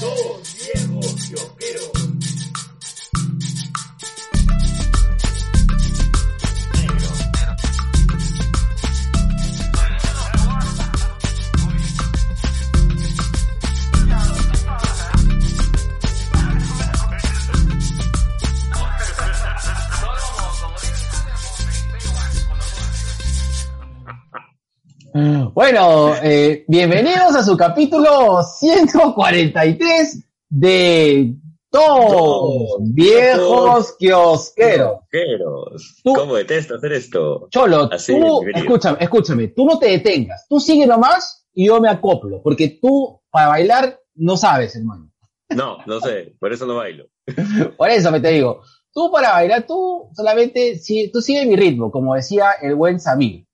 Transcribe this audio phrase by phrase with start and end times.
[0.00, 1.97] Dos viejos kiosqueros.
[25.58, 31.34] Bueno, eh, bienvenidos a su capítulo 143 de
[31.68, 34.98] Todos Viejos Kiosqueros.
[36.04, 37.48] Tú- ¿Cómo detesto hacer esto?
[37.50, 41.88] Cholo, Así, tú, escúchame, escúchame, tú no te detengas, tú sigue nomás y yo me
[41.88, 45.10] acoplo, porque tú para bailar no sabes, hermano.
[45.50, 47.06] No, no sé, por eso no bailo.
[47.76, 50.80] Por eso me te digo, tú para bailar, tú solamente,
[51.12, 53.47] tú sigue mi ritmo, como decía el buen Samir.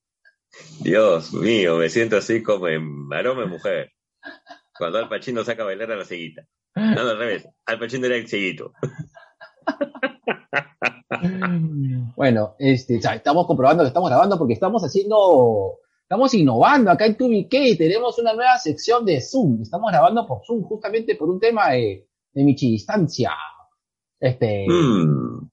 [0.80, 3.92] Dios mío, me siento así como en aroma mujer.
[4.76, 6.46] Cuando Al Pacino saca a bailar a la ceguita.
[6.74, 7.48] No, al revés.
[7.66, 8.72] Al Pacino era el ceguito.
[12.16, 17.76] Bueno, este, estamos comprobando que estamos grabando porque estamos haciendo, estamos innovando acá en TubiK,
[17.78, 22.06] tenemos una nueva sección de Zoom, estamos grabando por Zoom justamente por un tema de,
[22.32, 23.32] de mi distancia,
[24.20, 25.48] este, Mm,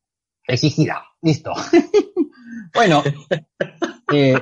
[0.48, 1.52] exigida, listo.
[2.74, 3.04] bueno,
[4.14, 4.36] eh,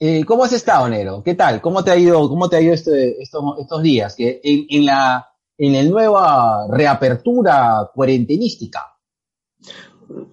[0.00, 1.22] eh, ¿cómo has estado, Nero?
[1.24, 1.60] ¿Qué tal?
[1.60, 4.14] ¿Cómo te ha ido, cómo te ha ido este- estos, días?
[4.16, 8.94] Que en, la, en la nueva reapertura cuarentenística.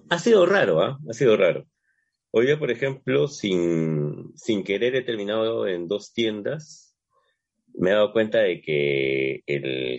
[0.08, 0.98] ha sido raro, ¿ah?
[1.08, 1.66] Ha sido raro.
[2.30, 6.96] Hoy día, por ejemplo, sin, sin querer he terminado en dos tiendas.
[7.74, 9.98] Me he dado cuenta de que eh,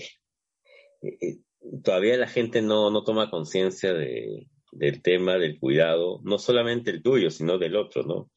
[1.83, 7.01] todavía la gente no, no toma conciencia de, del tema del cuidado, no solamente el
[7.01, 8.31] tuyo, sino del otro, ¿no?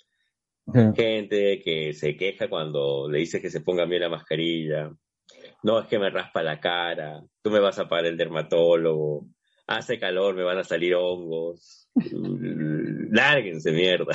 [0.94, 4.92] Gente que se queja cuando le dices que se ponga bien la mascarilla.
[5.62, 7.22] No, es que me raspa la cara.
[7.42, 9.26] Tú me vas a pagar el dermatólogo.
[9.66, 11.88] Hace calor, me van a salir hongos.
[13.10, 14.12] Lárguense, mierda.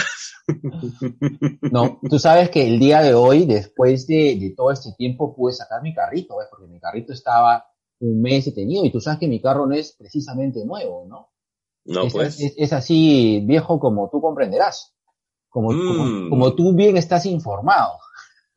[1.71, 5.53] No, tú sabes que el día de hoy, después de, de todo este tiempo, pude
[5.53, 6.47] sacar mi carrito, ¿ves?
[6.49, 7.65] Porque mi carrito estaba
[7.99, 11.31] un mes detenido y tú sabes que mi carro no es precisamente nuevo, ¿no?
[11.85, 12.39] No, es, pues.
[12.41, 14.93] es, es así viejo como tú comprenderás.
[15.49, 16.29] Como, como, Mm.
[16.29, 17.99] como tú bien estás informado.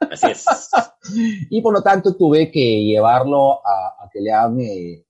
[0.01, 0.45] Así es.
[1.51, 5.05] Y por lo tanto tuve que llevarlo a, a que le hagan, eh,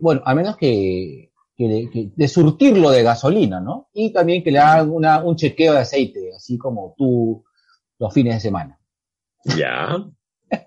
[0.00, 3.88] bueno, al menos que, que- de surtirlo de gasolina, ¿no?
[3.92, 7.44] Y también que le hagan una, un chequeo de aceite, así como tú
[7.98, 8.80] los fines de semana.
[9.56, 10.04] Ya.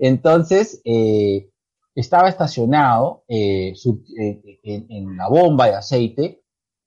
[0.00, 1.48] Entonces, eh,
[2.00, 3.72] estaba estacionado eh,
[4.20, 6.42] eh, en, en la bomba de aceite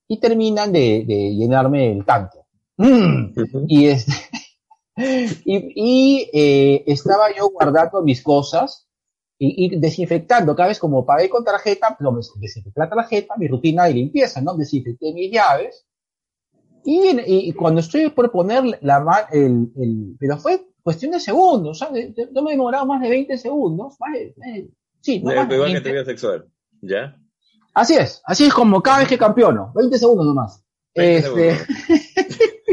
[0.08, 2.40] y terminan de, de llenarme el tanque.
[2.78, 3.34] ¡Mm!
[3.68, 4.14] Y, este,
[5.46, 8.88] y, y, eh, estaba yo guardando mis cosas
[9.40, 10.56] y, y desinfectando.
[10.56, 14.56] Cada vez como pagué con tarjeta, lo desinfecté la tarjeta, mi rutina de limpieza, ¿no?
[14.56, 15.86] Desinfecté mis llaves.
[16.84, 21.80] Y, y cuando estoy por poner la ma- el, el, pero fue cuestión de segundos.
[22.34, 24.70] No me demoraba más de 20 segundos, más de- eh,
[25.02, 25.82] sí, de Igual que 20.
[25.82, 26.48] te vida sexual.
[26.82, 27.18] ¿Ya?
[27.74, 30.64] Así es, así es como cada vez que campeono, 20 segundos nomás.
[30.96, 32.72] 20 Este, segundos.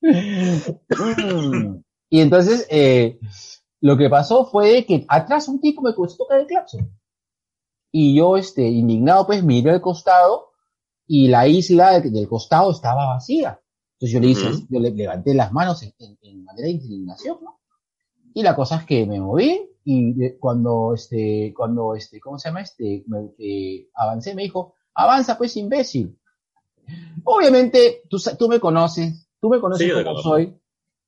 [0.94, 1.82] Mm.
[2.10, 3.18] Y entonces, eh,
[3.80, 6.90] lo que pasó fue que atrás un tipo me comenzó a tocar el claxon.
[7.90, 10.50] Y yo, este, indignado, pues miré al costado
[11.06, 13.60] y la isla de- del costado estaba vacía.
[14.04, 14.66] Entonces yo le hice, Ujú.
[14.68, 17.58] yo le levanté las manos en, en- en manera de indignación, ¿no?
[18.34, 22.48] Y la cosa es que me moví y de- cuando, este, cuando, este, ¿cómo se
[22.48, 22.60] llama?
[22.60, 26.18] Este, me- eh, avancé, me dijo, avanza pues imbécil.
[27.24, 30.28] Obviamente, tú, tú me conoces, tú me conoces Sí, como conozco.
[30.30, 30.54] soy,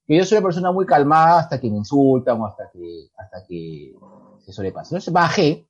[0.06, 3.44] que yo soy una persona muy calmada hasta que me insultan o hasta que, hasta
[3.46, 3.92] que
[4.44, 4.90] se sobrepasa.
[4.94, 5.68] Entonces bajé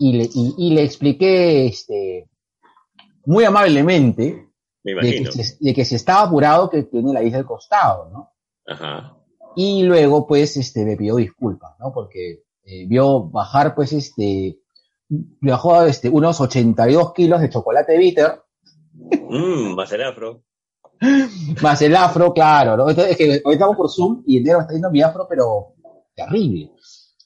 [0.00, 2.28] y le, y, y le expliqué, este,
[3.26, 4.49] muy amablemente,
[4.82, 8.10] Me de que, si, de que si estaba apurado que tiene la isla al costado,
[8.10, 8.32] ¿no?
[8.66, 9.16] Ajá.
[9.56, 11.92] Y luego, pues, este, me pidió disculpas, ¿no?
[11.92, 14.58] Porque eh, vio bajar, pues, este,
[15.08, 18.40] bajó, este, unos 82 kilos de chocolate bitter,
[18.92, 20.42] Mmm, más el afro.
[21.62, 22.90] más el afro, claro, ¿no?
[22.90, 25.74] Entonces, es que hoy estamos por Zoom y enero está yendo mi afro, pero
[26.14, 26.70] terrible.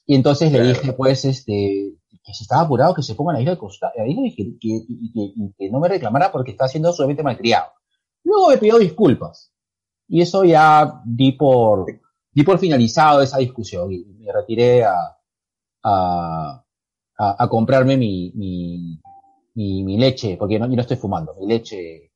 [0.05, 1.93] Y entonces le dije, pues, este,
[2.25, 4.85] que si estaba apurado, que se ponga en la isla de costado, y que, que,
[4.87, 7.67] y que, que no me reclamara porque está siendo solamente malcriado.
[8.23, 9.51] Luego me pidió disculpas.
[10.07, 11.85] Y eso ya di por,
[12.31, 14.95] di por finalizado esa discusión y me retiré a,
[15.83, 16.63] a,
[17.17, 18.99] a, a comprarme mi, mi,
[19.55, 22.11] mi, mi leche, porque no, yo no estoy fumando, mi leche,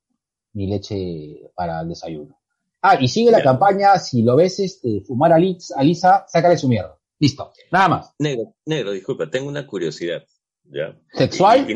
[0.54, 2.38] mi leche para el desayuno.
[2.82, 6.58] Ah, y sigue la campaña, si lo ves este, fumar a, Liz- a Lisa, sácale
[6.58, 6.99] su mierda.
[7.20, 8.16] Listo, nada más.
[8.20, 10.24] Negro, negro, disculpa, tengo una curiosidad.
[10.64, 10.98] ¿ya?
[11.14, 11.68] ¿Sexual?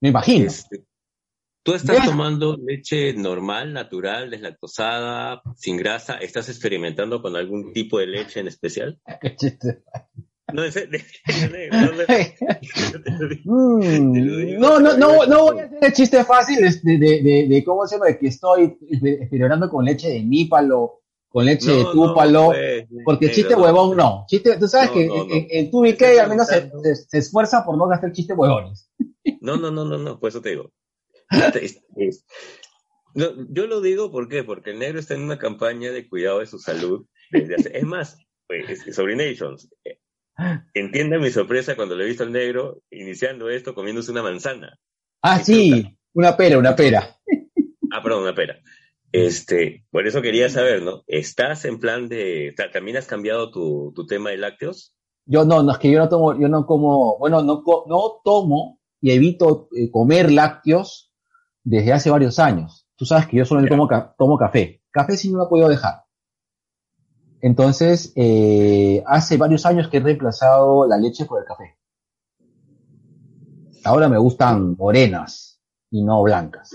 [0.00, 0.46] Me imagino.
[0.46, 0.84] Este,
[1.62, 6.14] ¿Tú estás tomando leche normal, natural, deslactosada, sin grasa?
[6.14, 8.98] ¿Estás experimentando con algún tipo de leche en especial?
[9.20, 9.82] Qué chiste.
[10.50, 10.70] No, no.
[13.44, 17.86] Mm, no, no, no, voy a hacer el chiste fácil este, de, de, de cómo
[17.86, 22.86] se llama, de que estoy experimentando con leche de nípalo, con leche de túpalo, pues,
[23.04, 24.24] porque chiste huevón no.
[24.28, 25.08] Chiste, tú sabes que
[25.50, 26.70] en, tu BK al menos se,
[27.18, 28.90] esfuerza por no gastar chistes huevones.
[29.40, 30.72] No, no, no, no, no, por eso te digo.
[33.14, 34.44] Yo lo digo ¿por qué?
[34.44, 37.76] porque el negro está en una campaña de cuidado de su salud desde hace.
[37.76, 39.98] Es más, pues, Sobrinations, eh,
[40.74, 44.78] entienda mi sorpresa cuando le he visto al negro iniciando esto comiéndose una manzana.
[45.22, 47.16] Ah, sí, una pera, una pera.
[47.90, 48.58] Ah, perdón, una pera.
[49.12, 51.02] Este, por eso quería saber, ¿no?
[51.06, 52.52] ¿Estás en plan de.
[52.56, 54.94] ta- ¿También has cambiado tu, tu tema de lácteos?
[55.24, 58.80] Yo no, no, es que yo no tomo, yo no como, bueno, no, no tomo
[59.00, 61.12] y evito eh, comer lácteos
[61.64, 62.86] desde hace varios años.
[62.96, 63.68] Tú sabes que yo Ya.
[63.68, 63.88] tomo,
[64.18, 64.82] tomo café.
[64.90, 66.02] Café sí no lo he podido dejar.
[67.40, 71.76] Entonces, eh, hace varios años que he reemplazado la leche por el café.
[73.84, 75.60] Ahora me gustan morenas
[75.90, 76.70] y no blancas.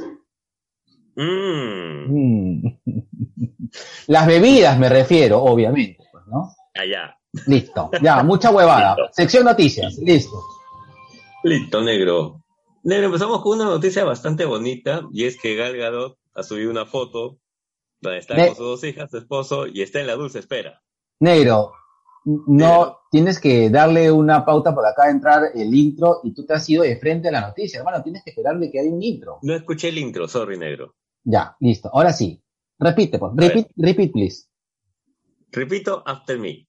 [1.15, 2.79] Mmm, Mm.
[4.07, 6.53] Las bebidas me refiero, obviamente, pues, ¿no?
[6.75, 7.17] allá.
[7.47, 7.89] Listo.
[8.01, 8.95] Ya, mucha huevada.
[8.97, 9.13] Listo.
[9.13, 9.97] Sección noticias.
[9.97, 10.41] Listo.
[11.43, 12.43] Listo, negro.
[12.83, 16.85] Negro, empezamos con una noticia bastante bonita y es que Gal Gadot ha subido una
[16.85, 17.39] foto
[18.01, 20.81] donde está Ne- con sus dos hijas, su esposo y está en la dulce espera.
[21.21, 21.71] Negro,
[22.25, 22.99] no Negro.
[23.09, 26.83] tienes que darle una pauta para acá entrar el intro y tú te has ido
[26.83, 28.03] de frente a la noticia, hermano.
[28.03, 29.39] Tienes que esperar de que haya un intro.
[29.41, 30.93] No escuché el intro, sorry, negro.
[31.23, 31.89] Ya, listo.
[31.93, 32.41] Ahora sí.
[32.79, 33.31] Repite, pues.
[33.35, 34.47] Repeat, repeat, please.
[35.51, 36.67] Repito, after me.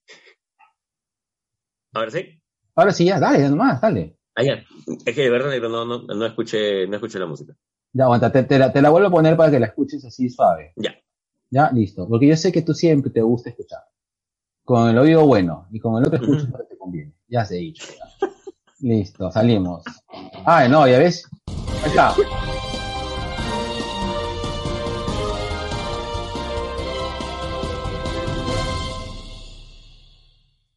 [1.92, 2.40] Ahora sí.
[2.74, 4.16] Ahora sí, ya, dale, ya nomás, dale.
[4.34, 4.64] Allá.
[5.06, 7.56] Es que de verdad, no, no, no escuché, no escuché la música.
[7.92, 10.28] Ya, aguanta, te, te la, te la vuelvo a poner para que la escuches así
[10.28, 10.72] suave.
[10.76, 10.94] Ya.
[11.50, 12.08] Ya, listo.
[12.08, 13.84] Porque yo sé que tú siempre te gusta escuchar.
[14.64, 17.12] Con el oído bueno y con el otro escuchas para que te conviene.
[17.28, 17.86] Ya se ha dicho.
[17.86, 18.28] ya.
[18.80, 19.84] Listo, salimos.
[20.44, 21.28] Ah, no, ya ves.
[21.82, 22.14] Ahí está.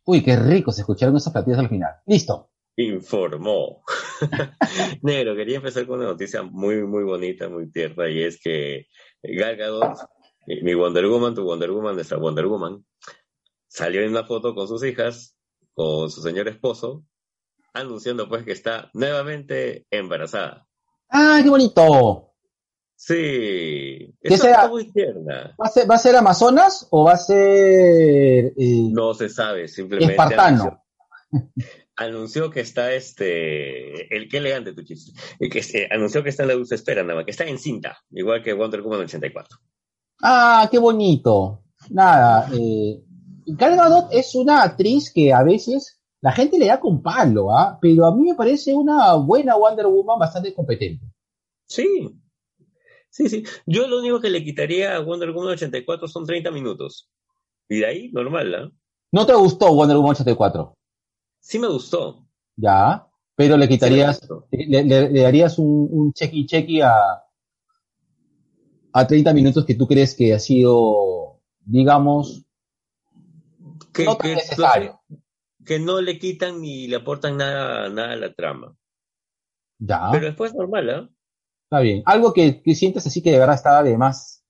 [0.10, 1.92] Uy, qué rico se escucharon esos platillos al final.
[2.06, 2.50] Listo.
[2.78, 3.84] Informó.
[5.02, 8.88] Negro, quería empezar con una noticia muy, muy bonita, muy tierna, y es que
[9.22, 9.98] Gal Gadot,
[10.48, 12.86] mi mi Wonder Woman, tu Wonder Woman, nuestra Wonder Woman,
[13.68, 15.36] salió en una foto con sus hijas,
[15.74, 17.04] con su señor esposo,
[17.74, 20.70] anunciando pues que está nuevamente embarazada.
[21.10, 22.34] ¡Ah, qué bonito!
[23.00, 23.16] Sí,
[24.22, 24.68] ¿Qué es una será?
[24.70, 24.92] muy.
[24.92, 28.54] ¿Va a ser, va a ser Amazonas o va a ser...
[28.58, 30.64] eh, No se sabe, simplemente Espartano.
[30.64, 30.82] anunció,
[31.96, 36.42] anunció que está este, el qué elegante tu chiste, y que este, anunció que está
[36.44, 39.58] en la dulce espera, nada más, que está en cinta, igual que Wonder Woman 84.
[40.24, 41.64] Ah, qué bonito.
[41.92, 43.00] Nada, eh,
[43.46, 47.78] Gal Gadot es una actriz que a veces la gente le da con palo, ¿ah?
[47.80, 51.06] Pero a mí me parece una buena Wonder Woman bastante competente.
[51.68, 51.86] Sí,
[53.18, 53.44] sí, sí.
[53.66, 57.10] Yo lo único que le quitaría a Wonder Woman 84 son 30 minutos.
[57.70, 58.72] Y de ahí, normal, ¿ah?
[59.12, 60.74] ¿No te gustó Wonder Woman 84?
[61.40, 62.28] Sí me gustó.
[62.56, 64.20] Ya, pero le quitarías,
[64.52, 66.94] le, le- le darías un, un chequi chequi a,
[68.94, 72.44] a 30 minutos que tú crees que ha sido, digamos,
[73.94, 75.00] Que, no tan que- necesario.
[75.66, 78.76] que no le quitan ni le aportan nada, nada a la trama.
[79.80, 81.10] Ya, Pero después normal, ¿ah?
[81.68, 82.02] Está bien.
[82.06, 84.44] Algo que, que sientes así que de verdad está de más.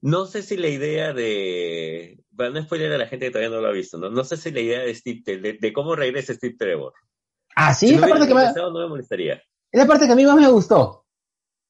[0.00, 2.20] No sé si la idea de.
[2.36, 4.10] Para no spoiler a la gente que todavía no lo ha visto, ¿no?
[4.10, 6.92] No sé si la idea de Steve, de, de cómo regresa Steve Trevor.
[7.56, 9.34] Ah, sí, si es la parte que me, no me molestaría.
[9.34, 11.04] es la parte que a mí más me gustó.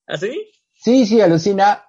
[0.06, 0.50] ¿Ah, sí?
[0.74, 1.84] Sí, sí, alucina.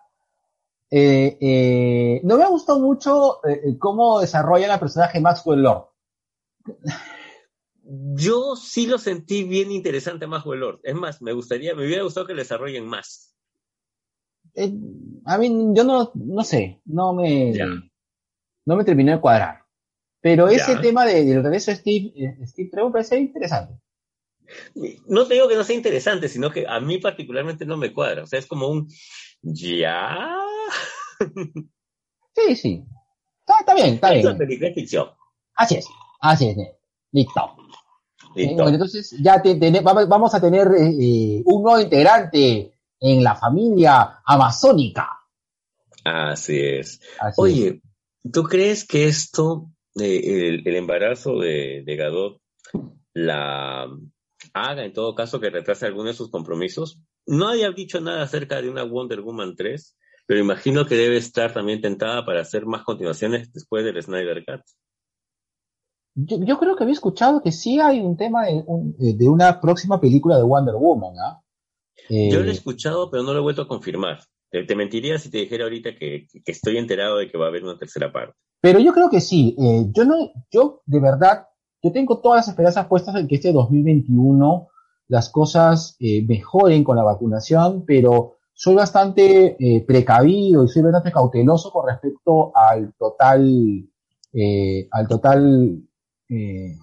[0.92, 5.86] Eh, eh, no me gustó mucho eh, eh, cómo desarrollan al personaje Maxwell Lord.
[7.92, 10.80] Yo sí lo sentí bien interesante más Lord.
[10.84, 13.36] Es más, me gustaría, me hubiera gustado que lo desarrollen más.
[14.54, 14.72] Eh,
[15.26, 17.66] a mí, yo no, no sé, no me, Ya.
[18.66, 19.64] no me terminó de cuadrar.
[20.22, 20.82] Pero ese Ya.
[20.82, 23.74] tema de- del regreso de Steve, eh, Steve Trevor parece interesante.
[25.08, 28.24] No te digo que no sea interesante, sino que a mí particularmente no me cuadra.
[28.24, 28.88] O sea, es como un.
[29.42, 30.36] ¿Ya?
[32.36, 32.84] Sí, sí.
[33.42, 34.38] Está, está bien, está Es una bien.
[34.38, 35.10] película de ficción.
[35.56, 35.88] Así es,
[36.22, 36.58] así es.
[37.12, 37.56] Listo.
[38.36, 38.54] Listo.
[38.56, 45.10] bueno, entonces ya te- vamos a tener eh, un nuevo integrante en la familia amazónica.
[46.04, 47.02] Así es.
[47.20, 47.34] Así es.
[47.38, 47.82] Oye,
[48.32, 52.42] ¿tú crees que esto, eh, el, el embarazo de, de Gadot,
[53.14, 53.88] la
[54.54, 57.00] haga en todo caso que retrase alguno de sus compromisos?
[57.26, 61.54] No haya dicho nada acerca de una Wonder Woman 3, pero imagino que debe estar
[61.54, 64.62] también tentada para hacer más continuaciones después del Snyder Cut.
[66.16, 69.60] Yo, yo creo que había escuchado que sí hay un tema de, un- de una
[69.62, 71.42] próxima película de Wonder Woman, ¿ah?
[72.10, 74.20] Eh, Yo lo he escuchado, pero no lo he vuelto a confirmar.
[74.50, 77.50] Te, te mentiría si te dijera ahorita que, que estoy enterado de que va a
[77.50, 78.34] haber una tercera parte.
[78.62, 79.56] Pero yo creo que sí.
[79.60, 80.16] Eh, yo no,
[80.52, 81.48] yo de verdad,
[81.84, 84.68] yo tengo todas las esperanzas puestas en que este 2021
[85.08, 91.12] las cosas eh, mejoren con la vacunación, pero soy bastante eh, precavido y soy bastante
[91.12, 93.88] cauteloso con respecto al total,
[94.34, 95.82] eh, al total,
[96.30, 96.76] eh,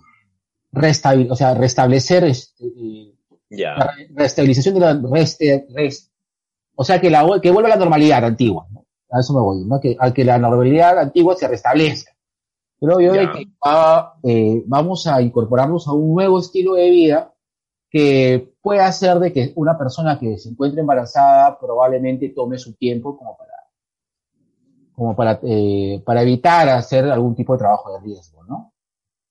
[0.73, 3.15] restabil- o sea, restablecer eh,
[3.51, 6.11] la restabilización de la reste- res-
[6.75, 8.85] o sea que la que vuelva a la normalidad antigua ¿no?
[9.11, 9.81] a eso me voy ¿no?
[9.81, 12.13] que a que la normalidad antigua se restablezca
[12.79, 13.33] creo yo de Ya.
[13.33, 17.33] que va, eh, vamos a incorporarnos a un nuevo estilo de vida
[17.89, 23.17] que puede hacer de que una persona que se encuentre embarazada probablemente tome su tiempo
[23.17, 23.53] como para
[24.93, 28.73] como para eh, para evitar hacer algún tipo de trabajo de riesgo no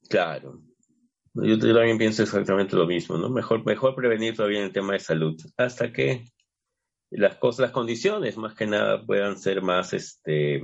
[0.09, 0.61] Claro.
[1.33, 3.29] Yo también pienso exactamente lo mismo, ¿no?
[3.29, 6.23] Mejor, mejor prevenir todavía en el tema de salud, hasta que
[7.11, 10.61] las cosas, las condiciones más que nada puedan ser más, este,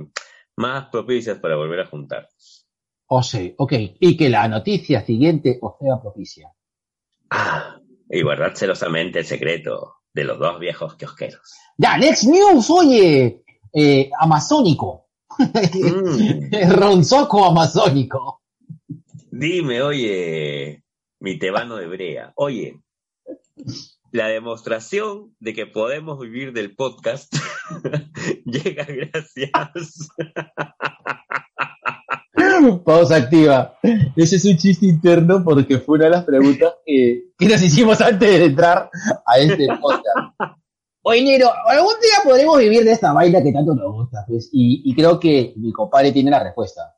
[0.56, 2.66] más propicias para volver a juntarnos.
[3.06, 6.50] o sea ok y que la noticia siguiente os sea propicia
[7.30, 7.78] Ah,
[8.10, 11.40] y guardad celosamente el secreto de los dos viejos kiosqueros.
[11.78, 15.08] Ya, Next News, oye, eh, amazónico.
[15.38, 18.41] Mm, Ronzoco amazónico.
[19.32, 20.84] Dime, oye,
[21.18, 22.80] mi tebano de brea, oye,
[24.12, 27.34] la demostración de que podemos vivir del podcast
[28.44, 30.10] llega gracias
[32.84, 33.74] Pausa activa.
[34.14, 38.00] Ese es un chiste interno porque fue una de las preguntas que, que nos hicimos
[38.00, 38.90] antes de entrar
[39.26, 40.62] a este podcast.
[41.02, 44.50] Oye, Nero, algún día podremos vivir de esta vaina que tanto nos gusta, pues.
[44.52, 46.94] Y, y creo que mi compadre tiene la respuesta.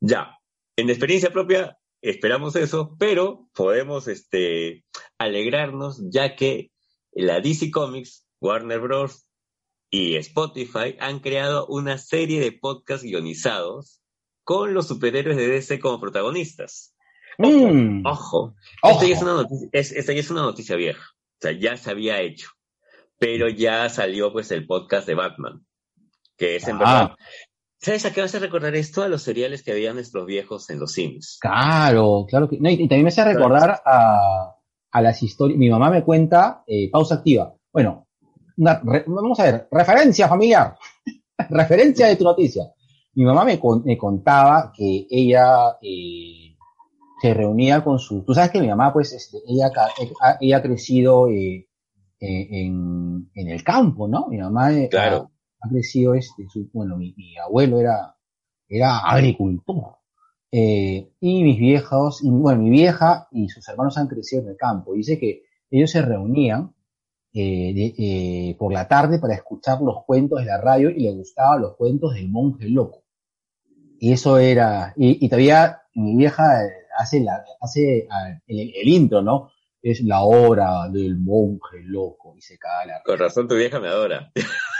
[0.00, 0.37] Ya,
[0.80, 4.84] en experiencia propia esperamos eso, pero podemos este,
[5.18, 6.70] alegrarnos ya que
[7.12, 9.24] la DC Comics, Warner Bros.
[9.90, 14.00] y Spotify han creado una serie de podcasts guionizados
[14.44, 16.94] con los superhéroes de DC como protagonistas.
[17.38, 18.92] Mm, Ojo, ojo.
[18.92, 21.76] esta ya, es una noticia, es- esta ya es una noticia vieja, o sea, ya
[21.76, 22.48] se había hecho,
[23.18, 25.66] pero ya salió pues el podcast de Batman,
[26.36, 26.78] que es en Ah.
[26.78, 27.16] verdad...
[27.80, 29.02] ¿Sabes a qué vas a recordar esto?
[29.02, 31.38] A los seriales que habían nuestros viejos en los Sims.
[31.40, 32.58] Claro, claro que.
[32.58, 34.54] No, y, y también me hace recordar a,
[34.90, 35.58] a las historias.
[35.58, 37.54] Mi mamá me cuenta, eh, pausa activa.
[37.72, 38.06] Bueno,
[38.56, 40.76] una re- vamos a ver, referencia familiar.
[41.50, 42.64] referencia de tu noticia.
[43.14, 46.56] Mi mamá me, con- me contaba que ella eh,
[47.22, 48.24] se reunía con su.
[48.24, 49.70] Tú sabes que mi mamá, pues, este, ella,
[50.56, 51.66] ha crecido eh,
[52.20, 54.26] en, en el campo, ¿no?
[54.28, 55.30] Mi mamá Claro.
[55.60, 58.16] Ha, crecido, este, su, bueno, mi, mi abuelo era,
[58.68, 59.96] era agricultor.
[60.50, 64.56] Eh, y mis viejos, y, bueno, mi vieja y sus hermanos han crecido en el
[64.56, 64.94] campo.
[64.94, 66.74] Dice que ellos se reunían
[67.34, 67.94] eh, de-
[68.50, 71.76] eh, por la tarde para escuchar los cuentos de la radio y les gustaban los
[71.76, 73.02] cuentos del monje loco.
[74.00, 78.88] Y eso era, y, y todavía mi vieja eh, hace la, hace ah, el, el
[78.88, 79.50] intro, ¿no?
[79.82, 83.88] Es la hora del monje loco y se caga la Con razón tu vieja me
[83.88, 84.32] adora.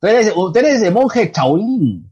[0.00, 2.10] tú, eres, tú eres de monje Shaolin.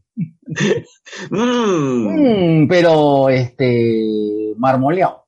[1.31, 2.63] Mm.
[2.63, 5.27] Mm, pero este marmoleado.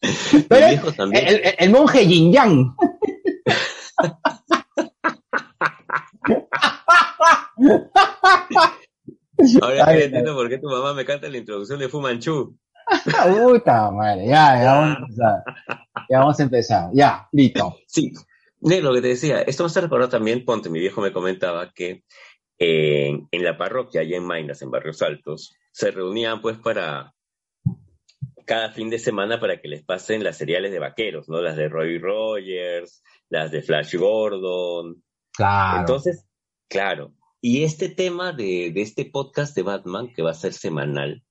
[0.96, 1.40] También.
[1.58, 2.74] el, monje Yin Yang.
[9.62, 12.56] Ahora Ay, entiendo por qué tu mamá me canta la introducción de Fu Manchu.
[13.46, 15.44] Puta madre, ya, ya vamos a empezar.
[16.08, 16.90] Ya vamos a empezar.
[16.92, 17.76] Ya, listo.
[17.86, 18.12] Sí,
[18.60, 21.72] de lo que te decía, esto me hace recordar también, ponte, mi viejo me comentaba
[21.72, 22.04] que
[22.58, 27.14] en, en la parroquia, allá en Mainas, en Barrios Altos, se reunían pues para
[28.44, 31.40] cada fin de semana para que les pasen las seriales de vaqueros, ¿no?
[31.40, 35.02] Las de Roy Rogers, las de Flash Gordon.
[35.32, 35.80] Claro.
[35.80, 36.26] Entonces,
[36.68, 41.22] claro, y este tema de, de este podcast de Batman, que va a ser semanal,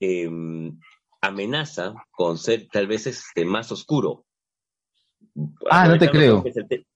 [0.00, 0.30] eh,
[1.20, 4.26] amenaza con ser tal vez este, más oscuro.
[5.70, 6.42] Ah, no te creo.
[6.44, 6.86] que te-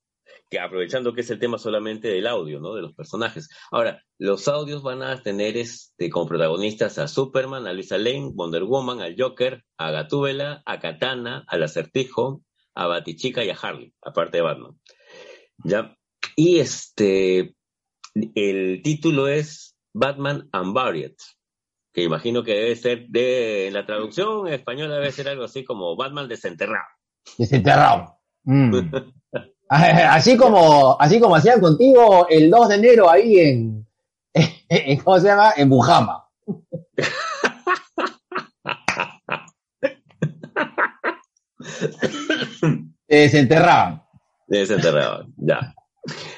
[0.58, 2.74] aprovechando que es el tema solamente del audio, ¿no?
[2.74, 3.48] De los personajes.
[3.70, 8.64] Ahora, los audios van a tener este, como protagonistas a Superman, a Lisa Lane, Wonder
[8.64, 12.42] Woman, al Joker, a Gatúbela, a Katana, al Acertijo,
[12.74, 14.78] a Batichica y a Harley, aparte de Batman.
[15.64, 15.94] ¿Ya?
[16.36, 17.54] Y este,
[18.34, 21.14] el título es Batman Unburied,
[21.92, 25.96] que imagino que debe ser de, en la traducción española debe ser algo así como
[25.96, 26.86] Batman desenterrado.
[27.36, 28.18] Desenterrado.
[28.44, 28.74] Mm.
[29.70, 33.86] Así como, así como hacían contigo el 2 de enero ahí en,
[34.32, 35.52] en ¿cómo se llama?
[35.58, 36.24] En Bujama.
[43.06, 44.02] desenterraban.
[44.46, 45.74] Desenterraban, ya.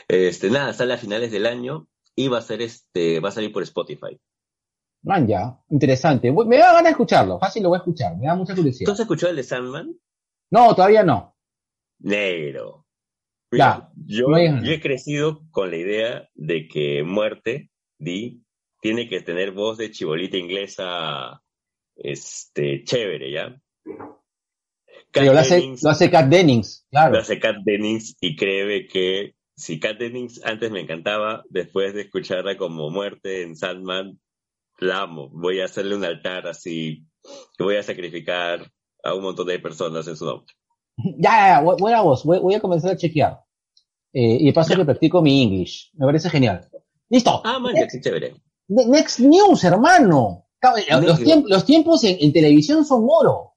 [0.09, 3.53] Este, nada, sale a finales del año y va a ser este, va a salir
[3.53, 4.19] por Spotify.
[5.03, 6.31] Man, ya, interesante.
[6.31, 8.87] Me da ganas de escucharlo, fácil lo voy a escuchar, me da mucha curiosidad.
[8.87, 9.97] ¿Tú has escuchado el de Sandman?
[10.51, 11.37] No, todavía no.
[12.01, 12.87] Negro.
[13.51, 18.43] Mira, yo, yo, he crecido con la idea de que Muerte, Di,
[18.81, 21.43] tiene que tener voz de chibolita inglesa
[21.97, 23.61] este, chévere, ¿ya?
[25.13, 27.15] Pero lo hace, lo hace Kat Dennings, claro.
[27.15, 32.03] Lo hace Kat Dennings y cree que si Kat Dennings antes me encantaba, después de
[32.03, 34.21] escucharla como muerte en Sandman,
[34.81, 35.29] la amo.
[35.33, 37.07] Voy a hacerle un altar así,
[37.57, 38.71] que voy a sacrificar
[39.03, 40.55] a un montón de personas en su nombre.
[41.19, 43.41] Ya, ya, buena voz, voy, a comenzar a chequear.
[44.13, 45.91] Eh, y paso que practico mi English.
[45.95, 46.69] Me parece genial.
[47.09, 47.41] Listo.
[47.45, 48.35] Ah, man, qué chévere.
[48.69, 50.47] Next News, hermano.
[51.49, 53.55] Los, tiempos, en, televisión son oro.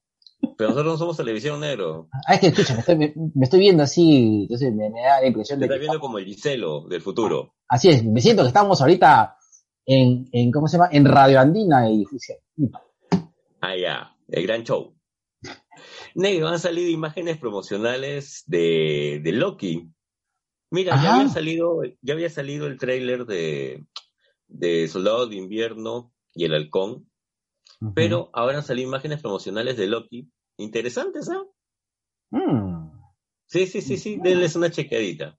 [0.57, 2.07] Pero nosotros no somos televisión negro.
[2.27, 5.67] Ah, es que escucha, me estoy, viendo así, entonces me, da la impresión de.
[5.67, 7.55] Me estás viendo como el Giselo del futuro.
[7.67, 9.37] Así es, me siento que estamos ahorita
[9.85, 10.89] en, en ¿cómo se llama?
[10.91, 12.37] En Radio Andina y difusión.
[13.61, 14.95] Ah, ya, el gran show.
[16.15, 19.89] Negro, han salido imágenes promocionales de, de Loki.
[20.69, 23.85] Mira, ya había salido, ya había salido el tráiler de,
[24.47, 27.09] de Soldado de Invierno y el Halcón,
[27.93, 30.31] pero ahora han salido imágenes promocionales de Loki.
[30.57, 31.43] Interesantes, ¿ah?
[33.45, 35.37] Sí, sí, sí, sí, denles una chequeadita.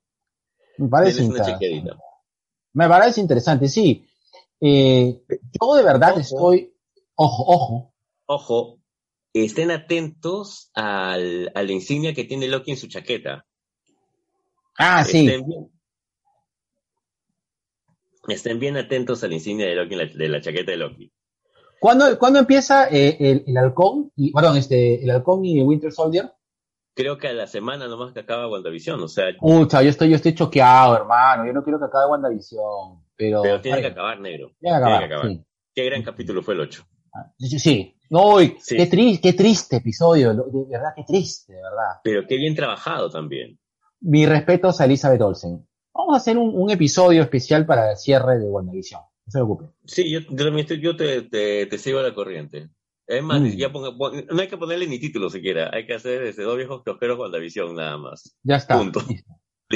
[0.79, 1.90] Me parece interesante.
[2.73, 4.07] Me parece interesante, sí.
[4.66, 6.74] Eh, yo de verdad estoy.
[7.16, 7.94] Ojo, ojo.
[8.24, 8.79] Ojo,
[9.35, 13.44] estén atentos al, a la insignia que tiene Loki en su chaqueta.
[14.79, 15.31] Ah, sí.
[18.27, 21.12] Estén bien, atentos a la insignia de Loki, de la chaqueta de Loki.
[21.79, 24.11] ¿Cuándo, ¿cuándo empieza eh, el, el, halcón?
[24.16, 26.33] Y, perdón, este, el halcón y Winter Soldier.
[26.94, 29.27] Creo que a la semana nomás que acaba WandaVision, o sea.
[29.38, 31.44] Pucha, yo estoy, yo estoy choqueado, hermano.
[31.44, 33.04] Yo no quiero que acabe WandaVision.
[33.16, 34.53] Pero, pero tiene que acabar, negro.
[34.61, 35.31] Tiene que acabar.
[35.74, 36.87] Qué gran capítulo fue el 8.
[37.38, 37.94] Sí, sí.
[38.11, 42.00] No, Qué, triste, qué triste episodio, de verdad, qué triste, de verdad.
[42.03, 43.59] Pero qué bien trabajado también.
[44.00, 45.66] Mi respeto a Elizabeth Olsen.
[45.94, 49.00] Vamos a hacer un, episodio especial para el cierre de WandaVision.
[49.00, 49.64] No se preocupe.
[49.87, 52.68] Sí, yo, yo te, te, te, sigo a la corriente.
[53.07, 53.57] Es más, mm.
[53.57, 55.70] ya no hay que ponerle ni título siquiera.
[55.72, 58.37] Hay que hacer ese dos viejos kiosqueros WandaVision nada más.
[58.42, 58.77] Ya está.
[58.77, 59.00] Punto.
[59.09, 59.31] Listo.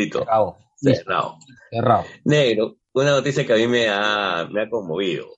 [0.07, 0.59] Cerrado.
[0.77, 1.39] Cerrado.
[1.71, 2.05] Cerrado.
[2.25, 5.29] Negro, una noticia que a mí me ha, me ha conmovido.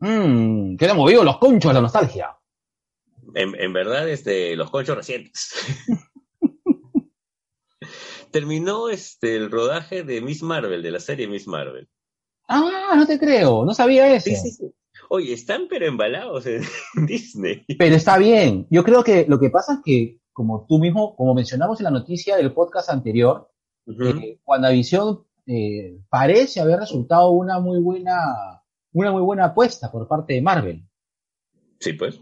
[0.00, 2.36] Mmm, ¿qué ha movido los conchos la nostalgia?
[3.34, 5.50] En, en verdad, este, los conchos recientes.
[8.30, 11.88] Terminó este, el rodaje de Miss Marvel, de la serie Miss Marvel.
[12.48, 14.30] Ah, no te creo, no sabía eso.
[14.30, 14.72] Sí, sí, sí.
[15.08, 16.62] Oye, están pero embalados en
[17.06, 17.64] Disney.
[17.78, 18.66] Pero está bien.
[18.70, 21.90] Yo creo que lo que pasa es que, como tú mismo, como mencionamos en la
[21.90, 23.50] noticia del podcast anterior,
[23.86, 30.34] uh WandaVision eh, parece haber resultado una muy buena, una muy buena apuesta por parte
[30.34, 30.82] de Marvel.
[31.78, 32.20] Sí, pues.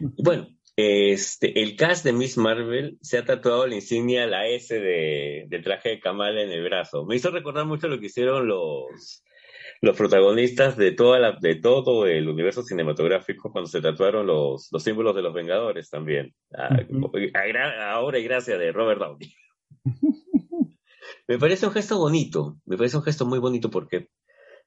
[0.00, 5.46] Bueno, este, el cast de Miss Marvel se ha tatuado la insignia, la S de,
[5.48, 7.04] del traje de Kamala en el brazo.
[7.06, 9.24] Me hizo recordar mucho lo que hicieron los,
[9.80, 14.82] los protagonistas de, toda la, de todo el universo cinematográfico cuando se tatuaron los, los
[14.82, 16.34] símbolos de los Vengadores también.
[17.34, 19.34] ahora y gracias de Robert Downey.
[21.28, 24.08] me parece un gesto bonito, me parece un gesto muy bonito porque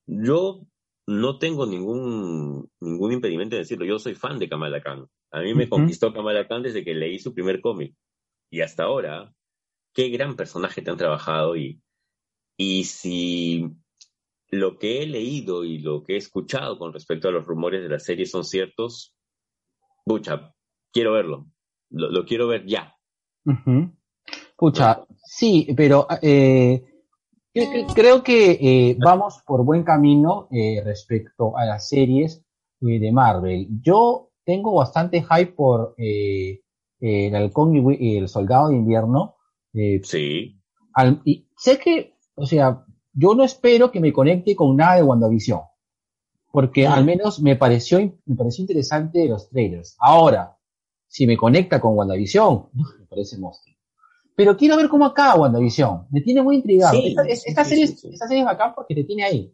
[0.05, 0.65] yo
[1.07, 5.07] no tengo ningún, ningún impedimento de decirlo, yo soy fan de Kamala Khan.
[5.31, 7.95] A mí me conquistó Kamala Khan desde que leí su primer cómic.
[8.51, 9.33] Y hasta ahora,
[9.93, 11.81] qué gran personaje te han trabajado y,
[12.57, 13.69] y si
[14.51, 17.89] lo que he leído y lo que he escuchado con respecto a los rumores de
[17.89, 19.15] la serie son ciertos,
[20.05, 20.53] pucha,
[20.91, 21.47] quiero verlo.
[21.89, 22.95] Lo, quiero ver ya.
[24.59, 26.83] Pucha, sí, pero eh,
[27.95, 32.43] creo que eh, vamos por buen camino eh, respecto a las series
[32.81, 33.67] de Marvel.
[33.81, 39.35] Yo tengo bastante hype por el Halcón y el Soldado de Invierno.
[40.03, 40.59] sí.
[40.93, 45.03] al- y sé que, o sea, yo no espero que me conecte con nada de
[45.03, 45.61] WandaVision,
[46.51, 49.95] porque al menos me pareció, me pareció interesante los trailers.
[49.99, 50.57] Ahora,
[51.07, 52.69] si me conecta con WandaVision,
[52.99, 53.75] me parece monstruo.
[54.39, 56.07] Pero quiero ver cómo acaba WandaVision.
[56.11, 56.93] Me tiene muy intrigado.
[56.93, 59.53] Sí, esta, es- esta sí, serie, sí, esta serie es bacán porque te tiene ahí.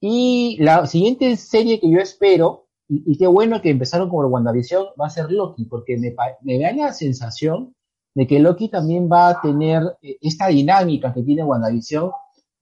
[0.00, 4.86] Y la siguiente serie que yo espero, y, y qué bueno que empezaron con WandaVision,
[5.00, 7.74] va a ser Loki, porque me, da la sensación
[8.14, 12.10] de que Loki también va a tener eh, esta dinámica que tiene WandaVision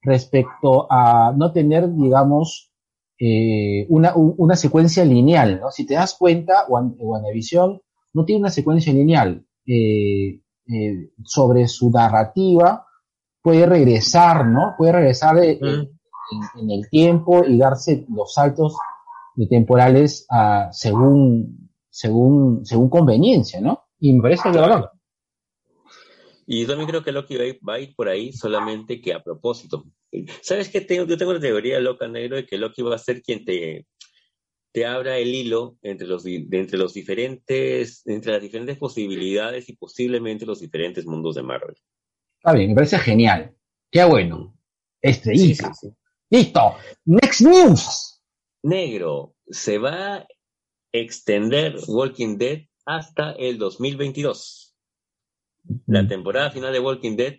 [0.01, 2.71] respecto a no tener, digamos,
[3.19, 5.71] eh, una, un- una secuencia lineal, ¿no?
[5.71, 7.81] Si te das cuenta, Wan- WandaVision
[8.13, 9.45] no tiene una secuencia lineal.
[9.65, 12.87] Eh, eh, sobre su narrativa,
[13.41, 14.75] puede regresar, ¿no?
[14.77, 15.41] Puede regresar Mm.
[15.41, 15.89] en,
[16.61, 18.75] en el tiempo y darse los saltos
[19.35, 23.85] de temporales a, según, según, según conveniencia, ¿no?
[23.99, 24.85] Y me parece que bacán.
[26.45, 28.99] Y yo también creo que Loki va a, ir, va a ir por ahí solamente
[29.01, 29.85] que a propósito.
[30.41, 30.81] ¿Sabes qué?
[30.81, 33.87] Tengo, yo tengo la teoría loca, negro, de que Loki va a ser quien te,
[34.73, 39.75] te abra el hilo entre los, de entre los diferentes, entre las diferentes posibilidades y
[39.75, 41.75] posiblemente los diferentes mundos de Marvel.
[42.39, 43.55] Está bien, me parece genial.
[43.91, 44.57] Qué bueno.
[45.01, 45.73] Sí, Estrellita.
[45.75, 45.95] sí, sí.
[46.31, 46.75] Listo.
[47.05, 48.21] Next news.
[48.63, 50.27] Negro, se va a
[50.91, 54.75] extender Walking Dead hasta el 2022.
[55.85, 57.35] La temporada final de Walking Dead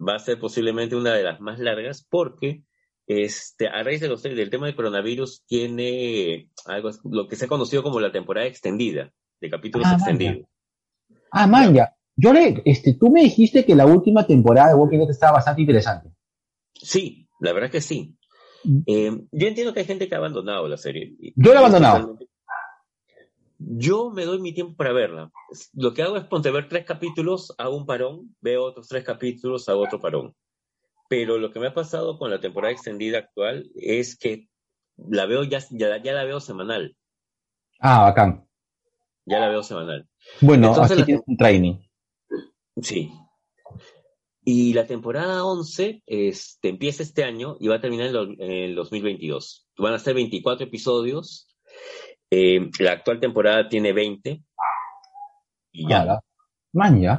[0.00, 2.62] va a ser posiblemente una de las más largas porque
[3.10, 7.48] este, a raíz de los, del tema del coronavirus tiene algo lo que se ha
[7.48, 10.46] conocido como la temporada extendida, de capítulos Ah, extendidos.
[11.32, 11.92] Ah, man, ya.
[12.14, 15.62] Yo le, este, tú me dijiste que la última temporada de Walking Dead estaba bastante
[15.62, 16.10] interesante.
[16.72, 18.16] Sí, la verdad que sí.
[18.86, 21.16] Eh, yo entiendo que hay gente que ha abandonado la serie.
[21.34, 22.16] Yo la he abandonado.
[23.58, 25.32] Yo me doy mi tiempo para verla.
[25.72, 29.68] Lo que hago es ponte ver tres capítulos, hago un parón, veo otros tres capítulos,
[29.68, 30.32] hago otro parón.
[31.10, 34.46] Pero lo que me ha pasado con la temporada extendida actual es que
[34.96, 36.96] la veo ya, ya, ya la veo semanal.
[37.80, 38.46] Ah, bacán.
[39.26, 40.08] Ya la veo semanal.
[40.40, 41.74] Bueno, Entonces así la- tienes un training.
[42.80, 43.10] Sí.
[44.44, 49.66] Y la temporada 11 este, empieza este año y va a terminar en, el 2022.
[49.78, 51.48] Van a ser 24 episodios.
[52.30, 54.44] Eh, la actual temporada tiene 20.
[55.72, 56.20] Y ya, ya.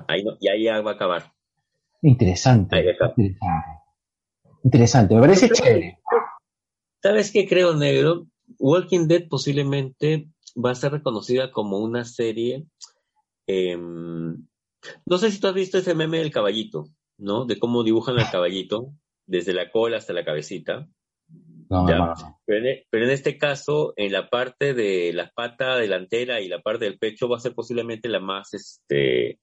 [0.07, 1.33] ahí, no- y ahí ya va a acabar.
[2.01, 2.77] Interesante.
[2.77, 3.13] Ahí está.
[3.17, 3.80] Interesante.
[4.63, 5.15] Interesante.
[5.15, 5.99] Me parece chévere.
[7.01, 8.27] ¿Sabes qué creo, negro?
[8.59, 12.65] Walking Dead posiblemente va a ser reconocida como una serie.
[13.47, 14.47] em,
[15.05, 16.85] no sé si tú has visto ese meme del caballito,
[17.17, 17.45] ¿no?
[17.45, 18.93] De cómo dibujan al caballito,
[19.25, 20.87] desde la cola hasta la cabecita.
[21.69, 22.13] No, no.
[22.45, 26.61] Pero en, pero en este caso, en la parte de la pata delantera y la
[26.61, 29.39] parte del pecho va a ser posiblemente la más, este,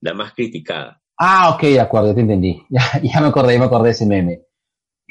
[0.00, 1.00] la más criticada.
[1.18, 2.62] Ah, ok, de acuerdo, te entendí.
[2.70, 4.42] Ya, ya me acordé, ya me acordé de ese meme.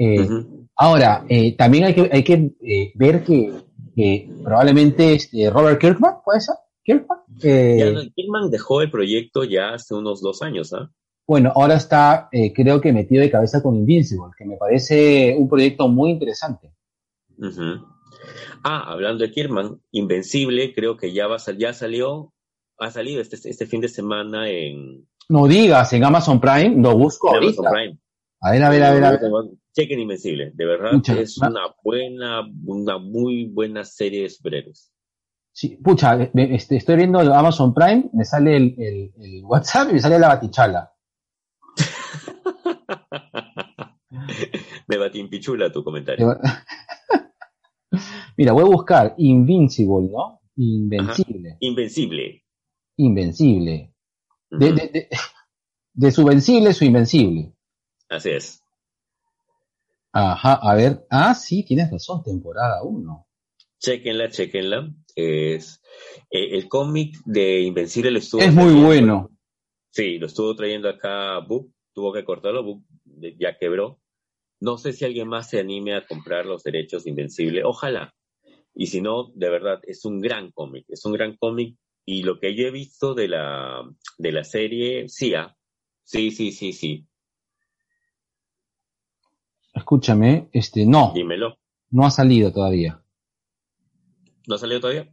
[0.03, 0.27] Eh.
[0.75, 3.53] Ahora, eh, también hay que, hay que eh, ver que,
[3.95, 6.55] que probablemente este, Robert Kirkman, ¿puede ser?
[6.83, 7.19] ¿Kirkman?
[7.39, 10.89] Kidman dejó el proyecto ya hace unos dos años, ¿ah?
[11.27, 15.87] Bueno, ahora está, creo que metido de cabeza con Invincible, que me parece un proyecto
[15.87, 16.73] muy interesante.
[18.63, 22.33] Ah, hablando de Kierman, Invencible, creo que ya va a ya salió,
[22.79, 27.29] ha salido este, este fin de semana en, No digas, en Amazon Prime, lo busco
[27.29, 27.61] en ahorita.
[27.61, 27.99] Amazon Prime.
[28.41, 29.19] A ver, a ver, a ver, a ver.
[29.73, 34.91] Chequen Invencible, de verdad es una buena, una muy buena serie de superhéroes.
[35.53, 39.93] Sí, pucha, me- este, estoy viendo Amazon Prime, me sale el, el- el WhatsApp y
[39.93, 40.91] me sale la batichala.
[44.87, 46.27] Me batimpichula tu comentario.
[48.37, 50.41] Mira, voy a buscar Invincible, ¿no?
[50.57, 52.43] Invencible, Invencible.
[52.97, 53.93] invencible.
[54.49, 55.09] De, de, de,
[55.93, 57.53] de su vencible, su invencible.
[58.09, 58.61] Así es.
[60.13, 61.05] Ajá, a ver.
[61.09, 63.27] Ah, sí, tienes razón, temporada 1.
[63.79, 64.93] Chequenla, chequenla.
[65.15, 65.81] Es,
[66.29, 69.29] eh, el cómic de Invencible lo estuvo Es muy bueno.
[69.89, 73.99] Sí, lo estuvo trayendo acá Book, tuvo que cortarlo, Book de- ya quebró.
[74.61, 78.13] No sé si alguien más se anime a comprar los derechos de Invencible, ojalá.
[78.73, 81.75] Y si no, de verdad, es un gran cómic, es un gran cómic.
[82.05, 83.83] Y lo que yo he visto de la,
[84.17, 85.55] de la serie, sí, ah,
[86.03, 87.05] sí, sí, sí, sí,
[89.81, 91.57] Escúchame, este, no, dímelo.
[91.89, 93.01] no ha salido todavía.
[94.47, 95.11] ¿No ha salido todavía?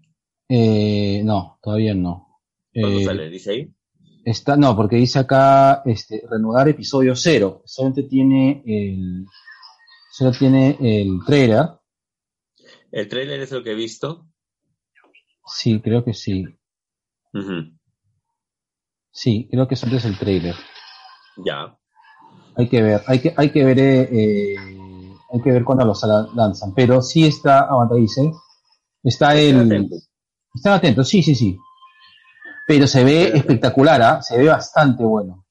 [0.49, 2.41] Eh, no, todavía no.
[2.73, 3.31] ¿Cuándo Eh, sale?
[3.31, 3.75] ¿Dice ahí?
[4.25, 7.63] Está, no, porque dice acá, este, reanudar episodio cero.
[7.65, 9.25] Solamente tiene el,
[10.13, 11.65] solo tiene el trailer.
[12.93, 14.29] El tráiler es lo que he visto.
[15.47, 16.45] Sí, creo que sí.
[19.11, 20.55] Sí, creo que solo es el trailer.
[21.45, 21.75] Ya.
[22.59, 24.55] Hay que ver, hay que, hay que ver, eh, eh,
[25.33, 26.75] hay que ver cuándo los la- lanzan.
[26.75, 28.31] Pero sí está, aguanta, dice,
[29.03, 30.09] está el, atentos.
[30.55, 31.57] están atentos, sí, sí, sí.
[32.67, 34.21] Pero se ve Pero- espectacular, ¿ah?
[34.23, 35.47] Se ve bastante bueno.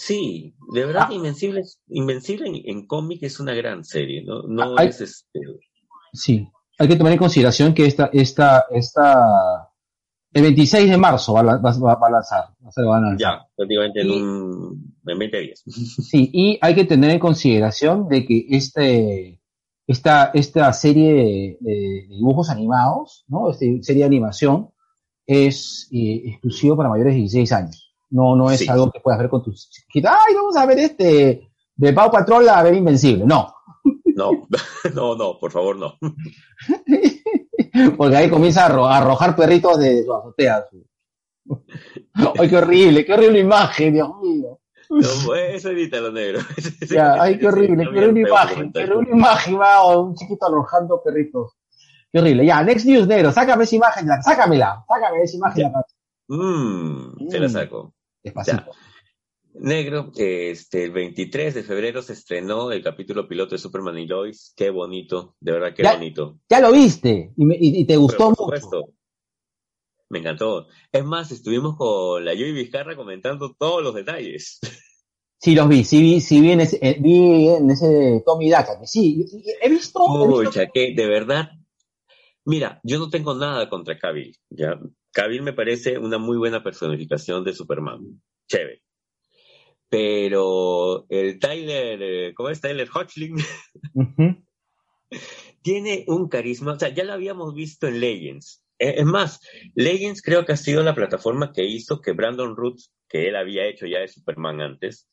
[0.00, 1.12] Sí, de verdad, Ah.
[1.12, 4.42] Invencible, Invencible en, en cómic es una gran serie, ¿no?
[4.44, 5.40] No Ah, hay- es este.
[6.12, 6.48] Sí.
[6.78, 9.68] Hay que tomar en consideración que esta, esta, esta,
[10.32, 12.44] el 26 de marzo va, a la- va, va- va a lanzar.
[12.88, 13.18] va a lanzar.
[13.18, 15.62] Ya, prácticamente en, un, en 20 días.
[15.66, 19.40] Sí, y hay que tener en consideración de que este,
[19.86, 23.50] esta, esta serie de, de dibujos animados, ¿no?
[23.50, 24.70] Esta serie de animación
[25.26, 27.94] es eh, exclusivo para mayores de 16 años.
[28.10, 28.68] No, no es Sí.
[28.68, 30.10] algo que puedas ver con tus chiquitos.
[30.10, 33.24] Ay, vamos a ver este de Pau Patrol a ver Invencible.
[33.26, 33.54] No.
[34.16, 34.30] No,
[34.94, 35.94] no, no, por favor, no.
[37.96, 40.64] Porque ahí comienza a arrojar perritos de su azotea.
[42.38, 44.58] Ay, qué horrible, qué horrible imagen, Dios mío.
[44.90, 46.40] No, eso evítalo, negro.
[46.90, 48.96] Ya, ay, qué horrible, horrible feo imagen, comentario.
[48.96, 51.52] horrible imagen, va, o un chiquito arrojando perritos.
[52.10, 52.46] Qué horrible.
[52.46, 55.62] Ya, next news, negro, sácame esa imagen, ya, sácamela, sácame esa imagen.
[55.62, 55.68] Ya.
[55.68, 55.86] acá.
[56.28, 57.50] Mm, te la Mm.
[57.50, 57.94] saco.
[58.22, 58.64] Despacito.
[59.60, 64.52] Negro, este, el 23 de febrero se estrenó el capítulo piloto de Superman y Lois.
[64.56, 65.94] Qué bonito, de verdad, qué Ya.
[65.94, 66.38] bonito.
[66.48, 68.42] Ya lo viste, y, me- y- y te Pero gustó por mucho.
[68.60, 68.90] supuesto,
[70.10, 70.68] me encantó.
[70.92, 74.60] Es más, estuvimos con la Yui Vizcarra comentando todos los detalles.
[75.40, 78.80] Sí, los vi, sí vi, sí vi en ese, eh, vi en ese Tommy Daka,
[78.80, 79.24] que sí,
[79.62, 81.50] he visto, Pucha, que de verdad.
[82.44, 84.80] Mira, yo no tengo nada contra Cavill, ¿ya?
[85.12, 88.20] Cavill me parece una muy buena personificación de Superman.
[88.48, 88.82] Chévere.
[89.88, 92.60] Pero el Tyler, eh, ¿cómo es?
[92.60, 93.36] Tyler Hoechlin
[93.94, 94.44] Ujú.
[95.62, 98.64] tiene un carisma, o sea, ya lo habíamos visto en Legends.
[98.78, 99.40] Eh, Es más,
[99.74, 103.66] Legends creo que ha sido la plataforma que hizo que Brandon Roots, que él había
[103.66, 105.08] hecho ya de Superman antes,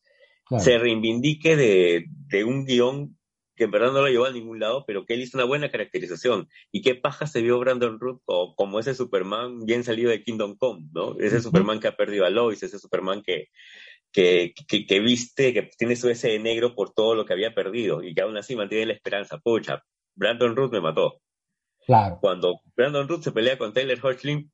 [0.47, 0.63] Claro.
[0.63, 3.17] se reivindique de, de un guion
[3.55, 5.71] que en verdad no lo llevó a ningún lado, pero que él hizo una buena
[5.71, 6.49] caracterización.
[6.71, 8.21] Y qué paja se vio Brandon Root
[8.55, 11.17] como ese Superman bien salido de Kingdom Come, ¿no?
[11.19, 11.41] Ese.
[11.41, 13.47] Superman que ha perdido a Lois, ese Superman que,
[14.11, 17.55] que, que, que viste, que tiene su ese de negro por todo lo que había
[17.55, 19.39] perdido y que aún así mantiene la esperanza.
[19.39, 19.83] Pucha,
[20.15, 21.21] Brandon Root me mató.
[21.85, 22.17] Claro.
[22.21, 24.51] Cuando Brandon Root se pelea con Taylor Hoechlin,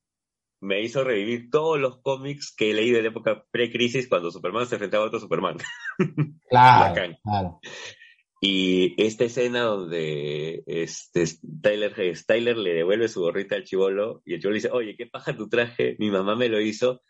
[0.62, 4.68] me hizo revivir todos los cómics que he leído en la época pre-crisis cuando Superman
[4.68, 5.58] se enfrentaba a otro Superman.
[6.50, 7.60] Claro.
[8.44, 11.26] Y esta escena donde este,
[11.62, 11.94] Tyler,
[12.26, 15.48] Tyler le devuelve su gorrita al chivolo y el chivolo dice, oye, qué paja tu
[15.48, 17.02] traje, mi mamá me lo hizo.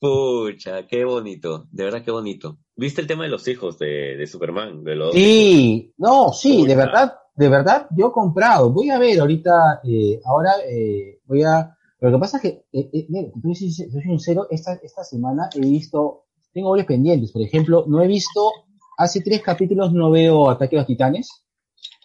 [0.00, 2.58] Pucha, qué bonito, de verdad qué bonito.
[2.74, 4.82] ¿Viste el tema de los hijos de, de Superman?
[4.82, 8.72] De los Sí, no, sí, de verdad, de verdad, yo he comprado.
[8.72, 11.76] Voy a ver ahorita, eh, ahora eh, voy a.
[12.00, 16.24] Lo que pasa es que, eh, eh, soy soy sincero, esta, esta semana he visto,
[16.52, 17.30] tengo varios pendientes.
[17.30, 18.50] Por ejemplo, no he visto,
[18.96, 21.28] hace tres capítulos no veo Ataque a los Titanes.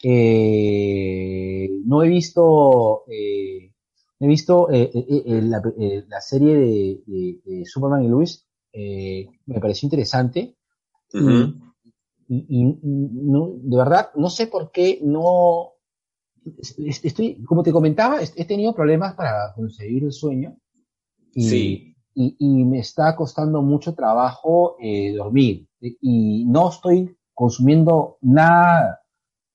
[0.04, 3.72] Eh, no he visto, eh,
[4.20, 5.62] he visto la,
[6.08, 8.46] la serie de, Superman y Luis.
[8.72, 10.58] Me pareció interesante.
[12.38, 15.70] Y, y no, de verdad no sé por qué no
[16.60, 20.56] es- estoy como te comentaba he tenido problemas para conseguir el sueño
[21.34, 21.96] y, Sí.
[22.16, 29.00] y, y me está costando mucho trabajo eh, dormir y no estoy consumiendo nada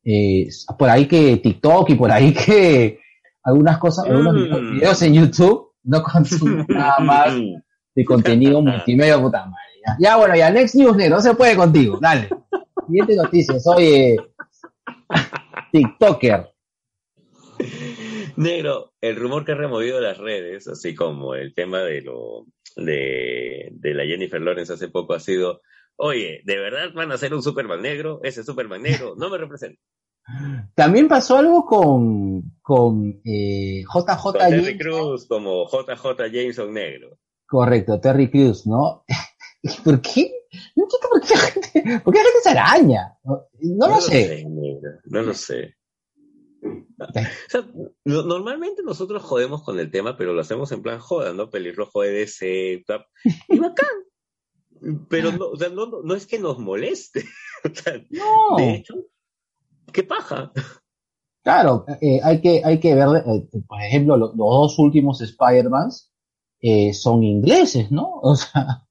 [0.04, 2.98] eh, por ahí que TikTok y por ahí que
[3.42, 4.72] algunas cosas algunos Mm.
[4.72, 7.34] videos- en YouTube no consumo nada más
[7.94, 9.56] de contenido multimedia, puta madre.
[9.86, 12.28] Ya, Ya, bueno, ya, next news, no se puede contigo, dale.
[12.88, 14.16] Siguiente noticia, soy eh,
[15.72, 16.50] TikToker.
[18.36, 22.46] Negro, el rumor que ha removido las redes, así como el tema de lo
[22.76, 25.60] de, de la Jennifer Lawrence hace poco ha sido,
[25.96, 28.20] oye, ¿de verdad van a hacer un Superman negro?
[28.22, 29.78] Ese Superman negro no me representa.
[30.74, 34.78] También pasó algo con, con eh, JJ Con Terry Jameson.
[34.78, 37.18] Cruz como JJ Jameson negro.
[37.46, 39.04] Correcto, Terry Crews, ¿no?
[39.84, 40.37] ¿Por qué?
[40.76, 43.18] No entiendo por qué la gente, por qué la gente se araña.
[43.24, 44.44] No, no lo sé.
[45.04, 45.74] no lo sé.
[46.62, 47.12] O
[47.48, 47.64] sea,
[48.04, 51.50] no- normalmente nosotros jodemos con el tema, pero lo hacemos en plan joda, ¿no?
[51.50, 52.82] Pelirrojo EDC,
[53.48, 53.86] y bacán.
[55.08, 57.24] Pero no, o sea, no, no, no es que nos moleste.
[57.64, 58.94] O sea, No, de hecho,
[59.92, 60.52] qué paja.
[61.42, 66.12] claro, eh, hay que, hay que ver, eh, por ejemplo, lo- los dos últimos Spider-Mans
[66.60, 68.08] eh, son ingleses, ¿no?
[68.22, 68.86] O sea,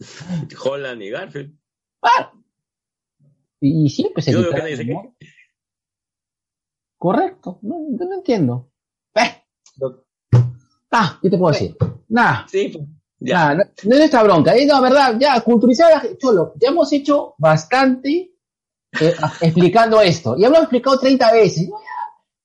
[0.64, 1.54] Holland y Garfield.
[3.60, 5.14] y, y siempre se Yo que quitaron, nadie se ¿no?
[6.96, 8.70] Correcto, no, yo no entiendo.
[9.14, 9.42] Eh,
[9.80, 10.04] No.
[10.90, 11.76] ah, ¿qué te puedo decir?
[12.08, 12.84] Nada, Sí, pues,
[13.20, 13.48] Ya.
[13.50, 16.16] Ah, no, no es esta bronca, eh, no, verdad, ya, culturizar a la.
[16.18, 18.32] Cholo, ya hemos hecho bastante
[19.00, 20.36] eh, explicando esto.
[20.36, 21.68] Y hemos explicado 30 veces.
[21.68, 21.86] No, ya,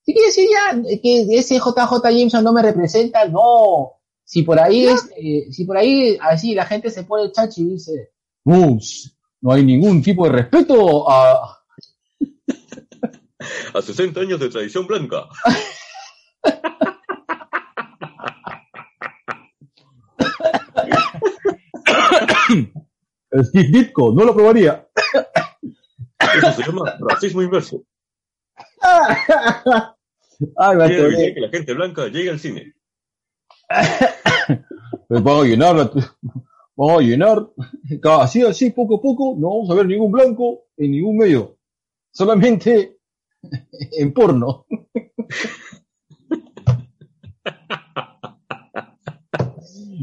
[0.02, 3.92] si quieres decir ya que ese JJ Jameson no me representa, no.
[4.24, 7.70] Si por ahí es, eh, si por ahí así la gente se pone chachi y
[7.70, 8.10] dice,
[8.44, 8.78] no,
[9.40, 11.64] no hay ningún tipo de respeto a,
[13.74, 15.28] A 60 años de tradición blanca.
[23.42, 24.86] Steve Ditko, no lo probaría.
[26.36, 27.82] Eso se llama racismo inverso.
[30.56, 32.73] Ay, evitar que la gente blanca llegue al cine.
[35.08, 35.90] Vamos a llenar,
[36.76, 37.46] vamos a llenar,
[38.20, 41.58] así, así, poco a poco, no vamos a ver ningún blanco en ningún medio,
[42.12, 42.98] solamente
[43.98, 44.66] en porno.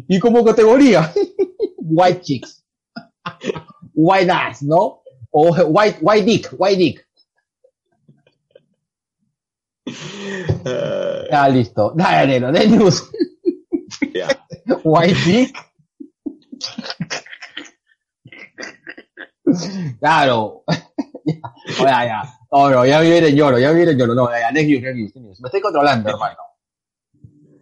[0.08, 1.12] y como categoría,
[1.78, 2.64] white chicks,
[3.94, 5.02] white ass, ¿no?
[5.32, 7.08] O white, white dick, white dick.
[10.66, 11.94] Ah, Ya, listo.
[11.96, 13.10] Dale, neno, de news.
[14.84, 15.56] White dick.
[20.00, 20.64] Claro.
[21.26, 21.42] ya,
[21.80, 22.24] ya, ya.
[22.52, 24.16] No, no, ya viene en lloro, ya viene en lloro.
[24.16, 25.42] No, ya, ya, next news, next.
[25.42, 26.38] Me estoy controlando, hermano.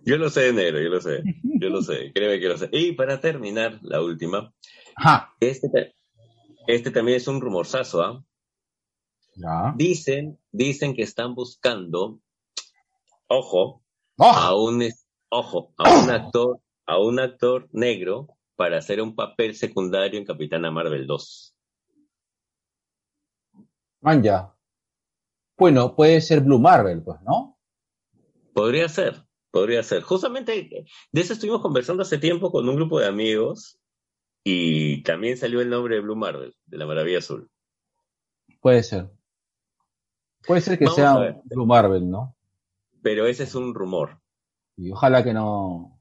[0.06, 1.22] Yo lo sé, negro, yo lo sé.
[1.44, 2.70] Yo lo sé, créeme que lo sé.
[2.72, 4.54] Y para terminar, la última.
[4.96, 5.36] Ajá.
[5.40, 5.96] Este,
[6.68, 8.24] este también es un rumorzazo, ¿ah?
[9.36, 9.74] Ya.
[9.76, 12.20] Dicen, dicen que están buscando,
[13.28, 13.84] ojo,
[14.18, 14.26] ¡Oh!
[14.26, 14.84] a un,
[15.30, 16.60] ojo, a un actor,
[16.90, 21.56] a un actor negro para hacer un papel secundario en Capitana Marvel 2.
[24.02, 24.52] Man, ya.
[25.56, 27.60] Bueno, puede ser Blue Marvel, pues, ¿no?
[28.54, 30.02] Podría ser, podría ser.
[30.02, 33.80] Justamente de eso estuvimos conversando hace tiempo con un grupo de amigos
[34.44, 37.52] y también salió el nombre de Blue Marvel, de la Maravilla Azul.
[38.62, 39.12] Puede ser.
[40.48, 41.40] Puede ser que Vamos sea.
[41.44, 42.36] Blue Marvel, ¿no?
[43.04, 44.20] Pero ese es un rumor.
[44.76, 45.99] Y ojalá que no.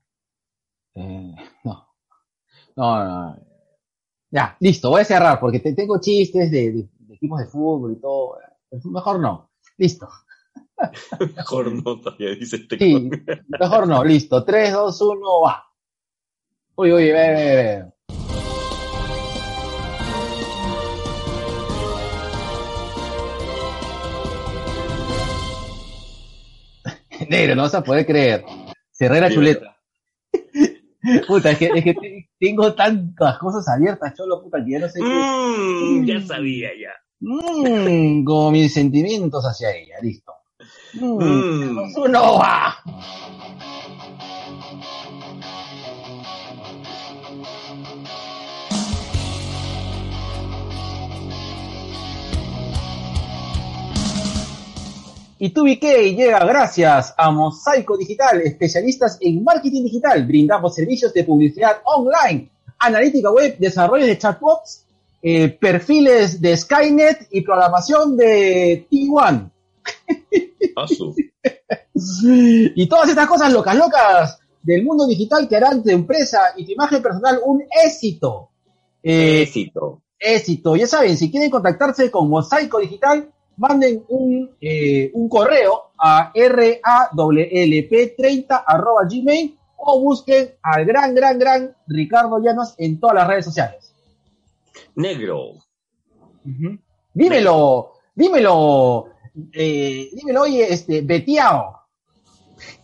[0.95, 1.89] Eh, no.
[2.77, 3.37] No, no.
[4.31, 7.93] Ya, listo, voy a cerrar porque te- tengo chistes de, de- de equipos de fútbol
[7.93, 8.37] y todo.
[8.85, 9.51] Mejor no.
[9.79, 10.09] Listo.
[11.37, 13.11] Mejor no, todavía dice este Sí,
[13.49, 14.05] mejor no.
[14.05, 14.45] Listo.
[14.45, 15.65] 3, 2, 1, va.
[16.77, 17.93] Uy, uy, ve, ve, ve.
[27.29, 28.45] Negro, no vas a poder creer.
[28.91, 29.35] Cerré la Dime.
[29.35, 29.78] chuleta.
[31.27, 34.89] Puta, es que, es que te- tengo tantas cosas abiertas, cholo, puta, que ya no
[34.89, 35.07] sé qué.
[35.07, 36.91] Mm, ya sabía ya.
[37.21, 40.33] Mm, como mis sentimientos hacia ella, listo.
[40.95, 41.93] Mm, Mm.
[41.97, 42.77] uno va.
[55.41, 55.83] Y TubiK
[56.17, 60.27] llega gracias a Mosaico Digital, especialistas en marketing digital.
[60.27, 64.85] Brindamos servicios de publicidad online, analítica web, desarrollo de chatbots,
[65.23, 69.51] eh, perfiles de Skynet y programación de T1.
[70.77, 71.15] Asu.
[72.75, 76.71] Y todas estas cosas locas, locas del mundo digital que harán tu empresa y tu
[76.73, 78.51] imagen personal un éxito.
[79.03, 80.03] Eh, Éxito.
[80.19, 80.77] éxito.
[80.77, 88.65] Ya saben, si quieren contactarse con Mosaico Digital, manden un, eh, un correo a rawlp30
[88.67, 93.95] arroba gmail o busquen al gran, gran, gran Ricardo Llanos en todas las redes sociales.
[94.95, 95.53] Negro.
[97.13, 99.09] Dímelo, dímelo,
[99.53, 101.77] eh, dímelo, oye, este, Betiao.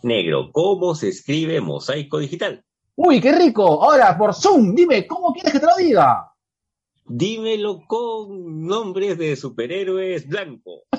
[0.02, 0.50] Negro.
[0.52, 2.62] ¿Cómo se escribe mosaico digital?
[2.96, 3.82] Uy, qué rico.
[3.82, 6.32] Ahora, por Zoom, dime, ¿cómo quieres que te lo diga?
[7.06, 10.84] Dímelo con nombres de superhéroes blancos.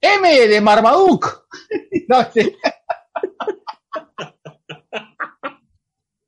[0.00, 1.28] M de Marmaduke.
[2.08, 2.26] No.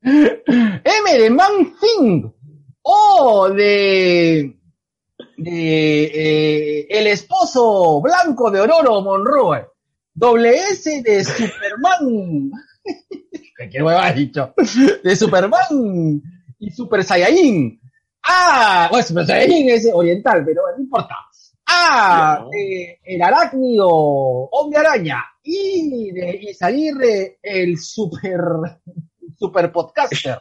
[0.02, 2.30] M de Man Thing.
[2.82, 4.54] O de.
[5.38, 9.66] de eh, el esposo blanco de Ororo Monroe.
[10.12, 12.52] Doble S de Superman.
[13.70, 14.54] ¿Qué hueva has dicho?
[15.02, 16.22] De Superman
[16.58, 17.80] y Super Saiyajin.
[18.22, 21.16] Ah, bueno, Super Saiyajin es oriental, pero no importa.
[21.66, 25.24] Ah, eh, el arácnido, hombre araña.
[25.42, 28.40] Y de Isaguirre, el super,
[29.38, 30.38] super podcaster.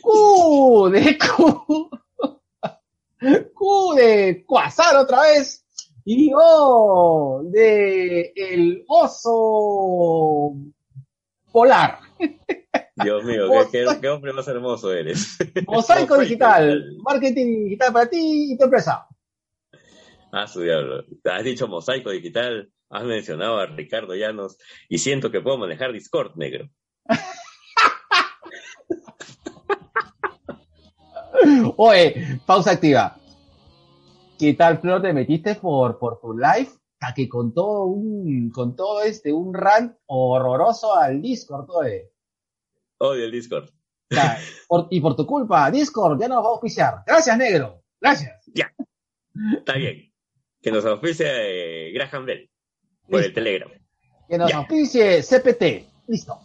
[0.00, 1.90] Q de Q.
[3.54, 5.64] Q de Quasar otra vez.
[6.04, 10.56] Y oh, de el oso
[11.52, 11.98] polar.
[12.96, 15.38] Dios mío, qué, hombre más hermoso eres.
[15.66, 19.06] Mosaico digital, marketing digital para ti y tu empresa.
[20.32, 21.04] Ah, su diablo.
[21.24, 24.56] Has dicho mosaico digital, has mencionado a Ricardo Llanos
[24.88, 26.70] y siento que puedo manejar Discord, negro.
[31.76, 33.18] Oye, pausa activa.
[34.38, 35.02] ¿Qué tal, Flor?
[35.02, 36.70] Te metiste por, por tu live
[37.02, 42.10] a que con todo un, con todo este, un rant horroroso al Discord, oye.
[42.98, 43.64] Odio el Discord.
[44.10, 44.38] O sea,
[44.68, 46.94] por- y por tu culpa, Discord ya nos va a auspiciar.
[47.06, 47.82] Gracias, negro.
[48.00, 48.32] Gracias.
[49.56, 50.12] Está bien.
[50.60, 52.50] Que nos auspicie eh, Graham Bell
[53.08, 53.32] por el.
[53.32, 53.70] Telegram.
[54.28, 54.58] Que nos Ya.
[54.58, 55.88] auspicie CPT.
[56.08, 56.38] Listo.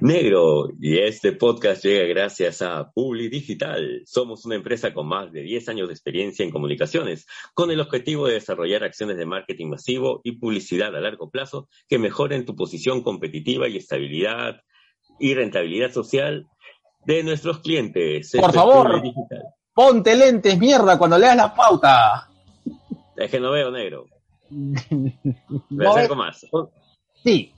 [0.00, 4.02] Negro, y este podcast llega gracias a Publi Digital.
[4.06, 8.26] Somos una empresa con más de 10 años de experiencia en comunicaciones, con el objetivo
[8.26, 13.02] de desarrollar acciones de marketing masivo y publicidad a largo plazo que mejoren tu posición
[13.02, 14.60] competitiva y estabilidad
[15.18, 16.46] y rentabilidad social
[17.06, 18.32] de nuestros clientes.
[18.38, 19.02] Por favor.
[19.74, 22.28] Ponte lentes, mierda, cuando leas la pauta.
[23.16, 24.06] Es que no veo negro.
[24.50, 25.14] Me
[25.70, 26.46] No acerco ve- más.
[27.22, 27.53] Sí.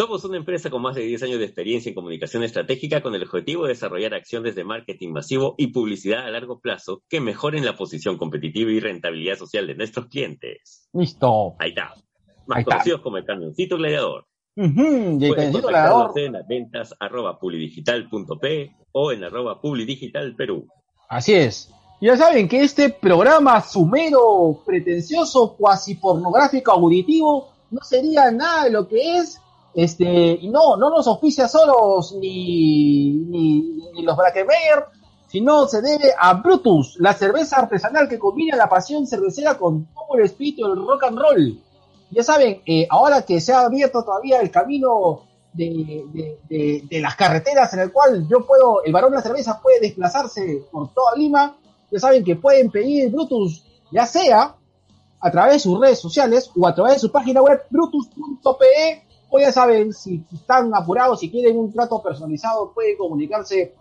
[0.00, 3.22] Somos una empresa con más de 10 años de experiencia en comunicación estratégica con el
[3.22, 7.76] objetivo de desarrollar acciones de marketing masivo y publicidad a largo plazo que mejoren la
[7.76, 10.88] posición competitiva y rentabilidad social de nuestros clientes.
[10.94, 11.54] Listo.
[11.58, 11.92] Ahí está.
[12.46, 12.76] Más Ahí está.
[12.76, 14.24] conocidos como el camioncito gladiador.
[14.56, 16.18] Ujú, y el contactarnos gladiador.
[16.18, 20.66] en las ventas arroba publidigital.p o en arroba publidigital Perú.
[21.10, 21.70] Así es.
[22.00, 28.88] Ya saben que este programa sumero, pretencioso, cuasi pornográfico, auditivo, no sería nada de lo
[28.88, 29.38] que es.
[29.74, 30.04] Este,
[30.40, 34.86] y no, no nos auspicia solos ni, ni, los Brackemeyer,
[35.28, 40.18] sino se debe a Brutus, la cerveza artesanal que combina la pasión cervecera con todo
[40.18, 41.60] el espíritu del rock and roll.
[42.10, 45.20] Ya saben, eh, ahora que se ha abierto todavía el camino
[45.52, 49.22] de, de- de- de las carreteras en el cual yo puedo, el varón de la
[49.22, 51.56] cerveza puede desplazarse por toda Lima,
[51.92, 54.56] ya saben que pueden pedir Brutus, ya sea
[55.20, 59.38] a través de sus redes sociales o a través de su página web brutus.pe, o
[59.38, 63.74] ya saben, si están apurados, si quieren un trato personalizado, pueden comunicarse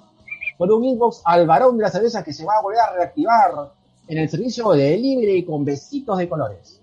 [0.58, 3.74] por un inbox al varón de la cerveza que se va a volver a reactivar
[4.08, 6.82] en el servicio de delivery con besitos de colores.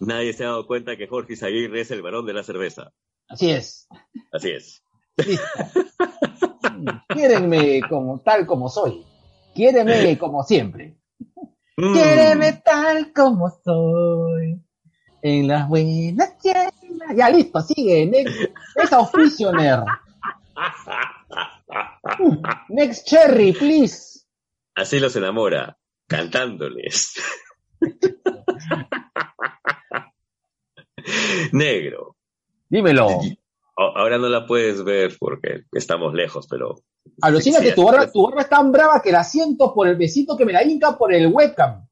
[0.00, 2.92] Nadie se ha dado cuenta que Jorge Izaguirre es el varón de la cerveza.
[3.28, 3.88] Así es.
[4.32, 4.82] Así es.
[5.16, 5.44] Listo.
[7.08, 9.04] Quiérenme como tal como soy.
[9.54, 10.96] Quiéreme como siempre.
[11.76, 11.92] Mm.
[11.94, 14.62] Quiéreme tal como soy.
[15.22, 16.70] En las buenas y en
[17.14, 18.06] Ya listo, sigue.
[18.06, 18.34] Next,
[18.76, 19.84] next auspicianer.
[22.68, 24.26] Next cherry, please.
[24.74, 27.14] Así los enamora, cantándoles.
[31.52, 32.16] Negro.
[32.68, 33.08] Dímelo.
[33.76, 36.76] Ahora no la puedes ver porque estamos lejos, pero.
[37.20, 38.12] Alucina que tu barba, es.
[38.12, 40.96] tu barba es tan brava que la siento por el besito que me la hinca
[40.96, 41.86] por el webcam.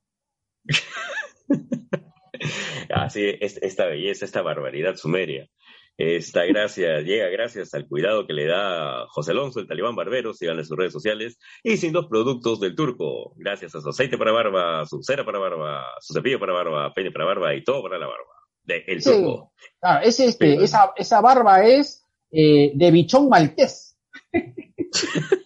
[2.90, 5.48] Así es, esta belleza, esta barbaridad sumeria.
[5.96, 10.64] Esta gracia llega gracias al cuidado que le da José Alonso, el talibán barbero, síganle
[10.64, 14.84] sus redes sociales, y sin los productos del turco, gracias a su aceite para barba,
[14.86, 18.06] su cera para barba, su cepillo para barba, peine para barba y todo para la
[18.08, 18.24] barba.
[18.64, 19.10] De el Sí.
[19.10, 19.52] turco.
[19.80, 23.96] Claro, es este, Sí, esa, esa barba es eh, de bichón maltés.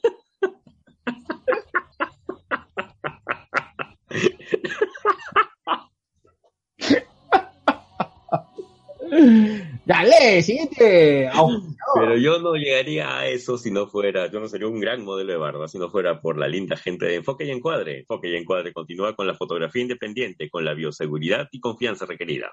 [9.84, 11.28] Dale, siguiente.
[11.28, 11.78] auspiciador.
[11.95, 15.32] Pero yo no llegaría a eso si no fuera, yo no sería un gran modelo
[15.32, 18.01] de barba si no fuera por la linda gente de Enfoque y Encuadre.
[18.01, 22.53] Enfoque y Encuadre continúa con la fotografía independiente, con la bioseguridad y confianza requerida.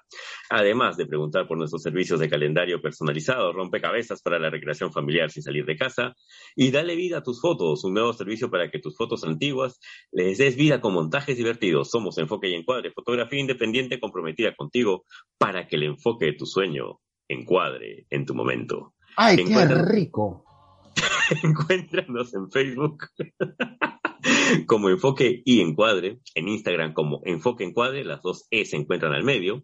[0.50, 5.44] Además de preguntar por nuestros servicios de calendario personalizado, rompecabezas para la recreación familiar sin
[5.44, 6.16] salir de casa
[6.56, 9.80] y dale vida a tus fotos, un nuevo servicio para que tus fotos antiguas
[10.12, 11.90] les des vida con montajes divertidos.
[11.90, 15.04] Somos Enfoque y Encuadre, fotografía independiente comprometida contigo
[15.38, 18.95] para que el enfoque de tu sueño encuadre en tu momento.
[19.18, 20.44] Ay, qué rico.
[21.44, 23.08] Encuéntranos en Facebook
[24.68, 29.24] como Enfoque y Encuadre, en Instagram como Enfoque Encuadre, las dos E se encuentran al
[29.24, 29.64] medio,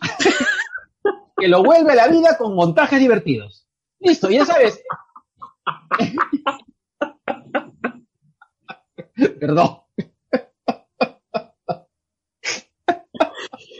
[1.36, 3.68] que lo vuelve a la vida con montajes divertidos.
[4.00, 4.82] Listo, ya sabes.
[9.40, 9.78] Perdón.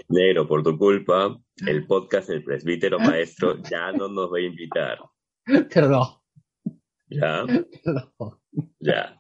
[0.09, 4.99] Negro, por tu culpa, el podcast del presbítero maestro ya no nos va a invitar.
[5.73, 6.09] Perdón.
[7.09, 7.45] ¿Ya?
[7.85, 8.41] Perdón.
[8.81, 9.17] Ya.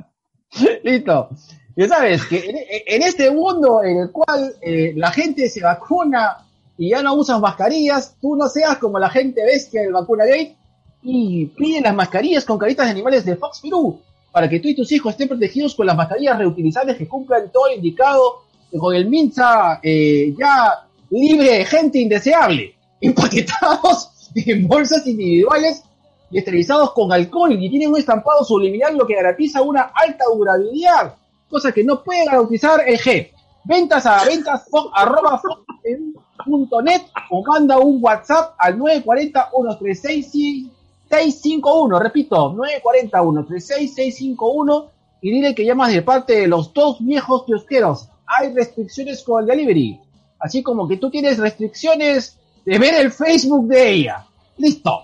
[0.82, 1.30] Listo.
[1.76, 6.38] Ya sabes que en, en este mundo en el cual eh, la gente se vacuna
[6.76, 10.56] y ya no usan mascarillas, tú no seas como la gente bestia del vacuna gay
[11.02, 14.00] y piden las mascarillas con caritas de animales de Fox Perú
[14.32, 17.72] para que tú y tus hijos estén protegidos con las mascarillas reutilizables que cumplan todo
[17.72, 18.42] indicado
[18.78, 25.82] con el Minza eh, ya libre de gente indeseable, empaquetados en bolsas individuales
[26.30, 31.14] y esterilizados con alcohol y tienen un estampado subliminal lo que garantiza una alta durabilidad,
[31.48, 33.30] cosa que no puede garantizar el G.
[33.64, 35.40] Ventas a ventas fo- arroba
[35.84, 36.14] en
[36.44, 40.66] punto net o manda un WhatsApp al 940 136
[41.10, 44.90] 651, repito, 940 136 651
[45.22, 48.08] y dile que llamas de parte de los dos viejos kiosqueros.
[48.26, 49.98] Hay restricciones con el delivery,
[50.38, 54.26] así como que tú tienes restricciones de ver el Facebook de ella.
[54.58, 55.00] Listo.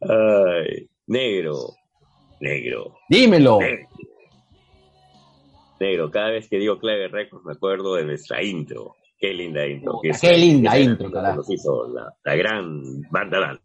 [0.00, 1.56] Ay, negro,
[2.40, 3.58] negro, Dímelo.
[3.60, 3.88] negro.
[5.80, 8.94] Negro, cada vez que digo clave récords me acuerdo de nuestra intro.
[9.18, 9.92] Qué linda intro.
[9.92, 11.36] Puta, que es- qué linda es- intro, carajo.
[11.38, 13.62] Nos hizo la, la gran banda banda.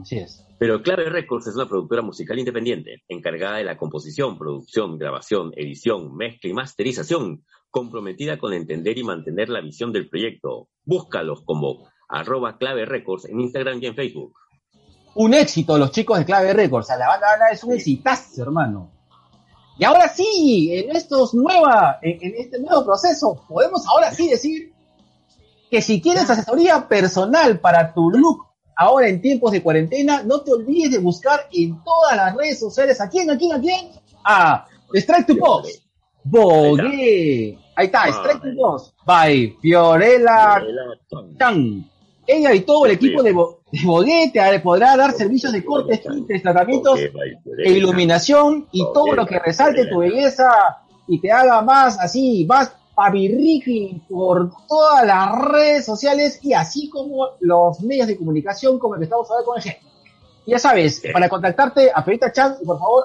[0.00, 0.44] Así es.
[0.58, 6.14] Pero Clave Records es una productora musical independiente, encargada de la composición, producción, grabación, edición,
[6.16, 10.68] mezcla y masterización, comprometida con entender y mantener la visión del proyecto.
[10.84, 14.34] Búscalos como arroba Clave Records en Instagram y en Facebook.
[15.20, 16.86] Un éxito los chicos de Clave Records.
[16.86, 18.90] O sea, la banda es un exitazo, hermano.
[19.76, 24.72] Y ahora sí, en estos nueva, en, en este nuevo proceso, podemos ahora sí decir
[25.70, 28.46] que si quieres asesoría personal para tu look
[28.76, 33.00] ahora en tiempos de cuarentena, no te olvides de buscar en todas las redes sociales
[33.00, 33.90] a quién, a quién, a quién,
[34.24, 35.82] a Strike to Post.
[36.22, 37.58] Bogué.
[37.74, 38.06] Ahí está.
[38.08, 38.94] Strike to Post.
[39.04, 40.62] By Fiorella
[41.38, 41.90] Chan.
[42.30, 46.02] Ella y todo el equipo de, Bo- de Bogué te podrá dar servicios de cortes,
[46.02, 46.98] tintes, tratamientos
[47.64, 50.50] e iluminación y todo lo que resalte tu belleza
[51.06, 57.28] y te haga más así, más pavirriqui por todas las redes sociales y así como
[57.40, 59.76] los medios de comunicación como el que estamos ahora con el G.
[60.46, 63.04] Ya sabes, para contactarte a Perita Chan, por favor,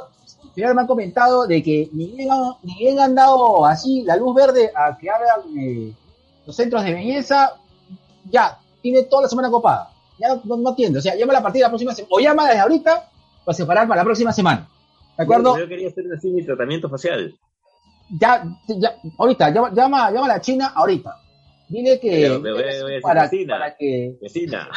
[0.56, 4.36] me han comentado de que ni bien, han- ni bien han dado así la luz
[4.36, 5.94] verde a que hagan eh,
[6.46, 7.54] los centros de belleza,
[8.30, 9.90] ya, tiene toda la semana copada.
[10.20, 12.46] Ya no, no, atiende, o sea, llama a partir de la próxima semana, o llama
[12.48, 13.10] desde ahorita
[13.44, 14.68] para separar para la próxima semana.
[15.18, 15.58] ¿De acuerdo?
[15.58, 17.34] Yo quería hacer así mi tratamiento facial.
[18.20, 21.20] ya, ya, ahorita, llama, llama, llama a la China ahorita.
[21.70, 23.54] Dile que voy a- voy para, vecina.
[23.58, 24.70] para que, Vecina.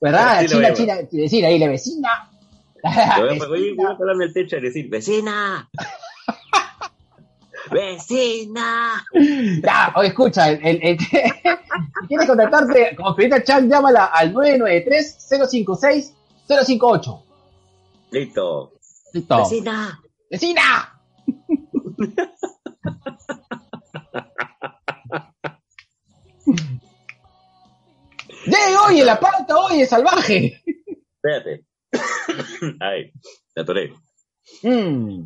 [0.00, 0.42] ¿verdad?
[0.42, 0.72] Lo China.
[0.74, 2.30] China, decir ahí, la vecina.
[2.82, 3.18] Voy a,
[3.48, 3.82] voy, Vecina.
[3.84, 5.68] voy a pararme el techo y decir, vecina.
[7.70, 9.04] vecina.
[9.62, 11.06] Ya, oye, escucha, el, el, el- si
[12.08, 17.22] quieres contactarte con Perita Chan, llámala al 993-056-058.
[18.10, 18.72] Listo.
[19.12, 19.36] Listo.
[19.38, 20.00] Vecina.
[20.30, 20.94] ¡Vecina!
[28.46, 30.62] ¡Lee, oye, la pauta, oye, salvaje!
[31.16, 31.64] Espérate.
[32.80, 33.12] Ay,
[33.54, 33.92] la atoré.
[34.62, 35.24] Mm,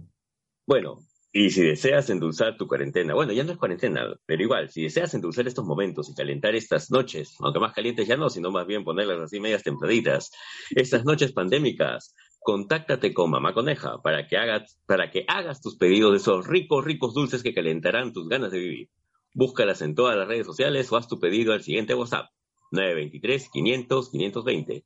[0.66, 0.98] Bueno,
[1.34, 5.14] y si deseas endulzar tu cuarentena, bueno, ya no es cuarentena, pero igual, si deseas
[5.14, 8.84] endulzar estos momentos y calentar estas noches, aunque más calientes ya no, sino más bien
[8.84, 10.30] ponerlas así medias templaditas,
[10.70, 16.10] estas noches pandémicas, contáctate con Mamá Coneja para que hagas, para que hagas tus pedidos
[16.10, 18.90] de esos ricos, ricos dulces que calentarán tus ganas de vivir.
[19.32, 22.26] Búscalas en todas las redes sociales o haz tu pedido al siguiente WhatsApp,
[22.72, 24.84] 923-500-520.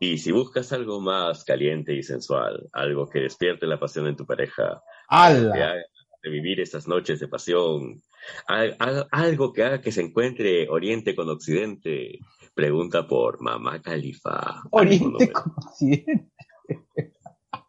[0.00, 4.26] Y si buscas algo más caliente y sensual, algo que despierte la pasión en tu
[4.26, 5.54] pareja, ¡Hala!
[5.54, 5.74] haga
[6.22, 8.02] revivir estas noches de pasión,
[8.46, 12.20] Al- al- algo que haga que se encuentre Oriente con Occidente,
[12.54, 14.62] pregunta por Mamá Califa.
[14.70, 16.30] Oriente con Occidente.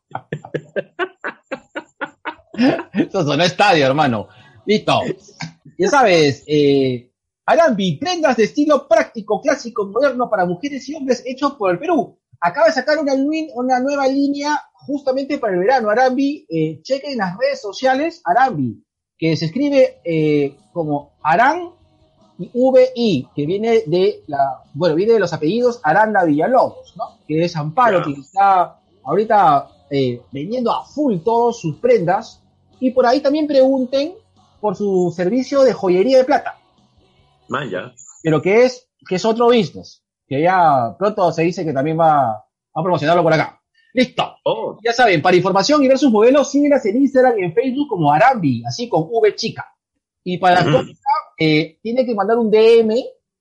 [2.93, 4.27] Eso sonó estadio, hermano.
[4.65, 5.01] Listo.
[5.77, 7.11] Ya sabes, eh,
[7.45, 12.17] Arambi, prendas de estilo práctico, clásico, moderno para mujeres y hombres hechos por el Perú.
[12.39, 15.89] Acaba de sacar una nueva línea justamente para el verano.
[15.89, 18.83] Arambi, eh, chequen las redes sociales, Arambi,
[19.17, 21.71] que se escribe eh, como Aran
[22.37, 27.17] y VI, que viene de la, bueno, viene de los apellidos Aranda Villalobos, ¿no?
[27.27, 32.41] Que es Amparo, que está ahorita eh, vendiendo a full todas sus prendas.
[32.79, 34.13] Y por ahí también pregunten
[34.59, 36.57] por su servicio de joyería de plata,
[37.47, 41.99] Maya, pero que es que es otro business, que ya pronto se dice que también
[41.99, 42.31] va
[42.73, 43.61] a promocionarlo por acá.
[43.95, 44.35] Listo.
[44.43, 47.87] Oh, Ya saben, para información y ver sus modelos, síguelas en Instagram y en Facebook
[47.87, 49.65] como Arambi, así con V chica.
[50.21, 50.77] Y para la Ujú.
[50.77, 50.93] compra,
[51.39, 52.93] eh, tiene que mandar un DM,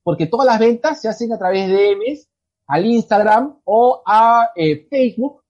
[0.05, 2.29] porque todas las ventas se hacen a través de DMs
[2.69, 5.43] al Instagram o a eh, Facebook.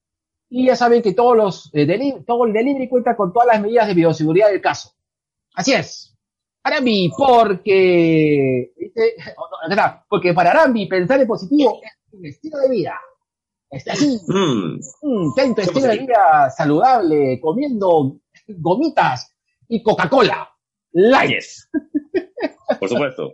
[0.49, 3.87] Y ya saben que todos los, eh, todo el delivery cuenta con todas las medidas
[3.87, 4.93] de bioseguridad del caso.
[5.55, 6.17] Así es.
[6.63, 9.17] Arambi, porque, ¿viste?
[9.69, 10.03] Está.
[10.09, 12.99] porque para Arambi pensar en positivo es un estilo de vida.
[13.77, 14.21] Está así.
[14.27, 18.17] mm, ¿Cómo estilo de se- vida saludable, comiendo
[18.49, 19.35] gomitas
[19.69, 20.49] y Coca-Cola.
[20.93, 21.31] Light.
[21.33, 21.69] yes.
[22.79, 23.33] Por supuesto.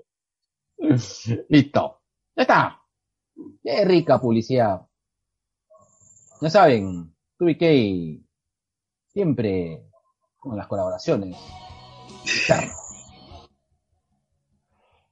[1.48, 2.00] Listo.
[2.36, 2.80] Ya está.
[3.62, 4.80] Qué rica publicidad.
[6.40, 8.24] Ya saben, 2BK
[9.08, 9.84] siempre
[10.38, 11.36] con las colaboraciones.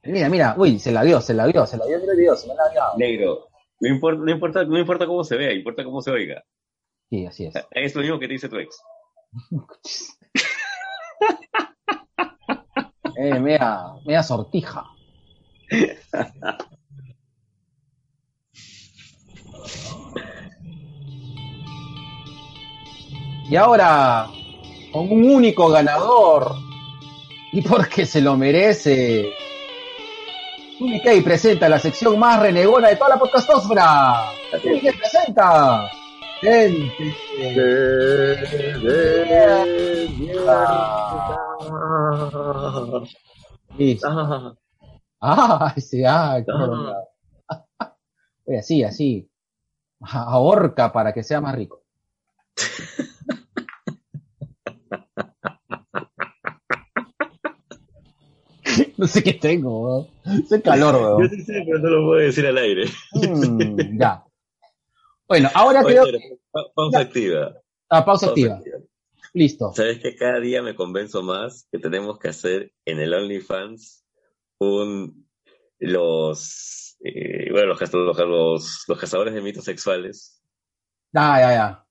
[0.03, 2.35] Mira, mira, uy, se la dio, se la dio, se la dio, mira el video,
[2.35, 2.81] se la dio.
[2.97, 3.48] Negro.
[3.79, 6.43] No importa, no importa, no importa cómo se vea, importa cómo se oiga.
[7.09, 7.53] Sí, así es.
[7.71, 8.77] Es lo mismo que te dice tu ex.
[13.21, 14.85] Eh, media, media sortija.
[23.49, 24.27] Y ahora,
[24.93, 26.55] con un único ganador,
[27.51, 29.33] y porque se lo merece,
[30.79, 34.31] Unikey presenta la sección más renegona de toda la es.
[34.63, 35.89] Unikey presenta.
[36.41, 37.13] Gente.
[43.77, 44.07] Listo.
[44.07, 44.55] Ah,
[45.21, 47.91] Ah, ese, ah, Ah.
[48.45, 49.29] Oye, así, así.
[50.01, 51.83] Ahorca para que sea más rico.
[58.99, 59.81] no sé qué tengo,
[60.25, 60.45] weón.
[60.47, 61.29] Sé calor, Yo weón.
[61.29, 62.85] sí sé, pero no lo puedo decir al aire.
[63.13, 64.23] Mm, ya.
[65.27, 66.37] Bueno, ahora Oye, creo pero, que.
[66.51, 67.05] pa- pausa Ya.
[67.05, 67.53] activa.
[67.89, 68.55] Ah, pausa pausa activa.
[68.55, 68.77] activa.
[69.33, 69.71] Listo.
[69.73, 74.05] Sabes que cada día me convenzo más que tenemos que hacer en el OnlyFans
[74.59, 75.29] un
[75.77, 80.41] los eh, bueno los, caz- los, los, los cazadores de mitos sexuales
[81.13, 81.85] Ya, ya, ya.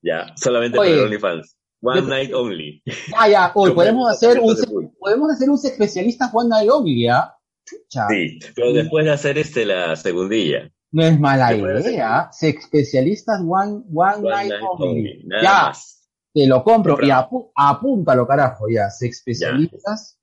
[0.00, 3.52] ya solamente Oye, para el OnlyFans one yo- night only Ya, ya.
[3.54, 4.56] Hoy podemos hacer un,
[4.98, 7.34] podemos hacer un especialista Juan Naomi, ¿ya?
[7.64, 8.06] Chucha.
[8.08, 12.28] sí pero después de hacer este la segundilla No es mala idea.
[12.32, 14.88] Se especialistas One, one, one Night, night Only.
[14.88, 15.94] only nada Ya, más
[16.34, 18.88] te lo compro y apu- apúntalo, carajo, ya.
[18.90, 20.18] Se especialistas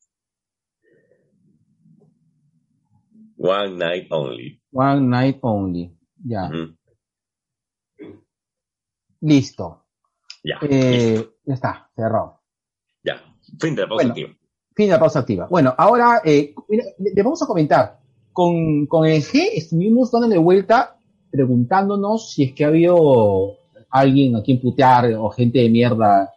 [3.38, 5.92] one night only One Night Only.
[6.26, 6.50] Ya,
[9.22, 9.85] listo.
[10.46, 12.40] Ya Eh, ya está, cerrado.
[13.04, 13.16] ya
[13.60, 14.12] fin de la pausa bueno.
[14.12, 14.30] activa
[14.76, 15.48] Fin de la pausa activa.
[15.50, 16.54] Bueno, ahora eh,
[17.24, 18.00] vamos a comentar.
[18.34, 20.98] Con, con el G estuvimos dándole vuelta
[21.32, 23.58] preguntándonos si es que ha habido
[23.90, 26.34] alguien a quien putear o gente de mierda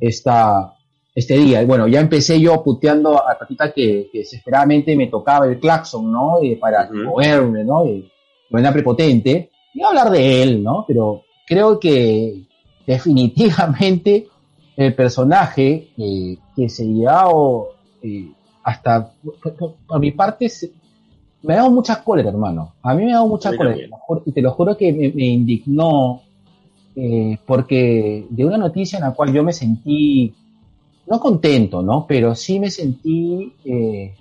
[0.00, 0.74] esta,
[1.14, 1.62] este día.
[1.62, 6.10] Y bueno, ya empecé yo puteando a Tatita que, que desesperadamente me tocaba el claxon,
[6.10, 6.42] ¿no?
[6.42, 7.84] Eh, para moverme, ¿no?
[7.84, 7.92] De
[8.48, 9.50] de manera prepotente.
[9.74, 10.84] Y hablar de él, ¿no?
[10.86, 12.46] Pero creo que
[12.86, 14.28] definitivamente
[14.76, 17.68] el personaje eh, que se llevado
[18.02, 18.30] eh,
[18.62, 19.12] hasta,
[19.86, 20.72] por mi parte, se-
[21.42, 22.74] me ha dado mucha cólera, hermano.
[22.82, 23.76] A mí me ha dado mucha A cólera.
[24.24, 26.22] Y te lo juro que me, me indignó
[26.96, 30.34] eh, porque de una noticia en la cual yo me sentí,
[31.06, 32.06] no contento, ¿no?
[32.08, 34.14] Pero sí me sentí eh,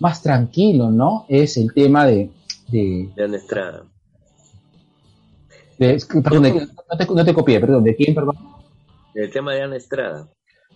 [0.00, 1.24] más tranquilo, ¿no?
[1.28, 2.30] Es el tema de...
[2.68, 3.84] de, de Estrada
[5.78, 8.36] de- es que, perdón, de- no, te, no te copié, perdón, ¿de quién, perdón?
[9.14, 10.28] el tema de Ana Estrada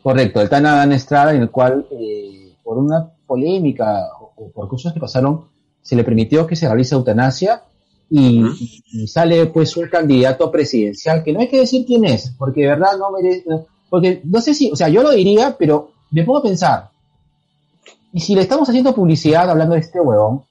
[0.02, 4.66] Correcto, el Tana Dan Estrada, en el cual, eh, por una polémica o, o por
[4.66, 5.44] cosas que pasaron,
[5.82, 7.62] se le permitió que se realice eutanasia
[8.12, 12.68] y sale pues un candidato presidencial que no hay que decir quién es, porque de
[12.68, 13.44] verdad no merece,
[13.90, 16.88] porque no sé si, o sea, yo lo diría, pero me pongo a pensar,
[18.12, 20.42] y si le estamos haciendo publicidad hablando de este huevón,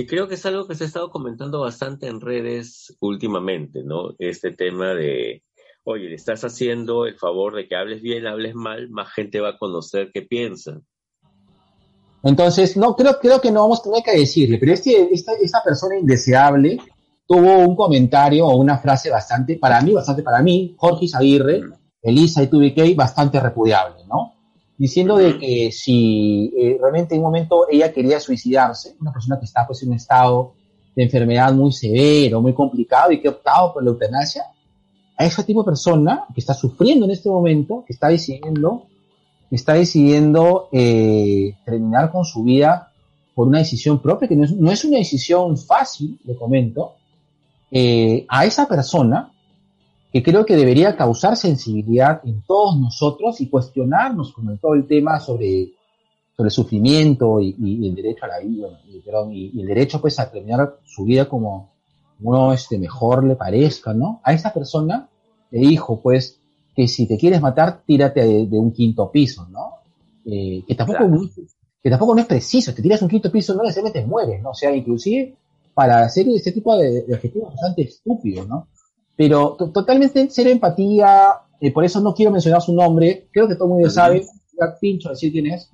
[0.00, 4.14] Y creo que es algo que se ha estado comentando bastante en redes últimamente, ¿no?
[4.18, 5.42] Este tema de,
[5.84, 9.50] oye, le estás haciendo el favor de que hables bien, hables mal, más gente va
[9.50, 10.80] a conocer qué piensa.
[12.22, 15.62] Entonces, no, creo, creo que no vamos a tener que decirle, pero este, esta, esta
[15.62, 16.78] persona indeseable
[17.26, 21.60] tuvo un comentario o una frase bastante, para mí, bastante para mí, Jorge Aguirre,
[22.00, 24.32] Elisa y TVK, bastante repudiable, ¿no?
[24.80, 29.44] Diciendo de que si eh, realmente en un momento ella quería suicidarse, una persona que
[29.44, 30.54] está pues en un estado
[30.96, 34.44] de enfermedad muy severo, muy complicado y que ha optado por la eutanasia,
[35.18, 38.86] a ese tipo de persona que está sufriendo en este momento, que está decidiendo
[39.50, 42.90] está decidiendo eh, terminar con su vida
[43.34, 46.94] por una decisión propia, que no es, no es una decisión fácil, le comento,
[47.70, 49.30] eh, a esa persona
[50.12, 55.20] que creo que debería causar sensibilidad en todos nosotros y cuestionarnos con todo el tema
[55.20, 55.72] sobre,
[56.36, 59.66] sobre el sufrimiento y, y el derecho a la vida, y, perdón, y, y el
[59.68, 61.70] derecho pues a terminar su vida como
[62.22, 64.20] uno este, mejor le parezca, ¿no?
[64.24, 65.08] A esa persona
[65.50, 66.38] le dijo pues
[66.74, 69.76] que si te quieres matar, tírate de, de un quinto piso, ¿no?
[70.24, 71.22] Eh, que tampoco Claro.
[71.82, 74.50] que tampoco no es preciso, te tiras un quinto piso, no necesariamente te mueres, ¿no?
[74.50, 75.34] O sea, inclusive
[75.72, 78.68] para hacer este tipo de, de objetivos bastante estúpidos, ¿no?
[79.20, 83.54] Pero to- totalmente cero empatía, eh, por eso no quiero mencionar su nombre, creo que
[83.54, 84.24] todo el mundo sabe,
[84.58, 85.70] ya pincho decir quién es,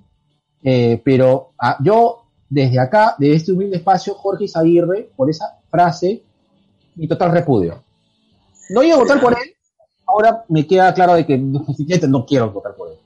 [0.64, 6.24] eh, pero ah, yo desde acá, de este humilde espacio, Jorge Isaguirre, por esa frase,
[6.96, 7.84] mi total repudio.
[8.70, 9.54] No iba a votar por él,
[10.06, 11.38] ahora me queda claro de que
[12.08, 12.98] no quiero votar por él.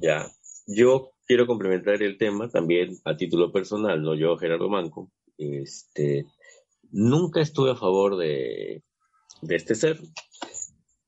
[0.00, 0.30] Ya.
[0.68, 5.10] Yo quiero complementar el tema también a título personal, no yo, Gerardo Manco.
[5.38, 6.24] Este,
[6.92, 8.84] nunca estuve a favor de,
[9.46, 10.00] de este ser.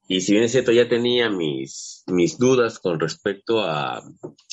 [0.08, 3.98] Y si bien es cierto, ya tenía mis, mis dudas con respecto a,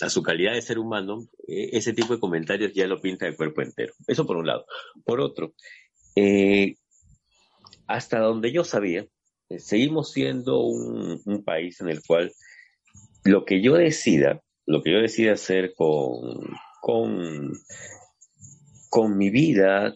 [0.02, 3.36] a su calidad de ser humano, eh, ese tipo de comentarios ya lo pinta de
[3.36, 3.94] cuerpo entero.
[4.08, 4.66] Eso por un lado.
[5.06, 5.54] Por otro,
[6.16, 6.76] eh,
[7.86, 9.06] hasta donde yo sabía,
[9.50, 12.34] eh, seguimos siendo un, un país en el cual
[13.24, 16.40] lo que yo decida, lo que yo decida hacer con,
[16.82, 17.54] con,
[18.90, 19.94] con mi vida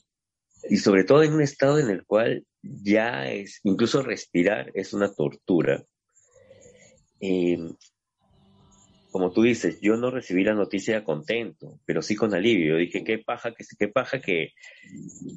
[0.69, 2.45] y sobre todo en un estado en el cual
[2.84, 5.84] ya es, incluso respirar es una tortura.
[7.20, 7.57] Eh,
[9.11, 12.74] como tú dices, yo no recibí la noticia contento, pero sí con alivio.
[12.74, 14.53] Yo dije, qué paja que, qué paja que,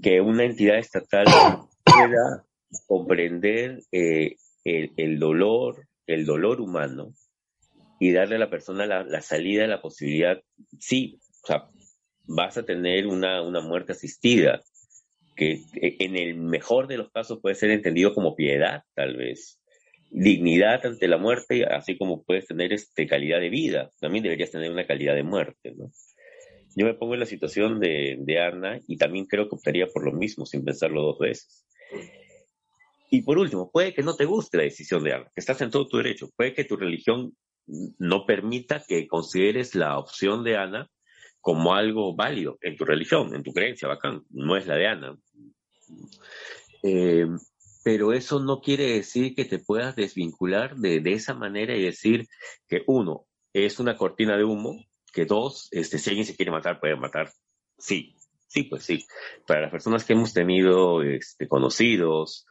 [0.02, 1.24] que una entidad estatal
[1.84, 2.44] pueda
[2.86, 7.14] comprender eh, el, el dolor, el dolor humano
[7.98, 10.42] y darle a la persona la, la salida, la posibilidad,
[10.78, 11.68] sí, o sea,
[12.24, 14.62] vas a tener una, una muerte asistida,
[15.40, 19.58] que eh, en el mejor de los casos puede ser entendido como piedad, tal vez,
[20.10, 24.70] dignidad ante la muerte, así como puedes tener este, calidad de vida, también deberías tener
[24.70, 25.90] una calidad de muerte, ¿no?
[26.76, 30.04] Yo me pongo en la situación de, de Arna y también creo que optaría por
[30.04, 31.64] lo mismo sin pensarlo dos veces.
[33.10, 35.70] Y por último, puede que no te guste la decisión de Arna, que estás en
[35.70, 37.34] todo tu derecho, puede que tu religión
[37.98, 40.90] no permita que consideres la opción de Ana
[41.40, 45.16] como algo válido en tu religión, en tu creencia, bacán, no es la de Ana.
[46.82, 47.26] Eh,
[47.82, 52.28] pero eso no quiere decir que te puedas desvincular de, de, esa manera y decir
[52.68, 56.80] que uno, es una cortina de humo, que dos, este, si alguien se quiere matar,
[56.80, 57.32] puede matar.
[57.78, 58.16] Sí,
[58.46, 59.06] sí, pues sí.
[59.46, 62.46] Para las personas que hemos tenido este, conocidos,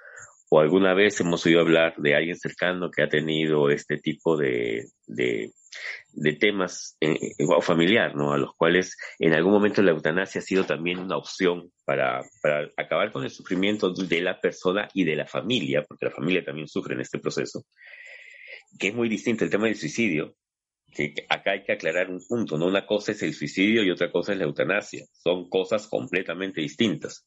[0.50, 4.88] o alguna vez hemos oído hablar de alguien cercano que ha tenido este tipo de,
[5.06, 5.54] de,
[6.40, 7.16] temas eh,
[7.48, 8.34] o familiar, ¿no?
[8.34, 12.68] A los cuales en algún momento la eutanasia ha sido también una opción para, para
[12.78, 16.68] acabar con el sufrimiento de la persona y de la familia, porque la familia también
[16.68, 17.66] sufre en este proceso,
[18.80, 20.36] que es muy distinto el tema del suicidio,
[20.92, 22.66] que acá hay que aclarar un punto, ¿no?
[22.66, 27.24] Una cosa es el suicidio y otra cosa es la eutanasia, son cosas completamente distintas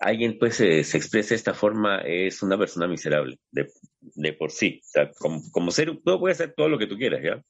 [0.00, 3.68] alguien pues se, se expresa de esta forma es una persona miserable de,
[4.00, 4.80] de por sí.
[4.82, 7.42] O sea, como, como ser, tú puedes hacer todo lo que tú quieras, ¿ya?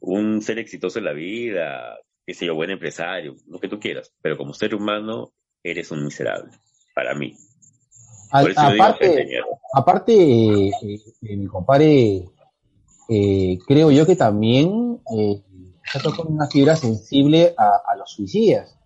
[0.00, 4.12] Un ser exitoso en la vida, qué sé yo, buen empresario, lo que tú quieras,
[4.22, 5.32] pero como ser humano
[5.62, 6.52] eres un miserable,
[6.94, 7.34] para mí.
[8.32, 9.40] Aparte,
[9.74, 12.24] aparte eh, eh, mi compadre,
[13.08, 15.00] eh, creo yo que también
[15.84, 18.79] se ha tocado una fibra sensible a, a los suicidas.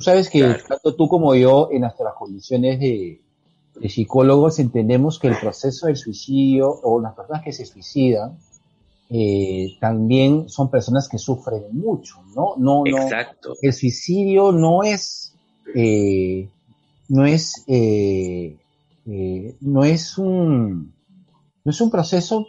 [0.00, 0.64] Tú sabes que claro.
[0.66, 3.20] tanto tú como yo, en nuestras condiciones de,
[3.74, 8.38] de, psicólogos, entendemos que el proceso del suicidio o las personas que se suicidan
[9.10, 12.54] eh, también son personas que sufren mucho, ¿no?
[12.56, 13.50] No, Exacto.
[13.50, 13.54] no.
[13.60, 15.34] El suicidio no es,
[15.74, 16.48] eh,
[17.10, 18.56] no es, eh,
[19.60, 20.94] no es un,
[21.62, 22.46] no es un proceso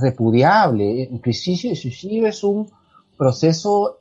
[0.00, 1.04] repudiable.
[1.04, 2.68] El suicidio, el suicidio es un
[3.16, 3.98] proceso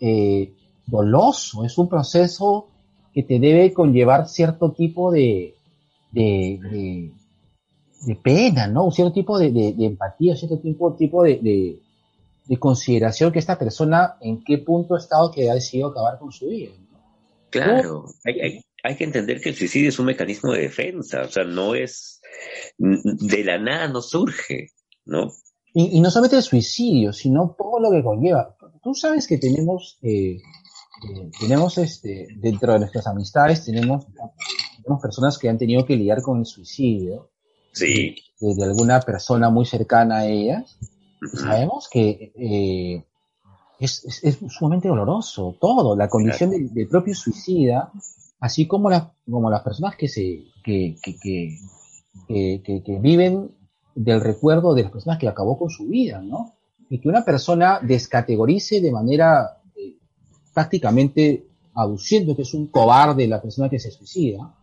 [0.90, 2.68] doloso, es un proceso
[3.14, 5.56] que te debe conllevar cierto tipo de,
[6.12, 7.12] de, de,
[8.02, 8.86] de pena, ¿no?
[8.86, 11.80] Un cierto tipo de, de empatía, cierto tipo, tipo de,
[12.60, 16.48] consideración que esta persona en qué punto ha estado que ha decidido acabar con su
[16.48, 16.72] vida.
[16.80, 17.00] ¿no?
[17.52, 21.30] Claro, hay, hay, hay, que entender que el suicidio es un mecanismo de defensa, o
[21.30, 22.22] sea, no es,
[22.78, 24.72] de la nada no surge,
[25.06, 25.32] ¿no?
[25.74, 28.56] Y, y no solamente el suicidio, sino todo lo que conlleva.
[28.82, 30.38] Tú sabes que tenemos eh,
[31.08, 34.06] eh, tenemos este, dentro de nuestras amistades, tenemos,
[34.78, 37.30] tenemos personas que han tenido que lidiar con el suicidio
[37.72, 38.16] sí.
[38.40, 40.78] de, de, alguna persona muy cercana a ellas.
[40.82, 41.40] Uh -huh.
[41.40, 43.06] Sabemos que eh,
[43.80, 47.92] es, es, es sumamente doloroso, todo, la condición del, del propio suicida,
[48.40, 51.18] así como, las como las personas que, se, que, que,
[52.28, 53.52] que, que, viven
[53.96, 56.54] del recuerdo de las personas que acabó con su vida, ¿no?
[56.90, 59.59] Y que una persona descategorice de manera
[60.60, 64.54] prácticamente aduciendo que es un cobarde la persona que se suicida,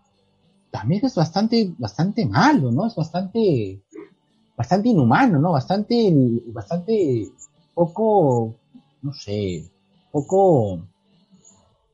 [0.70, 2.86] también es bastante, bastante malo, ¿no?
[2.86, 3.80] Es bastante,
[4.54, 5.52] bastante inhumano, ¿no?
[5.52, 6.12] Bastante,
[6.48, 7.30] bastante
[7.72, 8.56] poco,
[9.00, 9.70] no sé,
[10.12, 10.86] poco,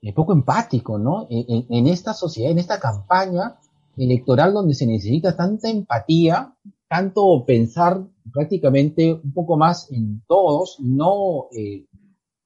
[0.03, 1.28] eh, poco empático, ¿no?
[1.30, 3.57] En, esta sociedad, en esta campaña
[3.96, 6.53] electoral donde se necesita tanta empatía,
[6.88, 11.86] tanto pensar prácticamente un poco más en todos, no eh,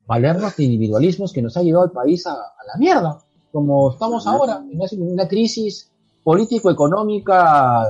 [0.07, 3.19] valernos de individualismos que nos ha llevado al país a, a la mierda,
[3.51, 5.91] como estamos ahora, en una, crisis
[6.23, 7.85] político-económica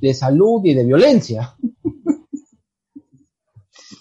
[0.00, 1.54] de salud y de violencia.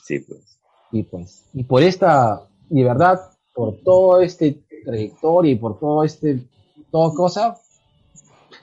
[0.03, 0.59] Sí, pues.
[0.91, 6.03] Y pues, y por esta, y de verdad, por todo este trayectoria y por todo
[6.03, 6.43] este,
[6.91, 7.57] toda cosa,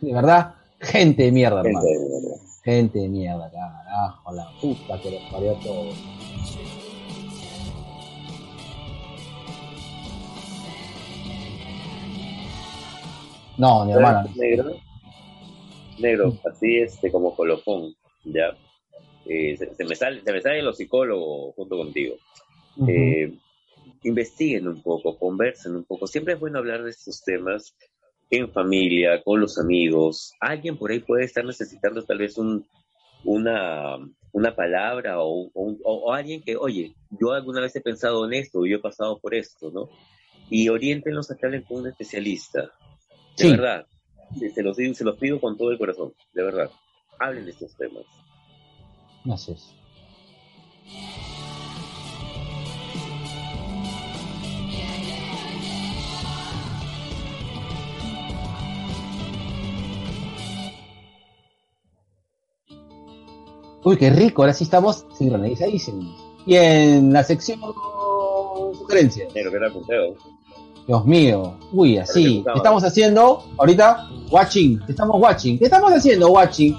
[0.02, 1.80] de verdad, gente de mierda, hermano.
[1.80, 2.42] Gente, de verdad.
[2.64, 5.60] Gente de mierda, carajo, la puta que los parió a
[13.58, 13.92] No, mi.
[14.36, 14.76] Negro,
[15.98, 17.94] negro, así este como colofón,
[18.24, 18.56] ya.
[19.26, 22.14] Eh, se, se me sale, se me sale los psicólogos junto contigo.
[22.88, 23.32] Eh,
[24.04, 26.06] investiguen un poco, conversen un poco.
[26.06, 27.74] Siempre es bueno hablar de estos temas
[28.30, 30.32] en familia, con los amigos.
[30.40, 32.64] Alguien por ahí puede estar necesitando tal vez un,
[33.24, 33.96] una,
[34.32, 38.24] una palabra o, o un- o- o alguien que, oye, yo alguna vez he pensado
[38.26, 39.88] en esto, yo he pasado por esto, ¿no?
[40.50, 42.70] Y oriéntenlos a que hablen con un especialista.
[43.38, 43.50] De Sí.
[43.52, 43.86] verdad.
[44.54, 46.70] Se, los digo, se los pido con todo el corazón, de verdad.
[47.18, 48.04] Hablen de estos temas.
[49.48, 49.74] Es.
[63.84, 66.14] Uy, qué rico, ahora sí estamos sincronizadísimos.
[66.46, 67.60] Y en la sección
[68.74, 69.32] sugerencias.
[69.34, 70.16] Negro, que era punteo.
[70.88, 71.58] Dios mío.
[71.70, 72.12] Uy, así.
[72.12, 72.56] Parece ¿Qué gustaba.
[72.56, 74.08] estamos haciendo ahorita?
[74.30, 74.80] Watching.
[74.86, 75.58] ¿Qué estamos watching?
[75.58, 76.74] ¿Qué estamos haciendo, watching?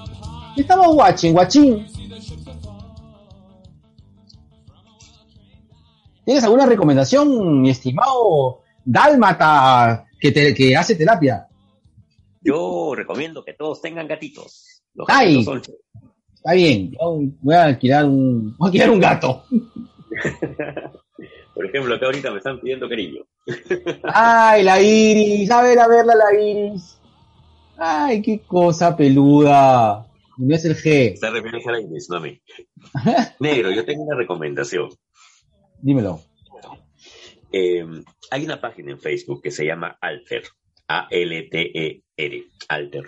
[0.56, 1.86] ¿Qué estamos watching, watching?
[6.26, 11.48] ¿Tienes alguna recomendación, mi estimado Dálmata, que, te, que hace terapia?
[12.42, 14.82] Yo recomiendo que todos tengan gatitos.
[14.96, 15.44] Los ¡Ay!
[15.44, 15.76] gatitos son.
[16.34, 19.44] Está bien, yo voy a alquilar un, voy a alquilar un gato.
[21.60, 23.26] Por ejemplo, acá ahorita me están pidiendo cariño.
[24.04, 26.98] Ay, la iris, a ver, a verla la iris.
[27.78, 30.08] Ay, qué cosa peluda.
[30.38, 31.16] No es el G.
[31.16, 32.42] Está refiriéndose a la Inés, no a mí.
[33.42, 34.88] Negro, yo tengo una recomendación.
[35.82, 36.22] Dímelo.
[37.52, 37.86] Eh,
[38.32, 40.44] hay una página en Facebook que se llama Alter,
[40.88, 43.04] A-L-T-E-R, Alter,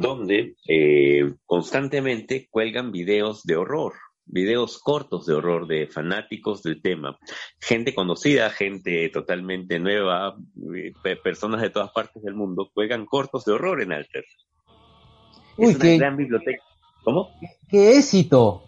[0.00, 3.92] donde eh, constantemente cuelgan videos de horror,
[4.26, 7.18] videos cortos de horror de fanáticos del tema,
[7.60, 10.36] gente conocida, gente totalmente nueva,
[10.74, 14.24] eh, pe- personas de todas partes del mundo, cuelgan cortos de horror en Alter.
[15.56, 16.62] Uy, es una qué- gran biblioteca.
[17.04, 17.30] ¿Cómo?
[17.70, 18.64] ¡Qué éxito!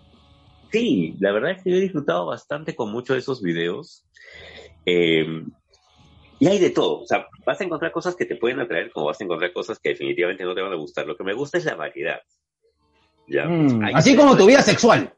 [0.70, 4.04] Sí, la verdad es que yo he disfrutado bastante con muchos de esos videos.
[4.86, 5.26] Eh,
[6.40, 7.00] y hay de todo.
[7.00, 9.78] O sea, vas a encontrar cosas que te pueden atraer, como vas a encontrar cosas
[9.80, 11.04] que definitivamente no te van a gustar.
[11.06, 12.20] Lo que me gusta es la variedad.
[13.26, 13.44] ¿Ya?
[13.46, 15.12] Mm, Hay- así como tu vida sexual.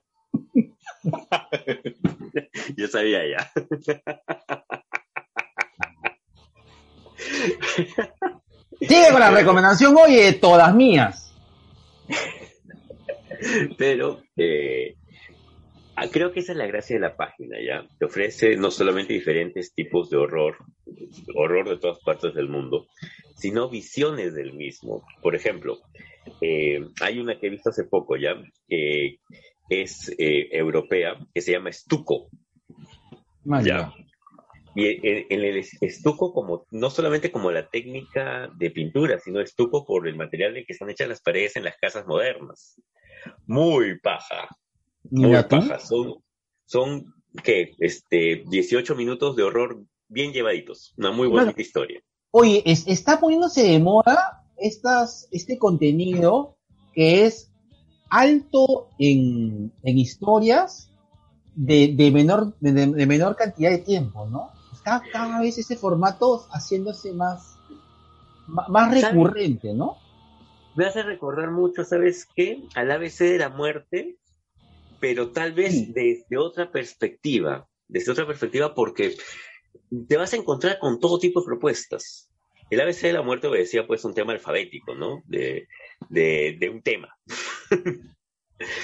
[2.76, 3.52] Yo sabía ya.
[8.80, 11.34] Sigue con la recomendación, oye, todas mías.
[13.78, 14.96] Pero eh,
[15.96, 17.86] ah, creo que esa es la gracia de la página, ¿ya?
[17.98, 20.56] Te ofrece no solamente diferentes tipos de horror,
[21.34, 22.86] horror de todas partes del mundo,
[23.36, 25.04] sino visiones del mismo.
[25.22, 25.78] Por ejemplo,
[26.40, 28.34] eh, hay una que he visto hace poco, ¿ya?
[28.68, 29.18] Que
[29.70, 32.28] es eh, europea, que se llama Estuco.
[33.64, 33.92] Ya.
[34.74, 39.84] Y en, en el estuco, como, no solamente como la técnica de pintura, sino estuco
[39.86, 42.80] por el material en que están hechas las paredes en las casas modernas.
[43.46, 44.48] Muy paja,
[45.10, 45.78] muy paja.
[45.80, 46.16] Son,
[46.66, 47.72] son ¿qué?
[47.78, 50.94] Este, 18 minutos de horror bien llevaditos.
[50.96, 51.46] Una muy Bueno.
[51.46, 52.00] bonita historia.
[52.30, 56.56] Oye, es- está poniéndose de moda estas, este contenido
[56.92, 57.49] que es
[58.10, 60.90] alto en, en historias
[61.54, 64.50] de, de menor, de, de- menor cantidad de tiempo, ¿no?
[64.72, 67.56] Está cada vez ese formato haciéndose más,
[68.46, 69.96] más recurrente, ¿no?
[70.74, 72.62] Me hace recordar mucho, ¿sabes qué?
[72.74, 74.16] Al ABC de la muerte,
[75.00, 75.92] pero tal vez Sí.
[75.94, 77.66] desde otra perspectiva.
[77.88, 79.16] desde otra perspectiva porque
[80.08, 82.30] te vas a encontrar con todo tipo de propuestas.
[82.70, 85.22] El ABC de la muerte obedecía pues un tema alfabético, ¿no?
[85.26, 85.66] De,
[86.08, 87.14] de, de un tema.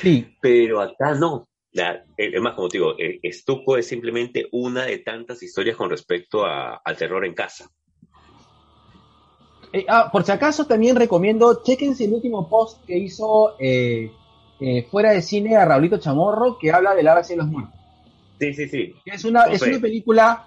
[0.00, 1.44] Sí, Pero acá no.
[1.72, 5.76] La- eh, es más, como te digo, eh, Estuco es simplemente una de tantas historias
[5.76, 7.68] con respecto a- al terror en casa.
[9.74, 14.10] Eh, ah, por si acaso también recomiendo, chequense el último post que hizo eh,
[14.60, 17.74] eh, fuera de cine a Raulito Chamorro que habla del ABC de los muertos.
[18.40, 18.94] Sí, sí, sí.
[19.04, 20.46] Es una, es una película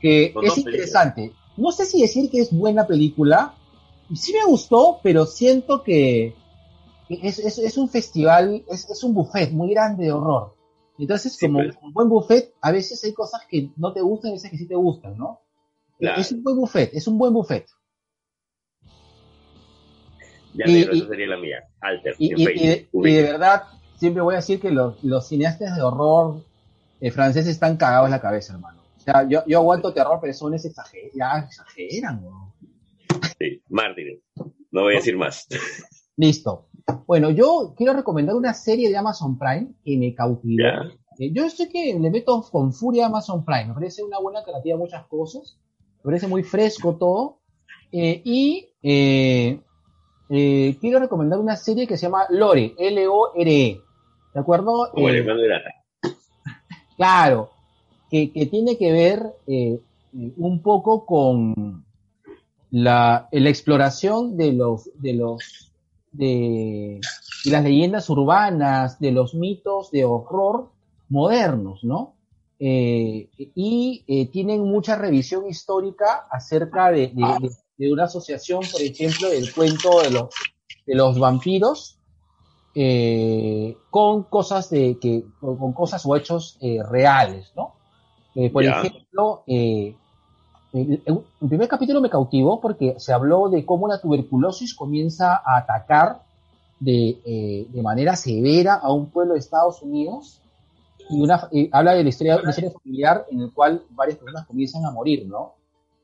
[0.00, 1.32] que es interesante.
[1.58, 3.54] No sé si decir que es buena película.
[4.14, 6.34] Sí me gustó, pero siento que
[7.08, 10.54] es, es- es un festival, es, es un buffet muy grande de horror.
[10.98, 14.30] Entonces, Sí, como pero- un buen buffet, a veces hay cosas que no te gustan
[14.30, 15.40] y a veces que sí te gustan, ¿no?
[15.98, 16.20] Claro.
[16.20, 17.66] Es un buen buffet, es un buen buffet.
[20.54, 21.58] Ya Y- negro, y- esa sería la mía.
[21.80, 23.62] Alter, Y, y- y de, y verdad,
[23.96, 26.42] siempre voy a decir que los, los cineastas de horror
[27.00, 28.80] eh, franceses están cagados en la cabeza, hermano.
[28.98, 30.32] O sea, yo, yo aguanto terror, pero
[31.14, 32.52] ya exageran, ¿no?
[33.38, 34.20] Sí, mártires.
[34.70, 35.46] No voy a decir más.
[36.16, 36.68] Listo.
[37.06, 40.64] Bueno, yo quiero recomendar una serie de Amazon Prime que me cautivó.
[41.18, 43.66] Eh, yo sé que le meto con furia a Amazon Prime.
[43.66, 45.58] Me parece una buena alternativa a muchas cosas.
[45.98, 47.40] Me parece muy fresco todo.
[47.92, 49.60] Eh, y eh,
[50.28, 53.80] eh, quiero recomendar una serie que se llama Lore, L-O-R-E.
[54.34, 54.90] ¿De acuerdo?
[54.92, 55.24] Como el.
[56.96, 57.48] Claro,
[58.10, 59.22] que, que tiene que ver
[60.12, 61.86] un poco con
[62.70, 65.72] la, la exploración de los, de los,
[66.12, 67.00] de,
[67.44, 70.70] de las leyendas urbanas, de los mitos de horror
[71.08, 72.14] modernos, ¿no?
[72.58, 77.08] Eh, y eh, tienen mucha revisión histórica acerca de,
[77.78, 80.28] de- una asociación, por ejemplo, del cuento de los,
[80.86, 81.96] de los vampiros
[82.74, 87.74] eh, con cosas de que con, cosas o hechos eh, reales, ¿no?
[88.52, 89.42] Por ejemplo,
[90.72, 95.34] el, el- el primer capítulo me cautivó porque se habló de cómo la tuberculosis comienza
[95.44, 96.22] a atacar
[96.78, 100.40] de, eh, de manera severa a un pueblo de Estados Unidos
[101.10, 104.46] y una, eh, habla de la historia, una historia familiar en el cual varias personas
[104.46, 105.54] comienzan a morir, ¿no?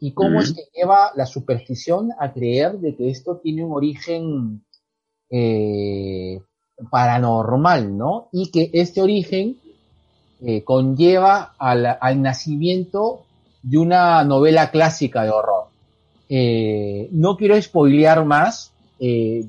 [0.01, 4.63] Y cómo es que lleva la superstición a creer de que esto tiene un origen
[5.31, 6.41] eh,
[6.91, 8.29] paranormal, ¿no?
[8.33, 9.59] Y que este origen
[10.43, 13.23] eh, conlleva al, al nacimiento
[13.69, 15.65] de una novela clásica de horror.
[16.29, 19.45] Eh, no quiero spoilear más, eh,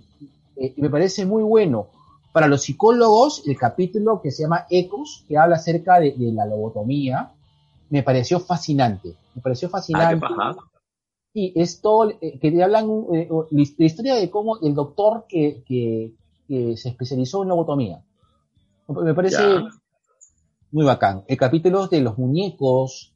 [0.55, 1.88] eh, me parece muy bueno.
[2.34, 6.45] Para los psicólogos, el capítulo que se llama Ecos, que habla acerca de, de la
[6.45, 7.32] lobotomía,
[7.89, 9.13] me pareció fascinante.
[9.36, 10.26] Me pareció Ah, fascinante.
[11.34, 15.63] Y esto, eh, que te hablan la his- la historia de cómo el doctor que,
[15.68, 16.11] que,
[16.47, 18.01] que se especializó en lobotomía.
[18.88, 19.63] Me parece Ya.
[20.72, 21.24] muy bacán.
[21.28, 23.13] El capítulo de los muñecos,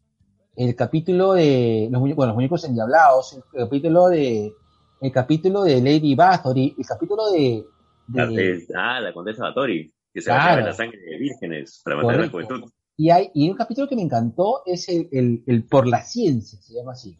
[0.56, 4.54] el capítulo de los muñecos, bueno, los muñecos endiablados, el capítulo de
[5.02, 7.66] el capítulo de Lady Bathory, el capítulo de,
[8.08, 10.58] de- Ah, la condesa Batori, que se Claro.
[10.62, 12.32] va a la sangre de vírgenes para la Correcto.
[12.32, 12.70] juventud.
[12.97, 16.60] y hay y un capítulo que me encantó es el, el, el por la ciencia,
[16.62, 17.18] se llama así.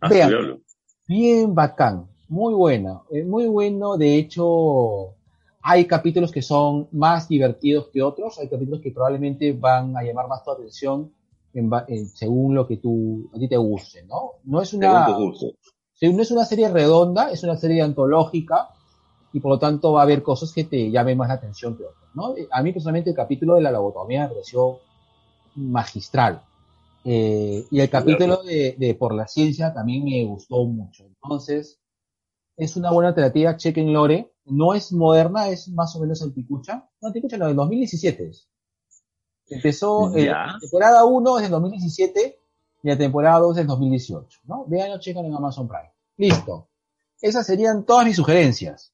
[0.00, 0.30] Ah, Vean.
[0.30, 0.62] sí.
[1.06, 3.96] Bien bacán, muy buena, eh, muy bueno.
[3.96, 5.14] De hecho,
[5.62, 10.26] hay capítulos que son más divertidos que otros, hay capítulos que probablemente van a llamar
[10.26, 11.12] más tu atención
[11.54, 14.32] en en- según lo que tú, a ti te guste, ¿no?
[14.44, 15.06] No es una,
[16.02, 18.68] no es una serie redonda, es una serie antológica
[19.32, 21.84] y por lo tanto va a haber cosas que te llamen más la atención que
[21.84, 22.34] otras, ¿no?
[22.52, 24.78] A mí personalmente el capítulo de la lobotomía me pareció
[25.56, 26.42] magistral.
[27.04, 31.04] Eh, y el capítulo de, de Por la Ciencia también me gustó mucho.
[31.06, 31.80] Entonces,
[32.58, 34.32] es una buena alternativa, chequen Lore.
[34.46, 36.90] No es moderna, es más o menos anticucha.
[37.02, 38.49] No, anticucha no, del 2017 es.
[39.50, 42.38] Empezó, eh, la temporada 1 es del 2017
[42.82, 44.64] y la temporada 2 es del 2018, ¿no?
[44.66, 45.90] Veanlo, chequen en Amazon Prime.
[46.16, 46.68] Listo.
[47.20, 48.92] Esas serían todas mis sugerencias.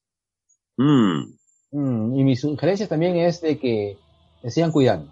[0.77, 1.37] Mm,
[1.71, 3.97] Mm, y mis sugerencias también es de que
[4.41, 5.11] se sigan cuidando.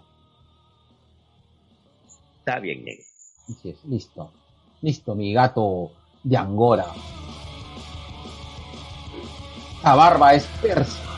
[2.38, 3.04] está bien, negro.
[3.84, 4.30] Listo.
[4.80, 5.90] Listo, mi gato
[6.22, 6.86] de Angora.
[9.82, 11.15] La barba es persa.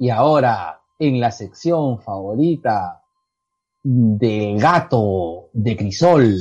[0.00, 3.02] Y ahora, en la sección favorita
[3.82, 6.36] del gato de Crisol.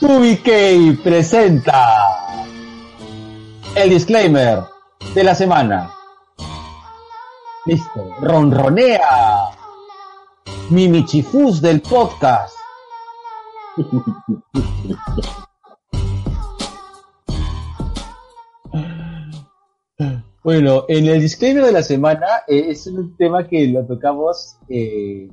[0.00, 1.96] TubiK presenta
[3.74, 4.64] el disclaimer
[5.14, 5.90] de la semana.
[7.64, 9.53] Listo, ronronea.
[10.70, 12.56] Mi Michifus del podcast.
[20.42, 25.28] Bueno, en el disclaimer de la semana eh, es un tema que lo tocamos eh,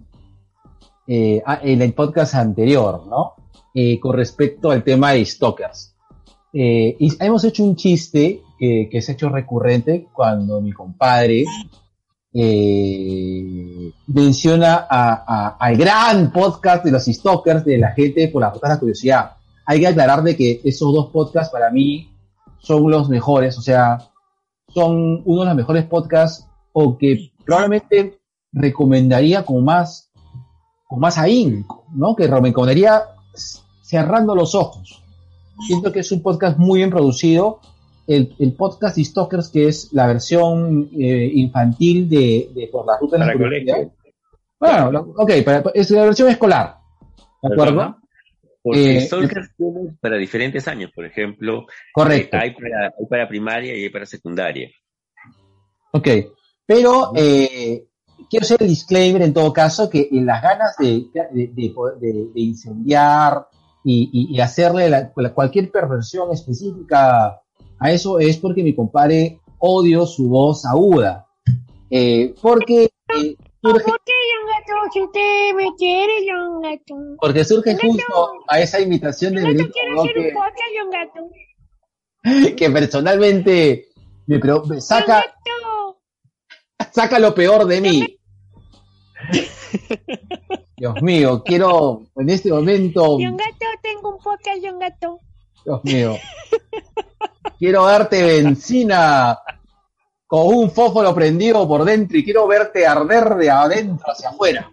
[1.08, 3.36] eh, en el podcast anterior, ¿no?
[4.02, 5.96] Con respecto al tema de stalkers.
[6.54, 11.46] Y hemos hecho un chiste que se ha hecho recurrente cuando mi compadre
[12.34, 18.54] eh, menciona a- a- al gran podcast de los stalkers de la gente por la
[18.62, 19.32] la curiosidad.
[19.66, 22.10] Hay que aclarar de que esos dos podcasts para mí
[22.60, 23.98] son los mejores, o sea,
[24.74, 28.20] son uno de los mejores podcasts o que probablemente
[28.54, 30.10] recomendaría con más
[30.88, 32.16] con más ahínco, ¿no?
[32.18, 33.02] Que recomendaría
[33.82, 35.02] cerrando los ojos.
[35.66, 37.60] Siento que es un podcast muy bien producido.
[38.08, 42.98] El, el podcast de Stalkers, que es la versión eh, infantil de, de Por la
[43.00, 43.88] Ruta de la Curiosidad.
[44.60, 46.78] Bueno, lo- ok, para- es la versión escolar.
[47.42, 47.98] ¿De acuerdo?
[48.64, 51.66] Porque Eh, Stalkers tienen para diferentes años, por ejemplo.
[51.94, 52.38] Correcto.
[52.38, 54.70] eh, hay, para, hay para primaria y hay para secundaria.
[55.94, 56.08] Ok,
[56.66, 57.86] pero eh,
[58.30, 61.98] quiero hacer el disclaimer en todo caso que en las ganas de, de, de poder-
[62.00, 63.48] de- de incendiar
[63.84, 67.41] y, y- y hacerle la- cualquier perversión específica
[67.82, 71.28] a eso es porque mi compadre odio su voz aguda.
[71.90, 74.92] Eh, porque, eh, surge, ¿Por qué un gato?
[74.94, 76.96] Si usted me quiere, yo un gato.
[77.20, 79.74] porque surge justo a esa imitación de Benito
[80.92, 81.30] gato.
[82.56, 83.88] que personalmente
[84.28, 85.26] me, me saca,
[86.92, 88.20] saca lo peor de mí.
[90.78, 95.20] Dios mío, quiero en este momento, Yo un gato, tengo un podcast, yo un gato.
[95.66, 96.16] Dios mío,
[97.58, 99.38] quiero darte benzina
[100.28, 104.72] con un fósforo prendido por dentro y quiero verte arder de adentro hacia afuera,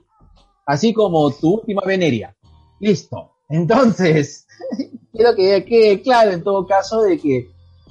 [0.66, 2.36] así como tu última veneria.
[2.80, 3.32] Listo.
[3.48, 4.46] Entonces,
[5.12, 7.50] quiero que quede claro en todo caso de que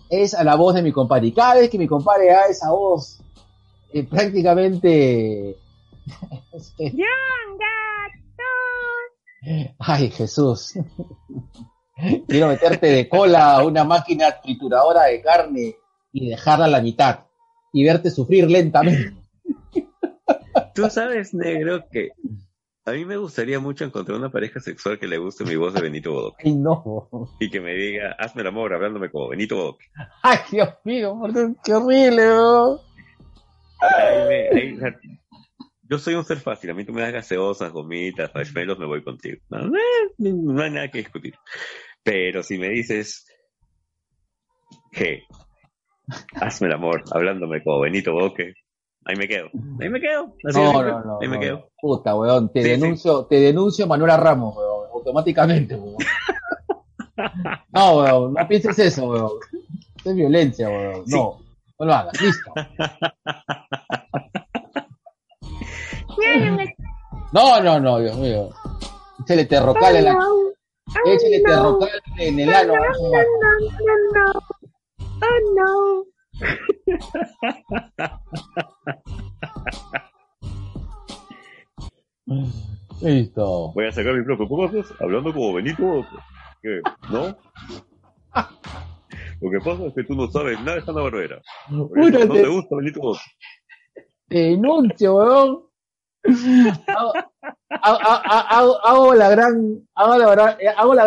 [0.09, 1.27] es a la voz de mi compadre.
[1.27, 3.19] Y cada vez que mi compadre da esa voz,
[3.93, 5.57] eh, prácticamente...
[9.79, 10.73] Ay, Jesús.
[12.27, 15.75] Quiero meterte de cola a una máquina trituradora de carne
[16.11, 17.21] y dejarla a la mitad
[17.73, 19.13] y verte sufrir lentamente.
[20.73, 22.09] Tú sabes, negro, que
[22.85, 25.81] a mí me gustaría mucho encontrar una pareja sexual que le guste mi voz de
[25.81, 27.09] Benito Bodoque Ay, no.
[27.39, 29.85] y que me diga, hazme el amor hablándome como Benito Bodoque.
[30.23, 31.19] Ay, Dios mío,
[31.63, 32.79] qué horrible, bro.
[33.79, 34.95] Ahí me- sea,
[35.89, 39.03] yo soy un ser fácil, a mí tú me das gaseosas, gomitas, marshmallows, me voy
[39.03, 39.37] contigo.
[39.49, 41.33] No hay nada que discutir.
[42.07, 43.25] Pero si me dices
[44.93, 45.23] que
[46.39, 48.53] hazme el amor hablándome como Benito Boque,
[49.03, 49.49] ahí me quedo.
[49.81, 50.33] Ahí me quedo.
[50.47, 51.17] Así No, no, no.
[51.21, 51.69] ahí me no, quedo.
[51.81, 52.79] Puta, weón, te Sí, sí.
[52.79, 55.97] denuncio, te denuncio Manuela Ramos, weón, automáticamente, weón.
[57.73, 59.31] No, weón, no pienses eso, weón.
[59.99, 61.03] Eso es violencia, weón.
[61.07, 61.39] No,
[61.77, 62.53] no lo hagas, listo.
[67.33, 68.49] No, no, no, Dios mío.
[69.19, 70.17] Échale terrocal en la,
[70.87, 71.49] Oh, échale no.
[71.79, 72.73] terrocal en el ano.
[72.73, 72.87] No, no,
[73.85, 74.25] no, no.
[75.21, 75.69] Oh, no.
[83.01, 83.71] Listo.
[83.73, 86.05] Voy a sacar mi propio podcast hablando como Benito.
[86.61, 86.81] ¿Qué?
[87.11, 87.35] ¿No?
[89.41, 91.41] Lo que pasa es que tú no sabes nada de Hanna Barbera.
[91.69, 93.13] No te- gusta Benito
[94.29, 95.63] te denuncio, weón.
[96.87, 97.13] Hago,
[98.83, 101.05] hago- la gran, hago la, gran- hago la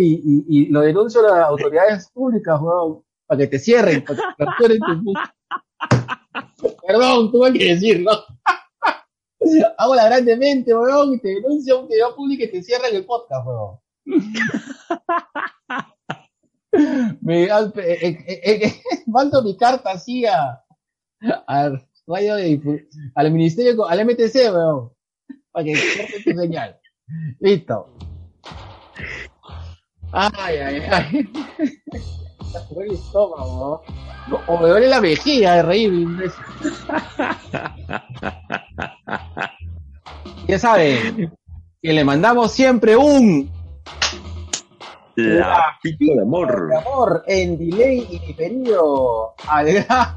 [0.00, 4.18] y, y, y lo denuncio a las autoridades públicas, weón, para que te cierren, para
[4.18, 5.34] que te capturen tu puta.
[6.86, 8.10] Perdón, tuve que decirlo.
[9.78, 12.94] Hago la grande mente, weón, y te denuncio a un video público y te cierran
[12.94, 13.78] el podcast, weón.
[17.22, 20.62] Me, eh, eh, eh, eh, mando mi carta así a,
[21.46, 21.70] a
[22.08, 24.90] difu- al ministerio, al MTC, weón,
[25.52, 26.76] para que corte tu señal.
[27.40, 27.94] Listo.
[30.12, 31.28] Ay, ay, ay.
[32.80, 33.82] El estómago.
[34.46, 35.92] O me duele la vejiga de reír.
[40.46, 41.32] Ya saben,
[41.82, 43.50] que le mandamos siempre un
[45.20, 46.68] La pito de amor.
[46.68, 50.16] de amor en delay y diferido al gran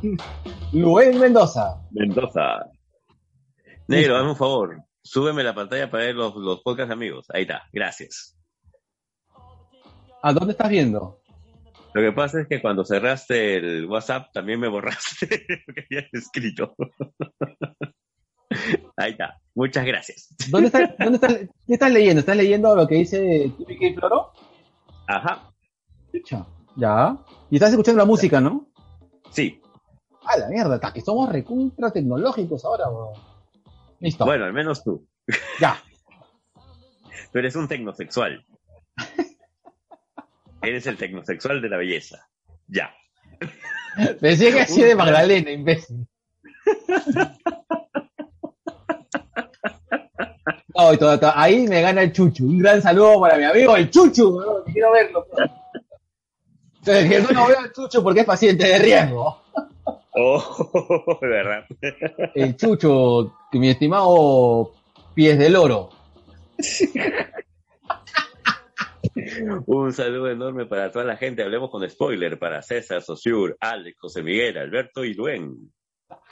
[0.74, 1.82] Luis Mendoza.
[1.90, 2.70] Mendoza.
[3.88, 4.84] Negro, hazme un favor.
[5.02, 7.26] Súbeme la pantalla para ver los, los podcast amigos.
[7.34, 7.64] Ahí está.
[7.74, 8.38] Gracias.
[10.22, 11.20] ¿A dónde estás viendo?
[11.96, 15.26] Lo que pasa es que cuando cerraste el WhatsApp también me borraste
[15.68, 16.76] lo que habías escrito.
[18.98, 19.40] Ahí está.
[19.56, 20.36] Muchas gracias.
[20.50, 21.34] ¿Dónde estás, dónde estás,
[21.66, 22.20] ¿Qué estás leyendo?
[22.20, 23.52] ¿Estás leyendo lo que dice
[23.96, 24.32] Floro?
[25.18, 25.54] Ajá.
[26.78, 27.18] Ya.
[27.50, 28.68] Y estás escuchando la música, ¿no?
[29.32, 29.58] sí.
[30.24, 33.14] A la mierda, que somos recontra tecnológicos ahora, weón.
[34.00, 34.24] Listo.
[34.24, 35.08] Bueno, al menos tú.
[35.60, 35.82] Ya.
[37.32, 38.46] Tú eres un tecnosexual.
[40.62, 42.30] eres el tecnosexual de la belleza.
[42.68, 42.94] Ya.
[44.20, 46.08] Pensé que así de Magdalena, imbécil.
[50.98, 52.46] Todo- todo- ahí me gana el Chuchu.
[52.46, 54.40] Un gran saludo para mi amigo, el Chuchu.
[54.72, 55.26] Quiero verlo.
[56.80, 59.38] Entonces, que no veo al Chuchu porque es paciente de riesgo.
[60.14, 61.64] Oh, de verdad.
[62.36, 64.72] El Chucho, mi estimado
[65.14, 65.90] Pies del Oro.
[69.66, 71.44] Un saludo enorme para toda la gente.
[71.44, 75.72] Hablemos con spoiler para César, Sosur, Alex, José Miguel, Alberto y Luen.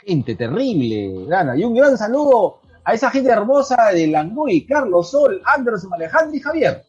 [0.04, 1.56] Gente terrible, Gana.
[1.56, 6.40] Y un gran saludo a esa gente hermosa de Langoy, Carlos Sol, Anderson, Alejandro y
[6.40, 6.82] Javier.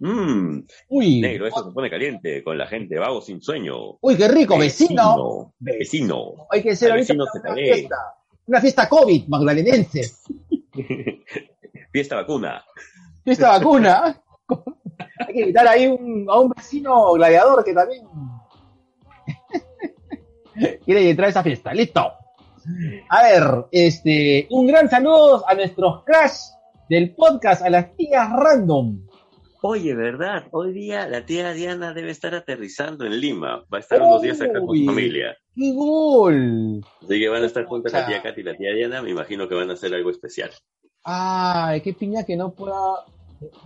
[0.00, 0.58] Mmm,
[0.88, 3.96] Uy, negro, esto se pone caliente con la gente vago sin sueño.
[4.00, 5.54] uy, qué rico, vecino.
[5.58, 6.32] Vecino.
[6.50, 7.96] Hay que ser ahorita una, fiesta.
[8.46, 10.12] Una fiesta COVID, magdalenense.
[11.92, 12.64] Fiesta vacuna.
[13.24, 14.20] Fiesta vacuna.
[15.26, 18.04] Hay que invitar ahí un- a un vecino gladiador que también
[20.84, 21.72] quiere entrar a esa fiesta.
[21.72, 22.12] Listo.
[23.08, 26.38] A ver, este, un gran saludo a nuestros crash
[26.88, 29.06] del podcast, a las tías random.
[29.62, 30.46] Oye, ¿verdad?
[30.50, 33.64] Hoy día la tía Diana debe estar aterrizando en Lima.
[33.72, 35.36] Va a estar unos días acá con su familia.
[35.54, 36.84] ¡Qué gol!
[37.02, 39.00] Así que van a estar juntas la tía Katy y la tía Diana.
[39.00, 40.50] Me imagino que van a hacer algo especial.
[41.02, 43.06] Ay, qué piña que no pueda.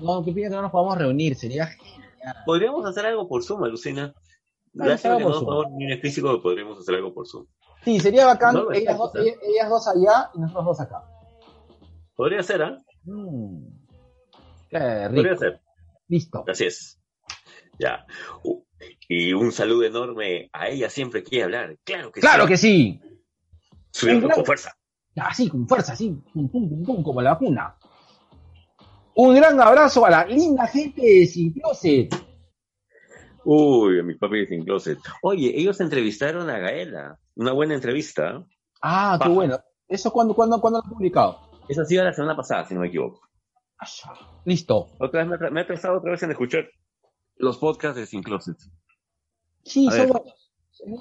[0.00, 1.34] No, qué piña que no nos podamos reunir.
[1.34, 2.36] Sería genial.
[2.46, 4.14] Podríamos hacer algo por Zoom, Alucina.
[4.74, 7.46] Lástima algo que por reunir físico, podríamos hacer algo por Zoom.
[7.84, 8.54] Sí, sería bacán.
[8.54, 9.20] No, ellas, dos, está.
[9.20, 11.02] ellas- ellas dos allá y nosotros dos acá.
[12.14, 12.78] Podría ser, ¿ah?
[13.04, 13.66] Mm,
[14.68, 15.36] qué Podría rico.
[15.38, 15.60] ser.
[16.08, 16.44] Listo.
[16.48, 17.00] Así es.
[17.78, 18.04] Ya.
[18.42, 18.62] Uh,
[19.08, 21.76] y un saludo enorme a ella siempre quiere hablar.
[21.84, 22.48] Claro que Claro sí.
[22.48, 23.00] que sí.
[23.90, 24.34] Subirlo Claro.
[24.36, 24.74] con fuerza.
[25.16, 26.10] Así, con fuerza, así.
[26.32, 27.76] Pum, pum, pum, pum, como la vacuna.
[29.14, 32.14] Un gran abrazo a la linda gente de Sin Closet.
[33.44, 34.98] Uy, a mis papis sin closet.
[35.22, 37.18] Oye, ellos entrevistaron a Gaela.
[37.38, 38.44] Una buena entrevista.
[38.82, 39.58] Ah, qué bueno.
[39.88, 41.40] ¿Eso cuándo, cuándo, cuándo lo han publicado?
[41.68, 43.20] Esa ha sido la semana pasada, si no me equivoco.
[44.44, 44.88] Listo.
[44.98, 46.68] Otra vez me, ha- me he pensado otra vez en escuchar
[47.36, 48.56] los podcasts de Sin Closet.
[49.64, 50.52] Sí, A son buenos.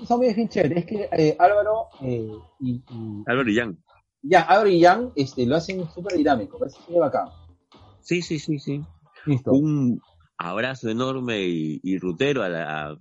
[0.08, 0.78] Son bien chéveres.
[0.80, 3.84] Es que eh, Álvaro y, y- y- Álvaro y Jan.
[4.22, 6.58] ya, Álvaro y Jan este, lo hacen súper dinámico.
[6.60, 7.30] Parece súper bacán.
[8.02, 8.82] Sí, sí, sí, sí.
[9.26, 9.52] Listo.
[9.52, 10.00] Un
[10.38, 12.98] abrazo enorme y, y rutero a, la,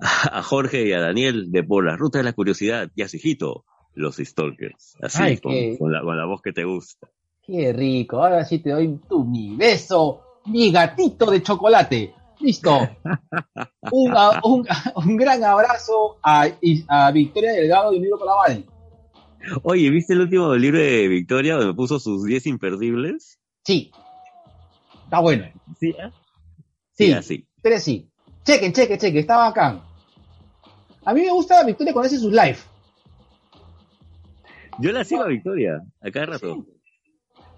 [0.00, 3.16] a Jorge y a Daniel de Por la Ruta de la Curiosidad y a su
[3.16, 3.64] hijito,
[3.94, 4.96] los Stalkers.
[5.00, 7.08] Así, Ay, con, qué- con la, con la voz que te gusta.
[7.42, 8.22] Qué rico.
[8.22, 12.12] Ahora sí te doy tu mi beso, mi gatito de chocolate.
[12.40, 12.70] Listo.
[13.92, 14.12] Un,
[14.44, 14.66] un,
[14.96, 16.46] un gran abrazo a,
[17.12, 18.66] Victoria Delgado y Emilio Calaval.
[19.62, 23.38] Oye, ¿viste el último libro de Victoria donde puso sus 10 imperdibles?
[23.64, 23.92] Sí.
[25.04, 25.46] Está bueno.
[25.78, 26.10] Sí, ¿eh?
[26.92, 27.46] Sí, así.
[27.62, 28.10] pero sí.
[28.46, 29.18] Chequen, chequen, chequen.
[29.18, 29.82] Está bacán.
[31.04, 32.58] A mí me gusta Victoria cuando hace sus live.
[34.78, 36.66] Yo la sigo a Victoria, a cada rato.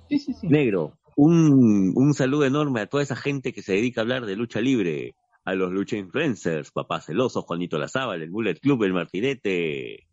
[0.09, 0.47] Sí, sí, sí.
[0.47, 4.37] Negro, un, un saludo enorme a toda esa gente que se dedica a hablar de
[4.37, 10.07] lucha libre, a los lucha influencers, Papá Celoso, Juanito Lazábal, el Bullet Club, el Martinete,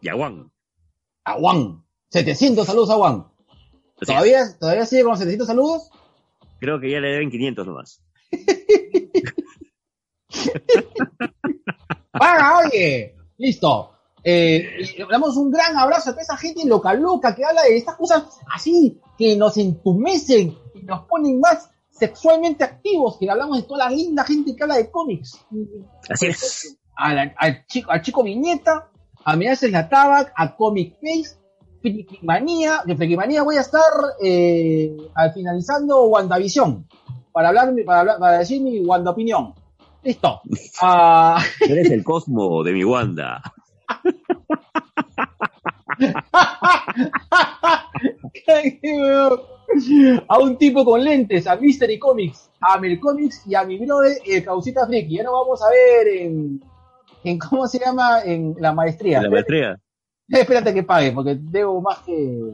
[0.00, 0.50] y a Juan.
[1.24, 1.84] A Juan.
[2.10, 3.26] 700 saludos a Juan.
[4.00, 5.90] ¿Todavía, ¿Todavía sigue con los 700 saludos?
[6.60, 8.02] Creo que ya le deben 500 nomás.
[12.12, 13.16] ¡Paga, oye!
[13.38, 13.90] Listo.
[14.22, 17.76] Eh, le damos un gran abrazo a toda esa gente loca loca que habla de
[17.76, 23.64] estas cosas así, que nos entumecen y nos ponen más sexualmente activos, que hablamos de
[23.64, 25.38] toda la linda gente que habla de cómics.
[26.08, 26.78] Así es.
[26.96, 28.88] A la- al, chico, al chico Viñeta,
[29.24, 31.36] a Me Haces la Tabac, a Comic Face,
[31.82, 33.82] Frikimanía, de Frikimanía voy a estar
[34.22, 36.88] eh, al finalizando WandaVision,
[37.32, 39.54] para hablar, para hablar, para decir mi Wanda opinión.
[40.04, 40.42] Listo.
[40.82, 43.42] Ah, Tú eres el Cosmo de mi Wanda.
[50.28, 54.18] a un tipo con lentes, a Mystery Comics, a Mel Comics y a mi brother,
[54.26, 55.16] el Causita Friki.
[55.16, 56.62] Ya nos vamos a ver en,
[57.24, 58.22] en ¿cómo se llama?
[58.24, 59.22] En la maestría.
[59.22, 59.80] La maestría.
[60.28, 62.52] Espérate que pague, porque debo más que...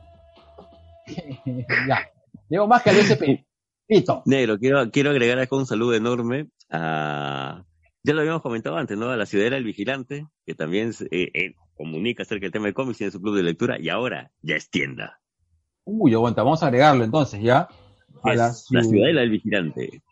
[1.88, 2.08] ya,
[2.48, 3.42] debo más que al SP.
[3.88, 4.22] Listo.
[4.24, 7.64] Negro, quiero, quiero agregar acá un saludo enorme a,
[8.02, 9.10] ya lo habíamos comentado antes, ¿no?
[9.10, 12.98] A la Ciudadela El Vigilante, que también eh, eh, comunica acerca del tema de cómics,
[12.98, 15.20] tiene su club de lectura y ahora ya es tienda.
[15.84, 17.68] Uy, aguanta, vamos a agregarlo entonces ya.
[18.22, 20.02] A la, la ciu- ciudadela del vigilante.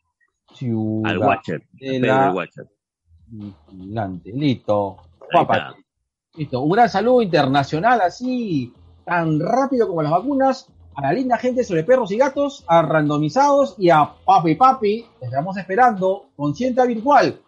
[0.54, 1.62] ciudad Al Watcher.
[1.72, 2.66] de la- Watcher.
[3.26, 4.32] vigilante.
[4.32, 4.96] Listo.
[5.32, 5.74] Guapa.
[6.36, 6.60] Listo.
[6.62, 8.72] Un gran saludo internacional así,
[9.04, 13.76] tan rápido como las vacunas, a la linda gente sobre perros y gatos, a randomizados
[13.78, 15.06] y a Papi Papi.
[15.20, 16.30] Les estamos esperando.
[16.34, 17.40] Consciente virtual.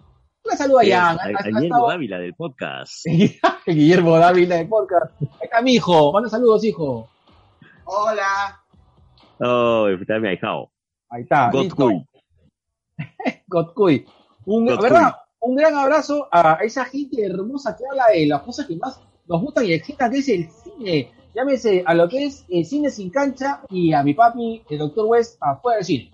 [0.45, 1.19] Un saludo a Es Jan.
[1.19, 3.05] a- Ha- a ha Guillermo Dávila del podcast.
[3.67, 5.21] Guillermo Dávila de podcast.
[5.21, 6.13] Ahí está mi hijo.
[6.13, 7.09] Manda saludos, hijo.
[7.87, 8.61] Hola.
[9.41, 10.71] Oh, está mi ahijado.
[11.09, 11.51] Ahí está.
[11.51, 12.07] Godcuy.
[13.49, 14.07] Godcuy.
[14.47, 14.67] Un.
[14.67, 15.17] ¿verdad?
[15.41, 19.41] un gran abrazo a esa gente hermosa que habla de las cosas que más nos
[19.41, 21.11] gustan y excitan, que es el cine.
[21.35, 25.07] Llámese a lo que es el cine sin cancha y a mi papi, el doctor
[25.07, 26.11] West, afuera del cine.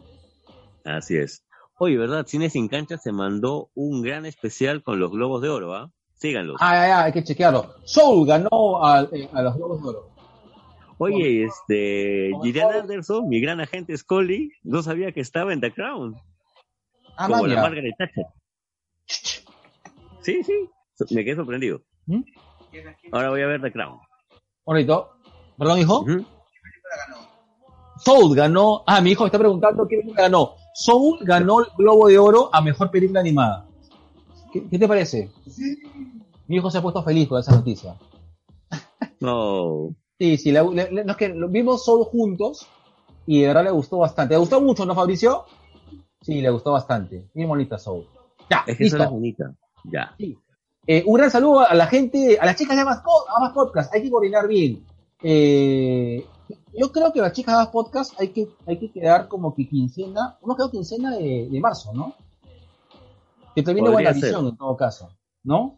[0.84, 1.42] Así es.
[1.78, 2.26] Oye, ¿verdad?
[2.26, 5.90] Cine Sin Cancha se mandó un gran especial con los Globos de Oro, ¿ah?
[6.14, 6.56] Síganlos.
[6.60, 7.74] Ah, ya, ya, hay que chequearlo.
[7.84, 10.10] Soul ganó a, eh, a los Globos de Oro.
[10.98, 16.16] Oye, este, Gillian Anderson, mi gran agente Scully, no sabía que estaba en The Crown,
[17.18, 17.62] Ah, como la maña.
[17.62, 18.24] Margaret Thatcher.
[20.22, 20.68] Sí, sí,
[21.14, 21.82] me quedé sorprendido.
[22.06, 22.22] ¿Mm?
[23.12, 23.98] Ahora voy a ver The Crown.
[24.66, 25.10] Bonito.
[25.56, 26.00] ¿Perdón, hijo?
[26.00, 26.24] Ujú.
[28.04, 28.82] Soul ganó.
[28.86, 30.54] Ah, mi hijo me está preguntando qué película ganó.
[30.74, 33.66] Soul ganó el Globo de Oro a mejor película animada.
[34.52, 35.30] ¿Qué, qué te parece?
[36.46, 37.96] Mi hijo se ha puesto feliz con esa noticia.
[39.20, 42.66] No, Sí, sí, le- no, es que vimos Soul juntos
[43.26, 44.34] y de verdad le gustó bastante.
[44.34, 45.44] ¿Le gustó mucho, no, Fabricio?
[46.22, 47.28] Sí, le gustó bastante.
[47.34, 48.06] Bien bonita Soul.
[48.50, 48.96] Ya, es que listo.
[48.96, 49.54] eso es bonita.
[49.84, 50.14] Ya.
[50.86, 53.02] Eh, un gran saludo a la gente, a las chicas de Amas,
[53.36, 53.92] Amas Podcast.
[53.94, 54.84] Hay que coordinar bien.
[55.22, 56.24] Eh,
[56.78, 59.68] yo creo que las chicas de Amas Podcast hay que, hay que quedar como que
[59.68, 62.14] quincena, hemos quedado quincena de, de marzo, ¿no?
[63.54, 65.08] Que termine buena visión en todo caso,
[65.42, 65.76] ¿no?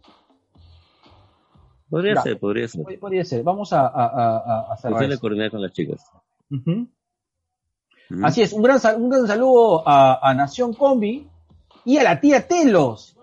[1.88, 2.22] Podría Ya.
[2.22, 2.84] ser, podría ser.
[2.84, 3.42] Pod- Podría ser.
[3.42, 4.36] Vamos a, a, a,
[4.68, 5.20] a hacer eso.
[5.20, 6.04] coordinar con las chicas.
[8.22, 11.28] Así es, un gran, un gran saludo a, a Nación Combi
[11.84, 13.16] y a la tía Telos.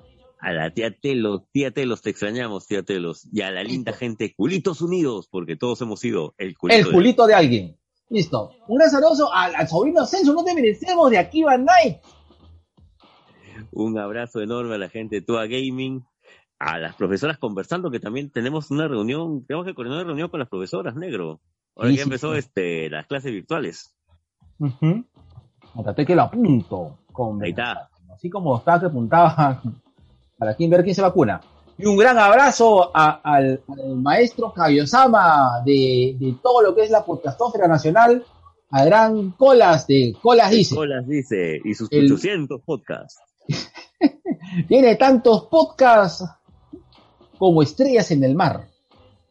[0.46, 3.28] A la tía Telos, tía Telos, te extrañamos, tía Telos.
[3.32, 6.80] Y a la linda gente, culitos unidos, porque todos hemos sido el culito.
[6.80, 7.78] El culito de alguien.
[8.10, 8.52] Listo.
[8.68, 11.98] Un saludo al, al sobrino Celso, no te merecemos de Akiva Night.
[13.72, 16.06] Un abrazo enorme a la gente de Tua Gaming,
[16.60, 20.40] a las profesoras conversando, que también tenemos una reunión, tenemos que coordinar una reunión con
[20.40, 21.42] las profesoras, negro.
[21.76, 22.38] Ahora Sí, ya sí, empezó sí.
[22.38, 23.98] este las clases virtuales.
[24.60, 25.06] Ujú.
[25.74, 27.00] Notate que lo apunto.
[27.12, 27.90] Con Ahí está.
[28.14, 29.62] Así como estaba que apuntaba
[30.38, 31.42] para quien ver quién se vacuna.
[31.78, 36.90] Y un gran abrazo a- al, al maestro Kabiosama de, de todo lo que es
[36.90, 38.24] la podcastófera nacional,
[38.72, 40.76] a gran Colas de Colas dice.
[40.76, 43.20] Colas dice, y sus El- 800 podcasts.
[44.68, 46.24] Tiene tantos podcasts
[47.38, 48.68] como estrellas en el mar.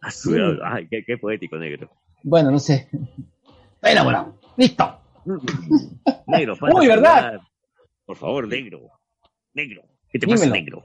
[0.03, 0.41] A su- Sí.
[0.63, 1.89] Ay, qué, qué poético, negro.
[2.23, 2.89] Bueno, no sé.
[3.77, 4.35] Está enamorado.
[4.57, 4.99] Listo.
[6.27, 7.41] Negro, falta Uy, ¿verdad?
[8.05, 8.81] Por favor, negro.
[9.55, 9.83] Negro.
[10.11, 10.53] ¿Qué te pasa, Dímelo.
[10.55, 10.83] que Negro,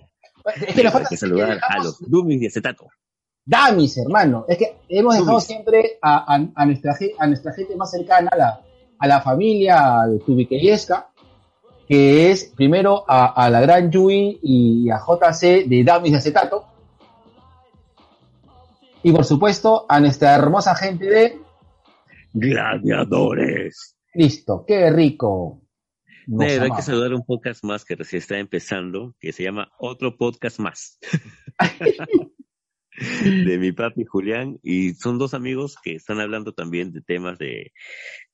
[0.76, 2.88] le hay que saludar a dejamos- los Dummies de acetato.
[3.45, 4.45] Damis, hermano.
[4.47, 8.38] Es que hemos dejado siempre a, a- a nuestra, a nuestra gente más cercana, a
[8.38, 8.61] la,
[8.99, 11.09] a la familia de Tubiqueyesca,
[11.88, 16.65] que es primero a, a la gran Yui y a JC de Damis de Acetato.
[19.01, 21.39] Y por supuesto a nuestra hermosa gente de
[22.34, 23.95] Gladiadores.
[24.13, 25.61] Listo, qué rico.
[26.27, 30.17] Negro, hay que saludar un podcast más que recién está empezando, que se llama Otro
[30.17, 30.99] Podcast Más.
[33.23, 37.71] de mi papi Julián, y son dos amigos que están hablando también de temas de,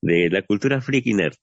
[0.02, 1.36] de la cultura freaky nerd.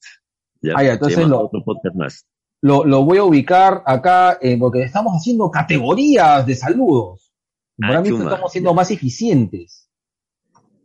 [0.62, 0.74] ¿ya?
[0.76, 2.26] Ah, ya, entonces lo- Otro Podcast Más.
[2.62, 7.34] Lo, lo voy a ubicar acá eh, porque estamos haciendo categorías de saludos.
[7.82, 8.24] Ah, Para mí chuma.
[8.26, 9.90] estamos siendo más eficientes.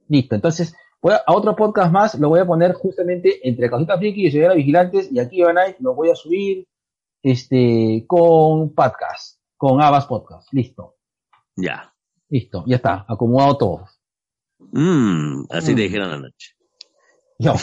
[0.09, 3.99] Listo, entonces voy a, a otro podcast más, lo voy a poner justamente entre Casitas
[3.99, 6.67] Friki y Ciudad Vigilantes y aquí Night lo voy a subir
[7.23, 10.53] este con podcast, con Abas Podcast.
[10.53, 10.97] Listo,
[11.57, 11.93] Ya.
[12.29, 13.85] listo, ya está, acomodado todo.
[14.73, 15.77] Mm, así Mm.
[15.77, 16.55] te dijeron anoche.
[17.39, 17.55] Mío,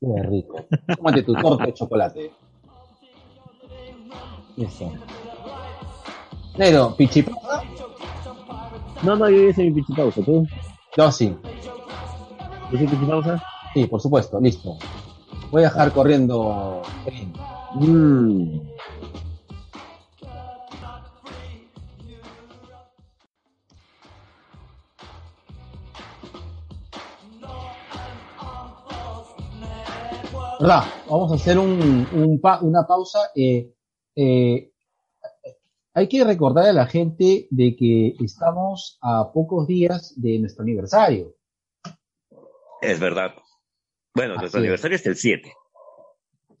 [0.00, 0.66] qué rico.
[0.96, 2.32] Tómate tu torta de chocolate.
[4.56, 4.92] Eso.
[6.56, 7.62] Negro, pichipausa.
[9.02, 10.46] No, no, yo hice mi pichipausa, ¿tú?
[10.96, 11.36] Yo sí,
[12.70, 13.42] ¿Yo hice pichipausa?
[13.74, 14.76] sí, por supuesto, listo.
[15.50, 16.82] Voy a dejar corriendo.
[17.70, 18.58] Mm.
[31.08, 33.30] Vamos a hacer un, un pa- una pausa.
[33.34, 33.72] eh,
[34.16, 34.70] eh,
[35.94, 41.34] hay que recordar a la gente de que estamos a pocos días de nuestro aniversario.
[42.82, 43.32] Es verdad.
[44.14, 44.64] Bueno, Así nuestro es.
[44.64, 45.52] aniversario es el 7.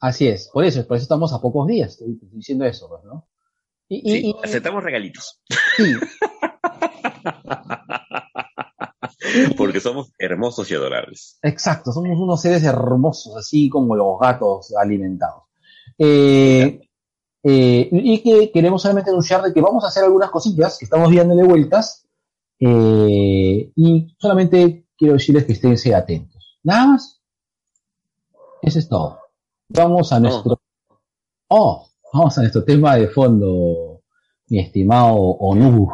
[0.00, 3.02] Así es, por eso, por eso estamos a pocos días, estoy estoy diciendo eso, pues,
[3.04, 3.26] ¿no?
[3.88, 5.40] Y, y- Sí, y- aceptamos regalitos.
[5.76, 5.94] sí,
[9.56, 11.38] Porque somos hermosos y adorables.
[11.42, 15.44] exacto, somos unos seres hermosos, así como los gatos alimentados.
[15.98, 16.80] Eh,
[17.42, 21.10] eh, y que queremos solamente anunciar de que vamos a hacer algunas cosillas que estamos
[21.10, 22.06] viéndole vueltas.
[22.60, 26.58] eh, y solamente quiero decirles que estén atentos.
[26.62, 27.22] Nada más.
[28.60, 29.20] Eso es todo.
[29.68, 30.60] Vamos a nuestro.
[31.48, 34.02] Oh, vamos a nuestro tema de fondo,
[34.48, 35.88] mi estimado Onu.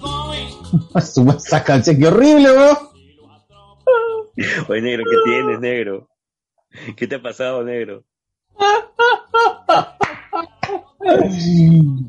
[1.36, 2.76] esa canción, qué horrible, weón.
[4.68, 6.08] Oye, negro, ¿qué tienes, negro?
[6.96, 8.04] ¿Qué te ha pasado, negro?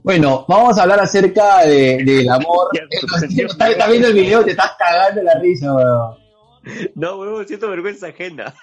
[0.04, 2.70] Bueno, vamos a hablar acerca de, del amor.
[2.74, 2.82] Ya,
[3.46, 6.22] Estás viendo el video, te estás cagando la risa, weón.
[6.96, 8.54] No, huevón, siento vergüenza ajena.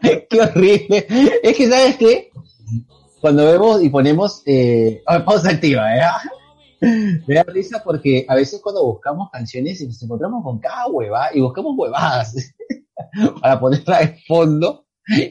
[0.02, 1.06] Qué horrible.
[1.42, 2.30] Es que, ¿sabes qué?
[3.20, 6.00] Cuando vemos y ponemos eh, pausa activa, ¿eh?
[7.26, 11.28] Me da risa porque a veces cuando buscamos canciones y nos encontramos con cada hueva
[11.34, 12.54] y buscamos huevadas
[13.40, 14.86] para ponerla de fondo,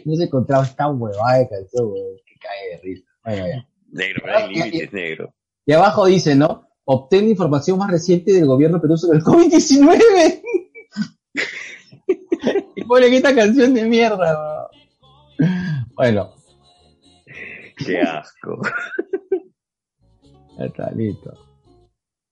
[0.05, 3.05] nos encontramos esta huevada de canción, huevón, que cae de risa.
[3.23, 3.67] Bueno, ya.
[3.91, 5.33] Negro, no hay límites, negro.
[5.65, 6.67] Y abajo dice, ¿no?
[6.85, 10.41] Obtén la información más reciente del gobierno Perú sobre el COVID-19.
[12.75, 14.69] y pone que esta canción de mierda.
[15.95, 16.33] Bueno,
[17.85, 18.61] Qué asco.
[20.65, 21.33] Está listo.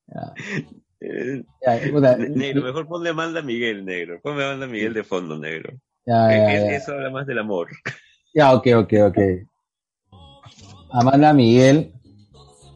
[0.07, 0.33] Ya,
[0.99, 4.19] Eh, ya, puta, Negro, mejor ponle Amanda Miguel, negro.
[4.19, 5.73] Ponme Amanda Miguel de fondo, negro.
[6.07, 6.75] ya, Que- ya, que ya.
[6.77, 7.67] Eso habla más del amor.
[8.33, 9.17] Ya, ok, ok, ok.
[10.91, 11.93] Amanda Miguel,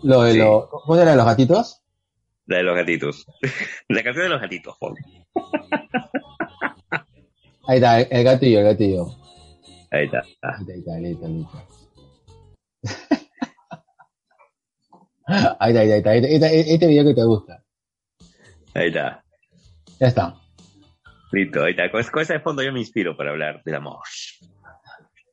[0.03, 0.37] lo de Sí.
[0.37, 1.81] los, ¿cómo era de los gatitos?
[2.45, 3.25] La de los gatitos.
[3.89, 4.93] La canción de los gatitos, pon.
[7.67, 9.07] Ahí está, el, gatillo, el gatillo.
[9.89, 10.21] Ahí está.
[10.43, 11.57] Ah, Ahí está, ahí está, listo, listo.
[12.83, 13.20] Ahí está,
[15.59, 17.63] ahí está, ahí está, ahí está, este video que te gusta.
[18.73, 19.23] Ahí está.
[19.99, 20.35] Ya está.
[21.31, 21.91] Listo, ahí está.
[21.91, 24.01] Con, con esa de fondo yo me inspiro para hablar del amor.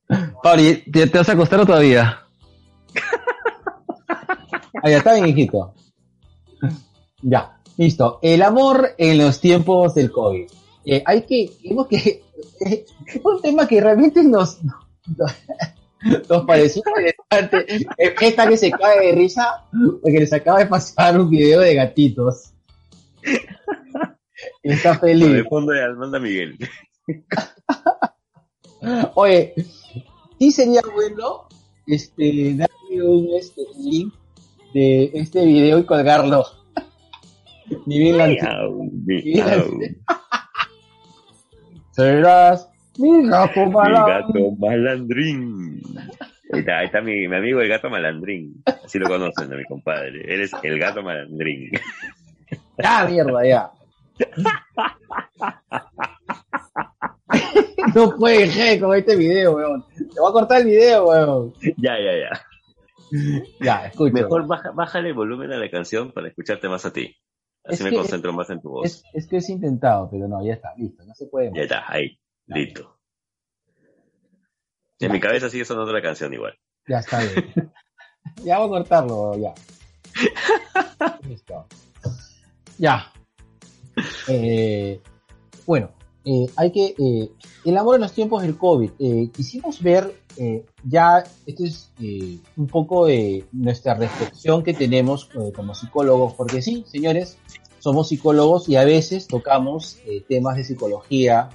[0.42, 2.22] Pauli, ¿te, te vas a acostar o todavía?
[4.82, 5.74] Ahí está bien, hijito.
[7.22, 8.20] Ya, listo.
[8.22, 10.48] El amor en los tiempos del COVID.
[10.84, 11.50] Eh, hay que,
[11.90, 12.22] que
[12.64, 15.34] eh, es un tema que realmente nos, nos,
[16.28, 17.86] nos pareció interesante.
[17.98, 19.64] Eh, Esta que se cae de risa
[20.02, 22.52] porque les acaba de pasar un video de gatitos.
[24.62, 25.32] Y está feliz.
[25.32, 26.56] de fondo de Amanda Miguel.
[29.14, 29.54] Oye,
[30.38, 31.48] sí sería bueno
[31.86, 34.14] este, darle un este, link
[34.72, 36.46] de este video y colgarlo.
[37.86, 39.80] Ni bien la Miau, miau.
[41.90, 44.06] serás mi gato Mi mala.
[44.06, 45.80] gato malandrín.
[46.52, 48.62] Ahí está, ahí está mi, mi amigo el gato malandrín.
[48.84, 50.22] Así lo conocen a mi compadre.
[50.32, 51.70] Eres el gato malandrín.
[52.78, 53.70] Ya, mierda, ya.
[57.94, 59.84] no puede dejar con este video, weón.
[59.96, 61.52] Te voy a cortar el video, weón.
[61.76, 62.42] ya, ya, ya.
[63.60, 64.12] Ya, escucha.
[64.12, 67.16] Mejor baja, bájale el volumen a la canción para escucharte más a ti.
[67.64, 68.86] Así Es me concentro más en tu voz.
[68.86, 71.50] Es, es que es intentado, pero no, ya está, listo, no se puede.
[71.54, 72.18] Ya está, ahí.
[72.48, 72.96] Listo.
[75.00, 76.58] En mi cabeza sigue sonando la canción igual.
[76.86, 77.72] Ya está bien.
[78.44, 79.54] ya voy a cortarlo, ya.
[81.28, 81.66] Listo.
[82.78, 83.12] Ya.
[84.28, 85.00] Eh,
[85.66, 85.90] bueno,
[86.24, 86.94] eh, hay que.
[86.98, 87.30] eh,
[87.64, 88.90] el amor en los tiempos del COVID.
[88.98, 91.24] Eh, quisimos ver eh, ya.
[91.46, 97.38] Esto es eh, un poco de nuestra reflexión que tenemos como psicólogos, porque sí, señores,
[97.78, 101.50] somos psicólogos y a veces tocamos eh, temas de psicología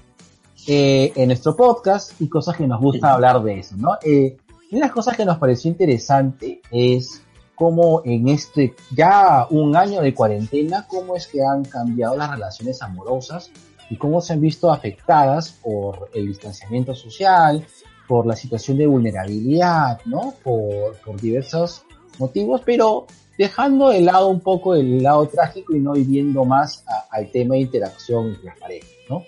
[0.68, 3.98] eh, en nuestro podcast y cosas que nos gusta hablar de eso, ¿no?
[4.04, 4.38] Eh,
[4.72, 7.22] una de las cosas que nos pareció interesante es
[7.56, 12.82] cómo en este ya un año de cuarentena, cómo es que han cambiado las relaciones
[12.82, 13.52] amorosas
[13.90, 17.64] y cómo se han visto afectadas por el distanciamiento social,
[18.08, 20.34] por la situación de vulnerabilidad, ¿no?
[20.44, 21.84] Por, por diversos
[22.18, 23.06] motivos, pero
[23.38, 27.56] dejando de lado un poco el lado trágico y no viviendo más a- al tema
[27.56, 29.24] de interacción entre las parejas, ¿no?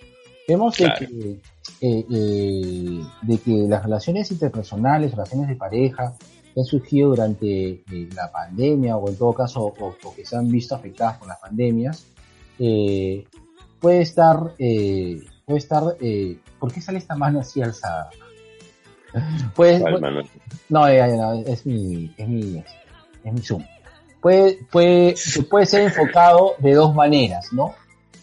[0.47, 1.05] Vemos de, que,
[1.81, 6.13] eh, eh, de que las relaciones interpersonales, relaciones de pareja,
[6.53, 10.35] que han surgido durante eh, la pandemia o en todo caso o, o que se
[10.35, 12.05] han visto afectadas por las pandemias,
[12.59, 13.26] eh,
[13.80, 18.09] puede estar, eh, puede estar, eh, ¿por qué sale esta mano así alzada?
[19.57, 20.27] Manuel.
[20.69, 22.63] no, es mi, es mi,
[23.23, 23.63] es mi Zoom.
[24.22, 25.15] Puede, puede,
[25.49, 27.76] puede ser enfocado de dos maneras, ¿no?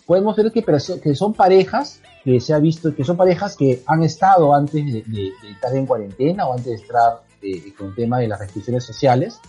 [0.05, 4.03] Podemos ver que, que son parejas que se ha visto que son parejas que han
[4.03, 7.95] estado antes de, de- de estar en cuarentena o antes de estar eh, con el
[7.95, 9.41] tema de las restricciones sociales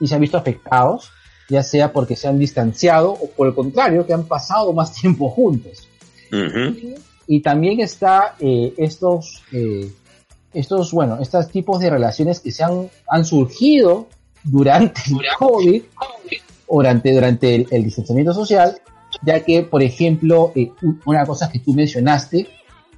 [0.00, 1.10] y se han visto afectados,
[1.48, 5.28] ya sea porque se han distanciado o por el contrario, que han pasado más tiempo
[5.30, 5.88] juntos.
[7.26, 9.90] Y también está eh, estos, eh,
[10.52, 14.08] estos, bueno, estos tipos de relaciones que se han, han surgido
[14.44, 15.82] durante el COVID,
[16.68, 18.76] durante, durante el, el distanciamiento social,
[19.24, 20.70] ya que, por ejemplo, eh,
[21.04, 22.48] una cosa que tú mencionaste,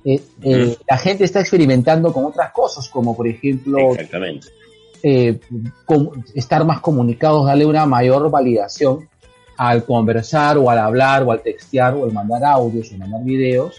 [0.05, 4.49] eh, eh, la gente está experimentando con otras cosas, como por ejemplo Exactamente.
[5.03, 5.39] eh,
[5.87, 9.09] com- estar más comunicados, darle una mayor validación
[9.57, 13.77] al conversar o al hablar o al textear o al mandar audios o mandar videos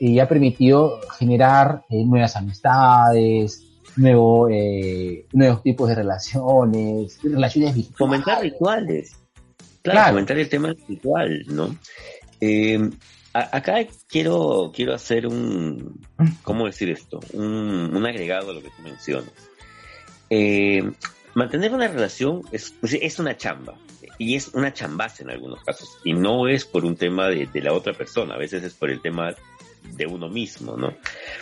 [0.00, 3.62] y ha permitido generar eh, nuevas amistades,
[3.96, 7.96] nuevo, eh, nuevos tipos de relaciones, relaciones virtuales.
[7.98, 9.12] Fomentar rituales.
[9.84, 11.76] Claro, fomentar el tema ritual, ¿no?
[12.40, 12.78] Eh,
[13.34, 16.00] acá quiero, quiero hacer un,
[16.42, 17.20] ¿cómo decir esto?
[17.34, 19.30] Un, agregado a lo que tú mencionas.
[20.30, 20.90] Eh,
[21.34, 23.74] mantener una relación es, es una chamba.
[24.16, 25.98] Y es una chambaza en algunos casos.
[26.04, 28.34] Y no es por un tema de, de la otra persona.
[28.34, 29.34] A veces es por el tema
[29.82, 30.96] de uno mismo, ¿no?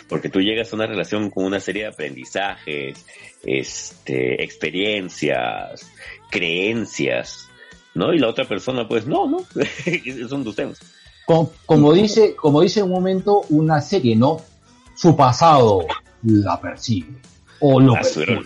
[0.09, 3.05] Porque tú llegas a una relación con una serie de aprendizajes,
[3.43, 5.89] este, experiencias,
[6.29, 7.47] creencias,
[7.95, 8.13] ¿no?
[8.13, 9.39] Y la otra persona, pues, no, no,
[10.29, 10.79] son de ustedes.
[11.25, 14.41] Co- Como, dice, como dice en un momento una serie, ¿no?
[14.95, 15.85] Su pasado
[16.23, 17.13] la persigue.
[17.59, 18.41] O lo Ah, persigue.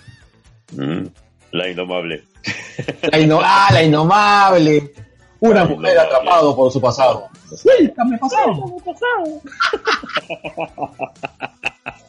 [0.73, 1.07] Mm,
[1.51, 2.23] la indomable.
[3.11, 4.93] La, ino- ah, la indomable.
[5.39, 5.99] Una La mujer indomable.
[5.99, 7.27] atrapado por su pasado.
[7.55, 8.73] Suéltame pasado.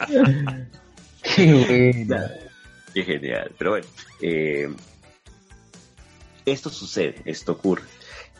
[1.22, 1.52] Qué
[2.06, 2.30] buena.
[2.94, 3.50] Qué genial.
[3.58, 3.86] Pero bueno,
[4.22, 4.68] eh,
[6.50, 7.84] esto sucede, esto ocurre.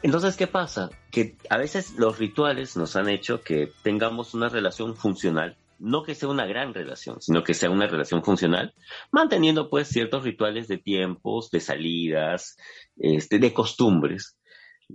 [0.02, 0.90] Entonces, ¿qué pasa?
[1.10, 6.14] Que a veces los rituales nos han hecho que tengamos una relación funcional, no que
[6.14, 8.74] sea una gran relación, sino que sea una relación funcional,
[9.10, 12.56] manteniendo pues ciertos rituales de tiempos, de salidas,
[12.96, 14.36] este, de costumbres,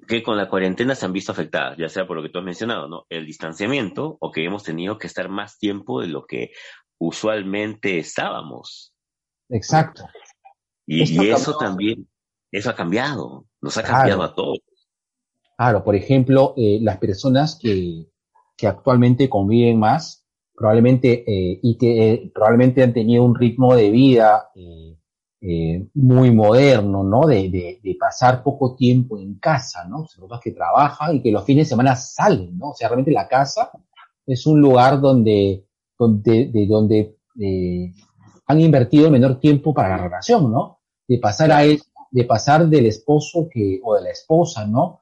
[0.08, 2.46] que con la cuarentena se han visto afectadas, ya sea por lo que tú has
[2.46, 3.06] mencionado, ¿no?
[3.10, 6.52] El distanciamiento o que hemos tenido que estar más tiempo de lo que
[6.98, 8.94] usualmente estábamos.
[9.50, 10.04] Exacto.
[10.86, 12.08] Y, eso también,
[12.54, 13.98] eso ha cambiado, nos ha Claro.
[13.98, 14.60] cambiado a todos.
[15.58, 18.08] Claro, por ejemplo, eh, las personas que,
[18.58, 20.26] que actualmente conviven más,
[20.56, 24.50] probablemente, eh, y que eh, probablemente han tenido un ritmo de vida
[25.94, 27.28] muy moderno, ¿no?
[27.28, 30.04] De, de, de pasar poco tiempo en casa, ¿no?
[30.04, 32.70] Personas que trabajan y que los fines de semana salen, ¿no?
[32.70, 33.70] O sea, realmente la casa
[34.26, 35.66] es un lugar donde,
[36.00, 37.18] donde, de donde
[38.48, 40.80] han invertido el menor tiempo para la relación, ¿no?
[41.08, 41.82] De pasar a él,
[42.14, 45.02] de pasar del esposo que, o de la esposa, ¿no?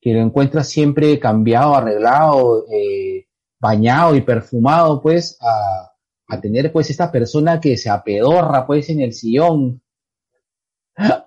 [0.00, 3.26] que lo encuentras siempre cambiado, arreglado, eh,
[3.60, 5.92] bañado y perfumado, pues, a,
[6.26, 9.80] a tener, pues, esta persona que se apedorra, pues, en el sillón,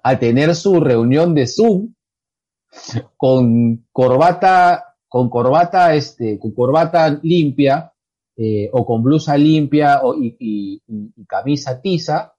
[0.04, 1.94] a tener su reunión de Zoom
[3.16, 7.94] con corbata, con corbata, este, con corbata limpia,
[8.38, 10.82] eh, o con blusa limpia o, y- y-
[11.16, 12.35] y camisa tiza,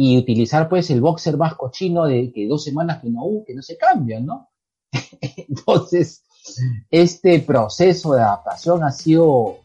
[0.00, 3.62] y utilizar, pues, el boxer más cochino de que dos semanas que no, que no
[3.62, 4.48] se cambian, ¿no?
[5.20, 6.22] Entonces,
[6.88, 9.56] este proceso de adaptación ha sido,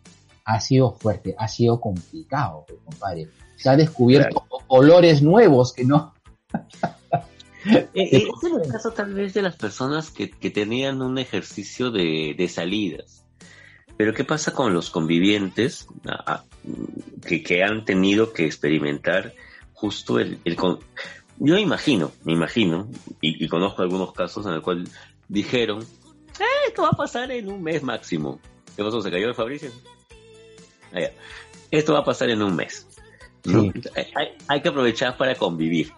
[0.43, 3.29] ha sido fuerte, ha sido complicado, pues, compadre.
[3.57, 6.15] Se han descubierto olores nuevos que no.
[7.65, 11.91] Eh, eh, es el caso tal vez de las personas que, que tenían un ejercicio
[11.91, 13.23] de, de salidas.
[13.95, 15.87] Pero ¿qué pasa con los convivientes
[17.25, 19.33] que, que han tenido que experimentar
[19.73, 20.39] justo el...
[20.45, 20.79] el con-
[21.39, 22.87] Yo imagino, me imagino,
[23.21, 24.87] y, y conozco algunos casos en el cual
[25.27, 25.81] dijeron,
[26.39, 28.39] "Eh, esto va a pasar en un mes máximo.
[28.75, 29.01] ¿Qué pasó?
[29.01, 29.71] ¿Se cayó de Fabricio?
[30.93, 30.99] Ah.
[31.71, 32.87] Esto va a pasar en un mes.
[34.15, 35.91] Hay, hay que aprovechar para convivir.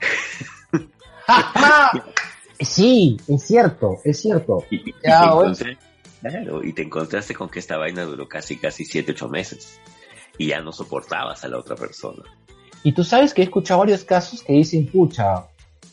[2.59, 4.63] Sí, es cierto, es cierto.
[4.69, 5.77] Y, y Ya, te
[6.21, 9.79] claro, y te encontraste con que esta vaina duró casi, casi siete, ocho meses.
[10.37, 12.23] Y ya no soportabas a la otra persona.
[12.85, 15.43] Y tú sabes que he escuchado varios casos que dicen, pucha,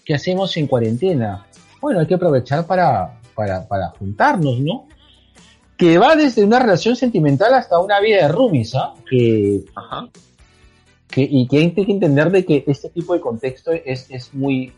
[0.05, 1.44] ¿qué hacemos en cuarentena?
[1.81, 4.86] Bueno, hay que aprovechar para, para, para juntarnos, ¿no?
[5.82, 8.94] que va desde una relación sentimental hasta una vida de roomies, ¿ah?
[9.10, 10.09] Que, Ajá.
[11.10, 14.73] que, y que hay que entender de que este tipo de contexto es, es muy,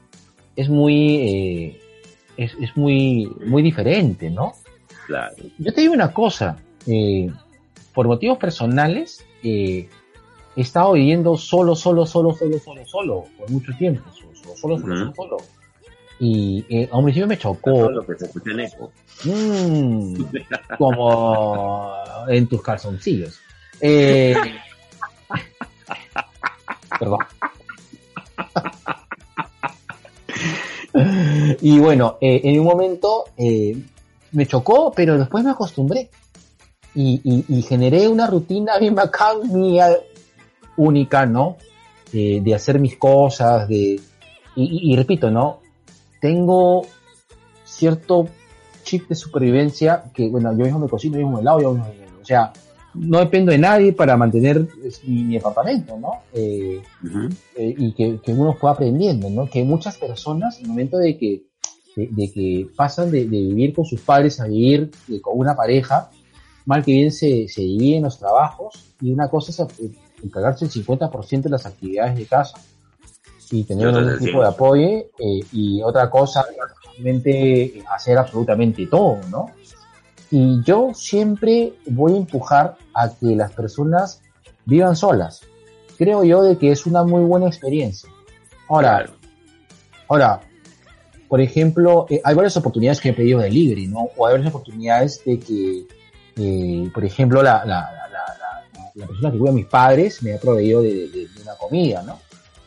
[0.56, 1.80] es muy, eh,
[2.38, 4.54] es, es muy, muy diferente, ¿no?
[5.06, 5.36] Claro.
[5.58, 7.30] Yo te digo una cosa, eh,
[7.92, 9.90] por motivos personales, eh,
[10.56, 14.96] he estado viviendo solo, solo, solo, solo, solo, solo, por mucho tiempo, solo, solo, solo,
[14.98, 15.36] solo, solo.
[16.20, 18.92] Y eh, a un principio me chocó, lo que se escucha en eco.
[19.24, 20.16] mm,
[20.78, 21.92] como
[22.28, 23.40] en tus calzoncillos.
[23.80, 24.34] Eh,
[26.98, 27.18] perdón.
[31.60, 33.76] y bueno, eh, en un momento eh,
[34.32, 36.10] me chocó, pero después me acostumbré.
[36.94, 39.88] Y, y- y generé una rutina bien bacán, mía,
[40.76, 41.56] única, ¿no?
[42.12, 44.00] Eh, de hacer mis cosas, de...
[44.56, 45.60] Y, y- y repito, ¿no?
[46.20, 46.86] Tengo
[47.64, 48.28] cierto
[48.82, 51.88] chip de supervivencia que, bueno, yo mismo me cocino, yo mismo me lavo, yo mismo
[51.88, 52.52] me- O sea,
[52.94, 54.66] no dependo de nadie para mantener
[55.06, 56.22] mi, mi apartamento, ¿no?
[56.32, 56.80] Eh,
[57.56, 59.46] eh, y que, que uno fue aprendiendo, ¿no?
[59.50, 61.42] Que muchas personas, en el momento de que,
[61.96, 64.90] de, de que pasan de, de vivir con sus padres a vivir
[65.22, 66.10] con una pareja,
[66.66, 69.60] mal que bien se, se dividen los trabajos y una cosa es
[70.24, 72.58] encargarse el 50% de las actividades de casa
[73.50, 74.48] y tener algún tipo de 100%.
[74.48, 76.44] apoyo eh, y otra cosa
[76.96, 79.50] realmente hacer absolutamente todo, ¿no?
[80.30, 84.20] Y yo siempre voy a empujar a que las personas
[84.64, 85.42] vivan solas.
[85.96, 88.10] Creo yo de que es una muy buena experiencia.
[88.68, 89.12] Ahora, Claro.
[90.08, 90.40] ahora,
[91.28, 94.08] por ejemplo, eh, hay varias oportunidades que he pedido delivery, ¿no?
[94.16, 95.86] O hay varias oportunidades de que,
[96.36, 98.03] eh, por ejemplo, la, la,
[98.94, 102.20] la, persona que cuida a mis padres me ha proveído de, una comida, ¿no?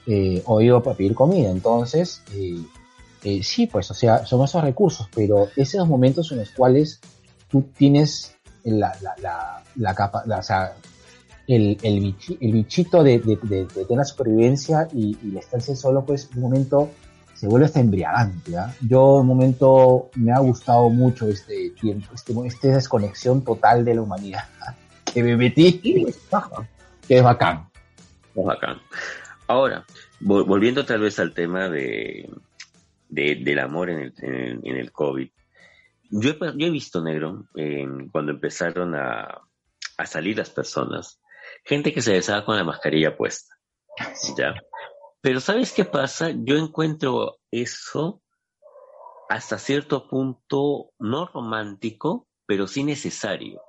[0.05, 1.49] Eh, o ido para pedir comida.
[1.49, 2.61] Entonces, eh,
[3.23, 6.99] eh, sí, pues, o sea, son esos recursos, pero esos momentos en los cuales
[7.49, 10.73] tú tienes la, la, la, la capa, la- o sea,
[11.47, 15.75] el, el, bichi- el bichito de, de, de, de la supervivencia y, y la estancia
[15.75, 16.89] solo, pues, un momento
[17.35, 18.57] se vuelve hasta embriagante.
[18.57, 18.73] ¿ah?
[18.81, 24.01] Yo, un momento, me ha gustado mucho este tiempo, este, esta desconexión total de la
[24.01, 24.43] humanidad
[25.17, 26.03] que me metí, que
[27.17, 27.67] es bacán.
[28.35, 28.79] Es bacán.
[29.47, 29.83] Ahora,
[30.21, 32.29] vol- volviendo tal vez al tema de,
[33.09, 35.27] de- del amor en el, en el, en el COVID,
[36.11, 39.41] yo he, visto, negro, en- cuando empezaron a,
[39.97, 41.19] a salir las personas,
[41.65, 43.55] gente que se besaba con la mascarilla puesta.
[44.37, 44.53] ¿ya?
[45.21, 46.29] Pero ¿sabes qué pasa?
[46.31, 48.21] Yo encuentro eso
[49.29, 53.63] hasta cierto punto no romántico, pero sí necesario.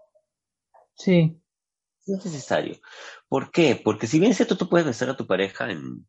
[0.98, 1.40] Sí,
[2.06, 2.76] es necesario.
[3.28, 3.80] ¿Por qué?
[3.82, 6.06] Porque si bien es cierto, tú puedes besar a tu pareja en,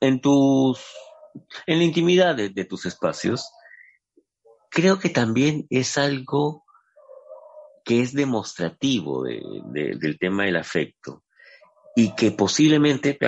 [0.00, 0.80] en, tus,
[1.66, 3.50] en la intimidad de, tus espacios,
[4.70, 6.64] creo que también es algo
[7.84, 9.42] que es demostrativo de-
[9.72, 11.24] de- del tema del afecto
[11.96, 13.18] y que posiblemente,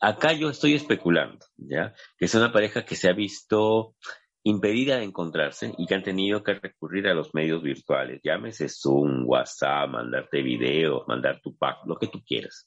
[0.00, 1.92] acá yo estoy especulando, ¿ya?
[2.16, 3.96] Que es una pareja que se ha visto
[4.42, 9.24] impedida de encontrarse y que han tenido que recurrir a los medios virtuales, llámese Zoom,
[9.26, 12.66] WhatsApp, mandarte videos, mandar tu pack, lo que tú quieras,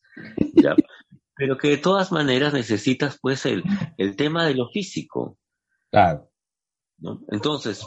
[0.54, 0.76] ¿ya?
[1.36, 3.64] Pero que de todas maneras necesitas pues el,
[3.98, 5.40] el tema de lo físico,
[5.90, 6.30] claro.
[7.00, 7.22] ¿no?
[7.30, 7.84] Entonces,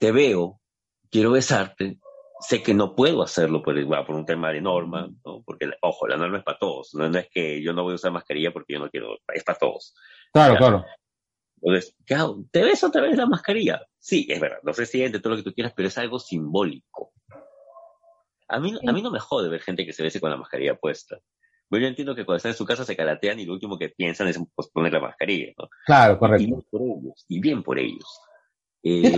[0.00, 0.60] te veo,
[1.10, 1.98] quiero besarte,
[2.40, 3.74] sé que no puedo hacerlo por,
[4.06, 5.42] por un tema de norma, ¿no?
[5.46, 7.96] Porque, ojo, la norma es para todos, no, no es que yo no voy a
[7.96, 9.94] usar mascarilla porque yo no quiero, es para todos.
[10.34, 10.58] Claro, Ya.
[10.58, 10.84] claro.
[11.62, 11.94] Entonces.
[12.50, 13.80] ¿Te beso otra vez la mascarilla?
[13.98, 17.12] Sí, es verdad, no se siente todo lo que tú quieras, pero es algo simbólico.
[18.48, 20.76] A mí, a mí no me jode ver gente que se bese con la mascarilla
[20.76, 21.18] puesta.
[21.68, 23.90] Bueno, yo entiendo que cuando están en su casa se calatean y lo último que
[23.90, 25.68] piensan es pues, poner la mascarilla, ¿no?
[25.84, 26.46] Claro, Y correcto.
[26.46, 28.20] bien por ellos, y bien por ellos.
[28.82, 29.12] Eh,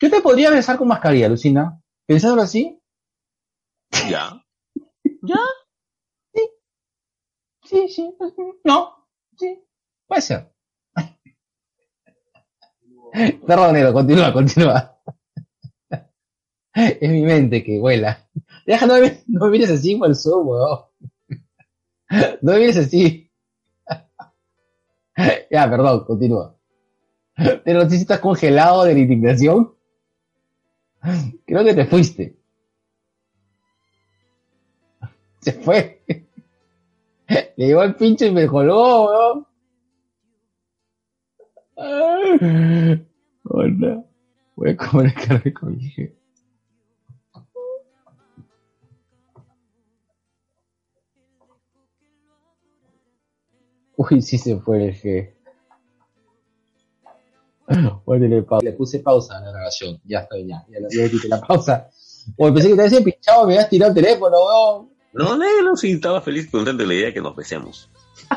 [0.00, 1.80] Yo te podría besar con mascarilla, Lucina.
[2.06, 2.80] Pensándolo así,
[4.08, 4.40] ya,
[7.64, 8.16] sí, sí,
[8.64, 9.64] no, sí,
[10.06, 10.52] puede ser.
[13.12, 14.98] Perdón, negro, continúa, continúa.
[16.74, 18.28] Es mi mente que vuela.
[18.66, 20.80] Deja, no me, no me mires así Zoom, weón.
[22.40, 23.30] No me mires así.
[25.50, 26.56] Ya, perdón, continúa.
[27.64, 29.74] Pero si estás congelado de la indignación.
[31.46, 32.36] Creo que te fuiste.
[35.40, 36.02] Se fue.
[37.56, 39.46] Le llegó el pinche y me colgó, weón.
[43.44, 44.04] Hola.
[44.56, 46.14] Voy a comunicarme con jefe.
[53.96, 54.96] Uy, sí se fue
[57.68, 58.64] el pausa.
[58.64, 60.00] Le puse pausa a la grabación.
[60.04, 60.64] Ya estoy, ya.
[60.68, 61.90] Ya le quité la pausa.
[62.36, 64.90] Oye, pensé que te habías pinchado, me habías tirado el teléfono, weón.
[65.12, 67.90] No, negro, sí, estaba feliz contento de la idea de que nos besemos.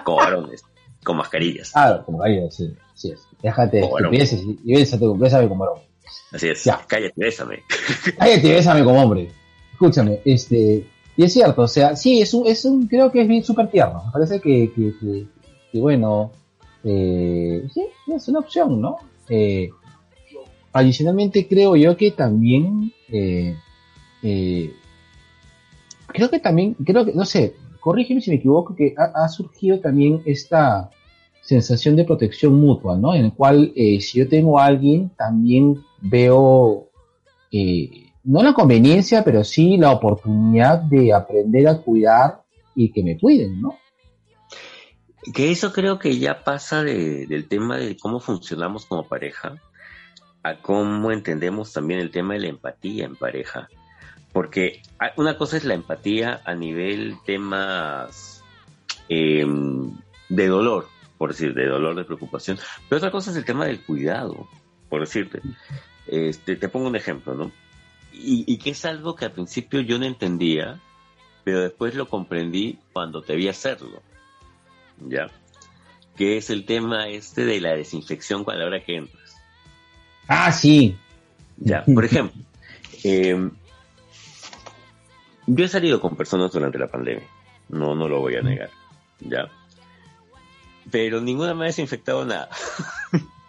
[0.03, 0.63] Como varones,
[1.03, 1.71] con mascarillas.
[1.75, 2.75] Ah, como cariño, sí.
[2.93, 3.27] Sí es.
[3.41, 5.79] Déjate, estupideces y y bésate, bésame como varón.
[6.31, 6.63] Así es.
[6.63, 6.81] Ya.
[6.87, 7.59] Cállate, bésame.
[8.17, 9.31] Cállate, bésame como hombre.
[9.73, 10.85] Escúchame, este,
[11.17, 13.69] y es cierto, o sea, sí, es un, es un, creo que es bien súper
[13.69, 14.03] tierno.
[14.05, 15.25] Me parece que, que, que,
[15.71, 16.31] que, bueno,
[16.83, 18.97] eh, sí, es una opción, ¿no?
[19.27, 19.69] Eh,
[20.73, 23.55] adicionalmente creo yo que también, eh,
[24.23, 24.73] eh,
[26.07, 29.79] creo que también, creo que, no sé, corrígeme si me equivoco, que ha, ha surgido
[29.79, 30.91] también esta
[31.41, 33.13] sensación de protección mutua, ¿no?
[33.13, 36.89] En el cual, eh, si yo tengo a alguien, también veo,
[37.51, 42.43] eh, no la conveniencia, pero sí la oportunidad de aprender a cuidar
[42.75, 43.77] y que me cuiden, ¿no?
[45.33, 49.55] Que eso creo que ya pasa de- del tema de cómo funcionamos como pareja
[50.43, 53.69] a cómo entendemos también el tema de la empatía en pareja.
[54.33, 58.43] Porque hay- una cosa es la empatía a nivel temas
[59.09, 59.45] eh,
[60.29, 60.87] de dolor,
[61.21, 62.57] por decir, de dolor, de preocupación.
[62.89, 64.47] Pero otra cosa es el tema del cuidado,
[64.89, 65.39] por decirte.
[66.07, 67.51] Este, te pongo un ejemplo, ¿no?
[68.11, 70.79] Y, y que es algo que al principio yo no entendía,
[71.43, 74.01] pero después lo comprendí cuando te vi hacerlo.
[75.07, 75.27] ¿Ya?
[76.17, 79.35] Que es el tema este de la desinfección a la hora que entras.
[80.27, 80.97] Ah, sí.
[81.57, 82.41] Ya, por ejemplo,
[83.03, 83.51] eh,
[85.45, 87.27] yo he salido con personas durante la pandemia,
[87.69, 88.71] no, no lo voy a negar,
[89.19, 89.51] ya.
[90.89, 92.49] Pero ninguna me ha desinfectado nada.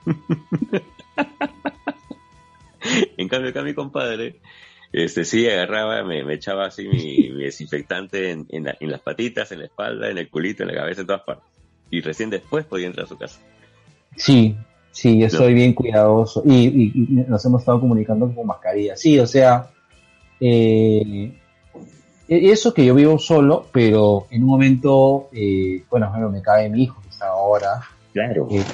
[3.16, 4.40] en cambio, acá mi compadre,
[4.92, 9.00] este sí agarraba, me, me echaba así mi, mi desinfectante en, en la- en las
[9.00, 11.46] patitas, en la espalda, en el culito, en la cabeza, en todas partes.
[11.90, 13.40] Y recién después podía entrar a su casa.
[14.16, 14.56] Sí,
[14.90, 18.96] sí, yo soy bien cuidadoso y, y- y nos hemos estado comunicando con mascarilla.
[18.96, 19.70] Sí, o sea,
[20.40, 21.32] eh,
[22.28, 26.68] e- eso que yo vivo solo, pero en un momento, eh, bueno, bueno, me cae
[26.68, 27.01] mi hijo
[27.42, 27.80] ahora
[28.12, 28.48] Claro.
[28.50, 28.64] eh,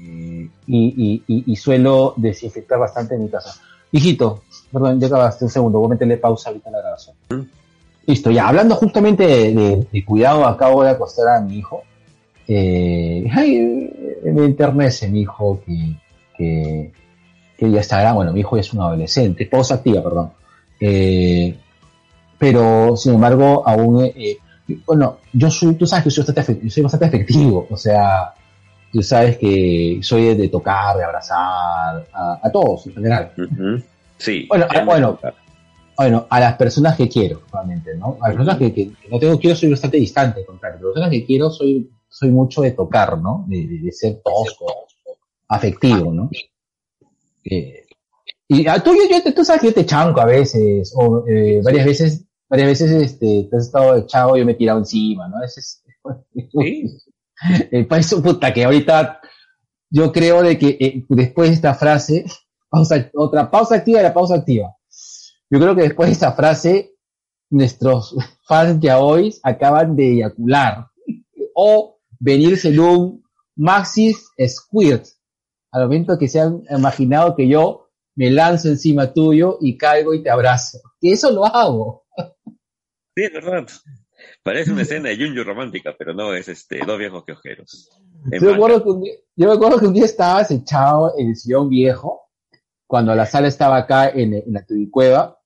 [0.00, 3.54] y, y- y- y suelo desinfectar bastante en mi casa.
[3.92, 7.16] Hijito, perdón, ya acabaste un segundo, voy a meterle pausa ahorita a la grabación.
[8.06, 11.82] Listo, ya hablando justamente de, de- de cuidado, acabo de acostar a mi hijo.
[12.48, 15.96] Eh, ay, me enternece mi hijo que,
[16.36, 16.92] que,
[17.58, 18.16] que ya está grande.
[18.16, 20.30] Bueno, mi hijo ya es un adolescente, esposa activa, perdón.
[20.80, 21.56] Eh,
[22.38, 24.36] pero, sin embargo, aún, eh,
[24.86, 28.34] bueno, yo soy, tú sabes que soy bastante, afect- soy bastante afectivo, o sea,
[28.92, 33.32] tú sabes que soy de, de tocar, de abrazar, a, a todos en general.
[34.18, 34.46] Sí.
[34.48, 35.18] Bueno, ah, bueno.
[35.98, 38.18] Bueno, a las personas que quiero, realmente, ¿no?
[38.20, 40.78] A las personas que, que- que no tengo quiero soy bastante distante, al contrario.
[40.78, 43.44] Pero a las personas que quiero soy, soy mucho de tocar, ¿no?
[43.48, 44.66] De, de- de ser tosco,
[45.48, 46.28] afectivo, ¿no?
[47.44, 47.84] Eh,
[48.48, 51.60] y a tú, yo, yo- tú sabes que yo te chanco a veces, o eh,
[51.64, 55.28] varias veces, varias veces este, te has estado echado y yo me he tirado encima,
[55.28, 55.40] ¿no?
[55.40, 55.82] Veces,
[56.34, 56.86] Sí.
[57.70, 59.20] el país, puta, que ahorita
[59.90, 62.24] yo creo de que eh, después de esta frase,
[62.68, 64.74] pausa, otra pausa activa de la pausa activa.
[65.50, 66.94] Yo creo que después de esta frase,
[67.50, 68.16] nuestros
[68.46, 70.86] fans de hoy acaban de eyacular
[71.54, 73.22] o venirse en un
[73.54, 75.06] Maxis Squirt
[75.72, 80.22] al momento que se han imaginado que yo me lanzo encima tuyo y caigo y
[80.22, 80.78] te abrazo.
[81.06, 82.04] Que eso lo hago.
[83.14, 83.66] Sí, es verdad.
[84.42, 87.90] Parece una escena de Junjo romántica, pero no, es este, dos viejos queojeros.
[88.32, 88.56] En Yo me, manga.
[88.56, 91.68] acuerdo que un día, yo me acuerdo que un día estabas echado en el sillón
[91.68, 92.28] viejo,
[92.88, 95.38] cuando la sala estaba acá en, en la tubicueva,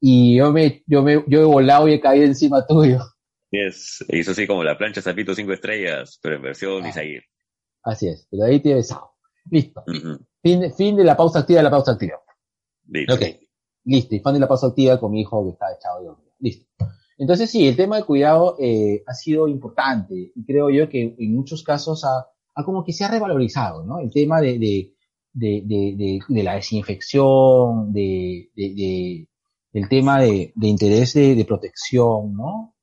[0.00, 3.00] y yo me, yo me, yo he volado y he caído encima tuyo.
[3.50, 6.92] Yes, hizo así como la plancha Zapito 5 estrellas, pero en versión Ah.
[7.82, 9.12] Así es, pero ahí te besado.
[9.50, 9.82] Listo.
[10.42, 12.20] Fin, fin de la pausa activa de la pausa activa.
[12.86, 13.14] Listo.
[13.14, 13.22] Ok.
[13.84, 14.14] Listo.
[14.14, 16.32] Y fan de la pausa activa con mi hijo que está echado y dormido.
[16.38, 16.66] Listo.
[17.18, 21.34] Entonces sí, el tema de cuidado eh, ha sido importante y creo yo que en
[21.34, 22.26] muchos casos ha,
[22.64, 24.00] como que se ha revalorizado, ¿no?
[24.00, 24.94] El tema de, de,
[25.32, 29.28] de, de, de- de la desinfección, de, de, de-
[29.74, 32.74] el tema de, de interés de, de protección, ¿no?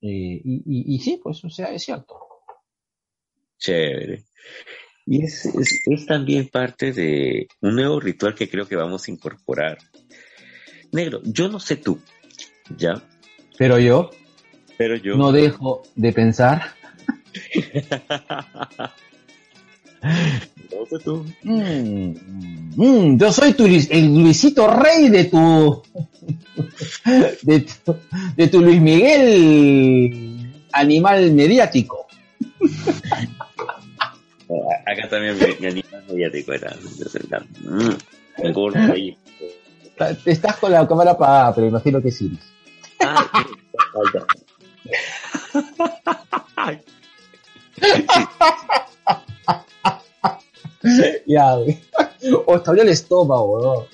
[0.00, 2.14] Eh, y, sí, pues, o sea, es cierto.
[3.58, 4.24] Chévere.
[5.06, 9.78] Y es, es también parte de un nuevo ritual que creo que vamos a incorporar.
[10.92, 12.00] Negro, yo no sé tú,
[12.76, 13.02] ¿ya?
[13.58, 14.10] Pero yo
[14.76, 15.16] Pero yo...
[15.16, 16.62] no dejo de pensar
[20.02, 21.24] No sé tú.
[21.42, 22.14] Mm,
[22.76, 25.82] mm, yo soy tu, el Luisito Rey de tu,
[27.42, 27.96] de tu,
[28.36, 32.06] de tu Luis Miguel animal mediático.
[33.10, 33.24] ¿A,
[34.04, 36.76] a Acá también mi, mi animal mediático era.
[37.62, 39.16] Mm, un gordo ahí.
[39.98, 42.38] Está- Estás con la cámara apagada, pero imagino que sí.
[43.00, 43.24] Ah,
[51.26, 51.78] Ya, güey.
[52.46, 53.86] O te abrió el estómago, weón.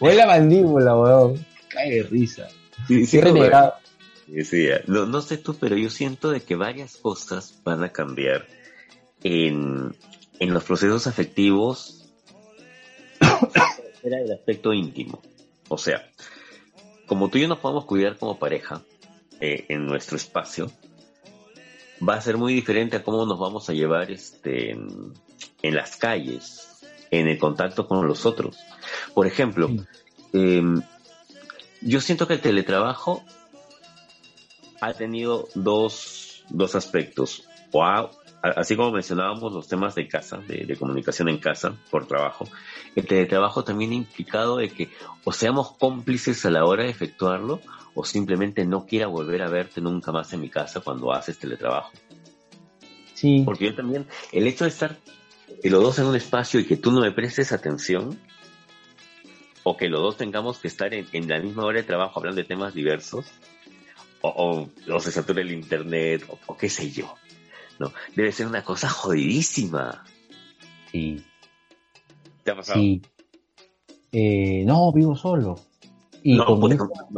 [0.00, 1.44] O es la mandíbula, weón.
[1.68, 2.48] Cae de risa.
[2.88, 3.74] Sí, sí, renegado.
[4.44, 4.80] Sí, ya.
[4.86, 8.46] no, no sé tú, pero yo siento de que varias cosas van a cambiar
[9.22, 9.94] en,
[10.40, 12.05] en los procesos afectivos
[14.06, 15.20] era el aspecto íntimo.
[15.68, 16.08] O sea,
[17.06, 18.82] como tú y yo nos podemos cuidar como pareja
[19.40, 20.70] eh, en nuestro espacio,
[22.06, 25.12] va a ser muy diferente a cómo nos vamos a llevar este, en,
[25.62, 26.80] en las calles,
[27.10, 28.56] en el contacto con los otros.
[29.14, 29.80] Por ejemplo, Sí.
[30.32, 30.82] em,
[31.80, 33.24] yo siento que el teletrabajo
[34.80, 37.44] ha tenido dos, dos aspectos.
[37.72, 38.10] O ha-
[38.42, 42.46] así como mencionábamos los temas de casa, de, de comunicación en casa por trabajo,
[42.96, 44.90] el teletrabajo también ha implicado de que
[45.24, 47.60] o seamos cómplices a la hora de efectuarlo
[47.94, 51.92] o simplemente no quiera volver a verte nunca más en mi casa cuando haces teletrabajo.
[53.14, 54.98] Sí, Porque yo también, el hecho de estar
[55.62, 58.18] los dos en un espacio y que tú no me prestes atención,
[59.62, 62.40] o que los dos tengamos que estar en, en la misma hora de trabajo hablando
[62.40, 63.26] de temas diversos,
[64.20, 67.14] o, o, o se sature el internet, o, o qué sé yo,
[67.78, 67.92] ¿no?
[68.14, 70.04] Debe ser una cosa jodidísima.
[70.92, 71.24] sí,
[72.46, 72.78] ¿Te ha pasado?
[72.80, 73.02] sí.
[74.12, 75.58] Eh, no, vivo solo.
[76.22, 76.68] Y no, no,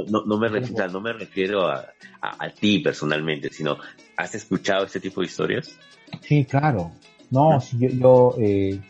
[0.09, 1.80] no- no me refiero, no me refiero a,
[2.22, 3.76] a- a ti personalmente, sino,
[4.16, 5.78] ¿has escuchado este tipo de historias?
[6.22, 6.90] Sí, claro.
[7.30, 8.80] No, yo, yo eh,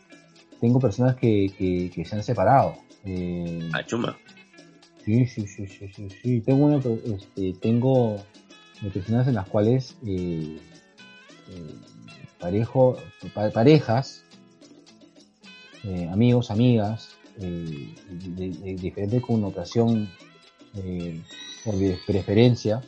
[0.61, 2.77] tengo personas que, que, que se han separado.
[3.05, 4.17] Eh, A Chuma.
[5.05, 6.41] sí, sí, sí, sí, sí, sí.
[6.41, 6.77] Tengo, una,
[7.17, 8.23] este, tengo
[8.95, 10.57] personas en las cuales eh,
[11.51, 11.75] eh,
[12.39, 12.97] parejo,
[13.35, 14.25] pa- parejas,
[15.89, 17.09] eh, amigos, amigas,
[17.41, 20.11] eh, de, de diferente connotación
[20.77, 21.21] eh,
[21.65, 22.81] o de preferencia,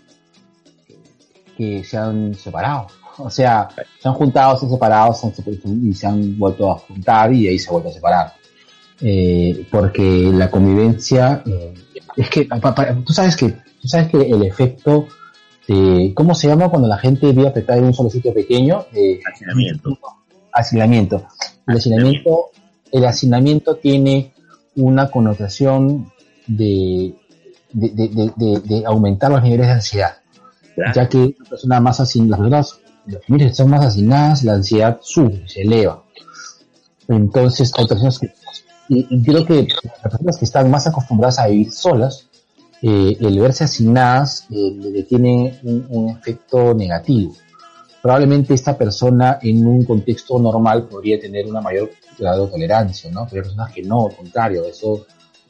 [1.56, 2.86] que se han separado.
[3.18, 3.68] O sea,
[4.01, 7.48] se han juntado, se han separado, se han y se han vuelto a juntar y
[7.48, 8.32] ahí se ha vuelto a separar.
[9.02, 11.43] Eh, porque la convivencia,
[12.16, 12.48] es que,
[13.05, 13.48] tú sabes que,
[13.81, 15.06] tú sabes que el efecto,
[15.68, 18.86] de, ¿cómo se llama cuando la gente vive apretada en un solo sitio pequeño?
[18.93, 19.98] Eh, Hacinamiento.
[20.52, 21.27] hacinamiento.
[21.66, 22.51] El hacinamiento,
[22.93, 24.33] el hacinamiento tiene
[24.77, 26.12] una connotación
[26.47, 27.15] de,
[27.73, 28.33] de,
[28.65, 30.15] de, aumentar los niveles de ansiedad,
[30.75, 30.93] Claro.
[30.95, 34.55] ya que la persona más hacinada, las personas, las familias que son más hacinadas, la
[34.55, 36.05] ansiedad sube, se eleva.
[37.09, 38.33] Entonces, hay personas que,
[38.89, 42.29] y, y creo que las personas que están más acostumbradas a vivir solas,
[42.83, 47.35] eh, el verse hacinadas eh, le tiene un, un efecto negativo
[48.02, 53.27] probablemente esta persona en un contexto normal podría tener una mayor grado de tolerancia, ¿no?
[53.28, 55.06] Pero hay personas que no, al contrario, eso,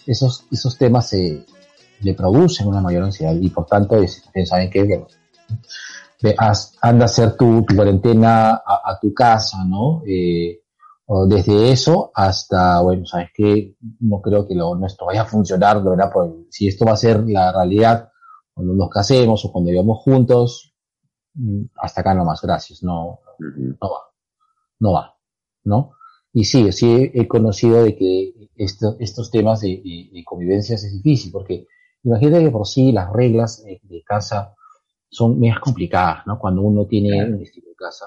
[0.06, 1.44] esos, esos temas se,
[2.02, 5.04] le producen una mayor ansiedad y por tanto es- saben que
[6.82, 10.02] anda a hacer tu, tu cuarentena a, tu casa, ¿no?
[10.06, 10.60] Eh,
[11.06, 15.82] o desde eso hasta, bueno, sabes que no creo que lo nuestro vaya a funcionar,
[15.82, 18.10] verdad, pues, si esto va a ser la realidad
[18.54, 20.69] cuando nos casemos o cuando vivamos juntos,
[21.76, 23.98] hasta acá nomás, gracias, no, no va,
[24.80, 25.14] no va,
[25.64, 25.92] ¿no?
[26.32, 30.92] Y sí, sí he conocido de que esto- estos temas de, de- de convivencias es
[30.92, 31.66] difícil, porque
[32.04, 34.54] imagínate que por sí las reglas de, de casa
[35.08, 36.38] son medias complicadas, ¿no?
[36.38, 37.34] Cuando uno tiene Claro.
[37.36, 38.06] un estilo de casa.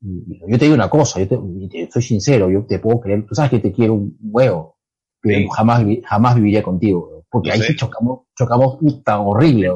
[0.00, 3.34] Y- Yo te digo una cosa, yo te, soy sincero, yo te puedo creer, tú
[3.34, 4.76] sabes que te quiero un huevo,
[5.20, 5.48] pero Sí.
[5.54, 9.68] jamás, jamás viviría contigo, porque ahí sí chocamos, chocamos tan horrible,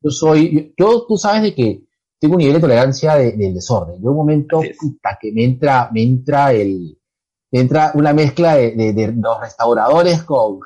[0.00, 1.87] yo soy, yo- tú sabes de que
[2.20, 4.02] tengo un nivel de tolerancia de- del desorden.
[4.02, 6.98] Yo un momento, puta, que me entra, me entra el,
[7.52, 10.60] me entra una mezcla de, de- de los restauradores con,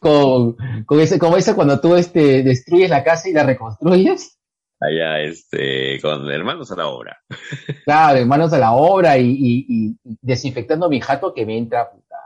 [0.00, 0.56] con,
[0.86, 4.36] con ese, como ese cuando tú este, destruyes la casa y la reconstruyes.
[4.82, 7.18] Allá, este, con hermanos a la obra.
[7.84, 11.90] Claro, en manos a la obra y, y- y desinfectando mi jato que me entra,
[11.90, 12.16] puta,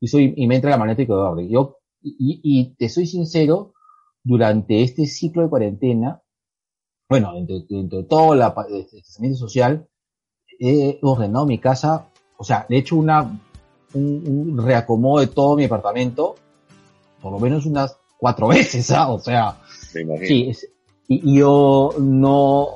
[0.00, 1.48] y soy, y me entra la magnética de orden.
[1.48, 3.74] Yo, y, y te soy sincero,
[4.24, 6.20] durante este ciclo de cuarentena,
[7.10, 9.86] bueno, dentro, dentro de todo la, el distanciamiento social,
[10.60, 12.06] he ordenado mi casa,
[12.38, 13.22] o sea, le he hecho una,
[13.94, 14.22] un,
[14.56, 16.36] un reacomodo de todo mi apartamento,
[17.20, 19.10] por lo menos unas cuatro veces, ¿ah?
[19.10, 19.56] O sea.
[20.26, 20.68] Sí, es-
[21.08, 22.68] y, y yo no,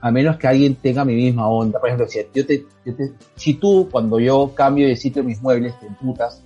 [0.00, 3.12] a menos que alguien tenga mi misma onda, por ejemplo, si, yo te, yo te-
[3.34, 6.40] si tú cuando yo cambio de sitio mis muebles te emputas,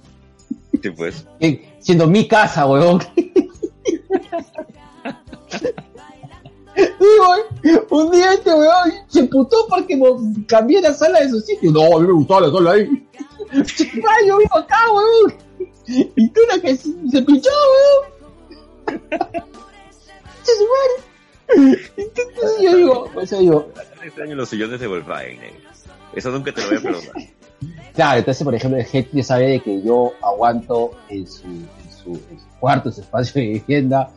[0.83, 1.27] Sí, pues.
[1.41, 3.01] eh, siendo mi casa, weón.
[7.01, 9.99] Digo, Un día este weón se putó porque
[10.47, 11.71] cambié la sala de su sitio.
[11.73, 13.07] No, a mí me gustaba la sala ahí.
[13.53, 15.35] Ay, yo vivo acá, weón.
[16.17, 19.41] Y tú la que se, se pinchó, weón.
[21.97, 23.69] Entonces yo digo, o sea, digo,
[24.03, 25.43] Extraño los sillones de Volkswagen.
[25.43, 25.53] eh.
[26.15, 27.13] Eso nunca te lo voy a perdonar.
[27.95, 31.93] Claro, entonces, por ejemplo, el gente ya sabe de que yo aguanto en su, en
[31.93, 34.11] su, en su cuarto, en su espacio de vivienda,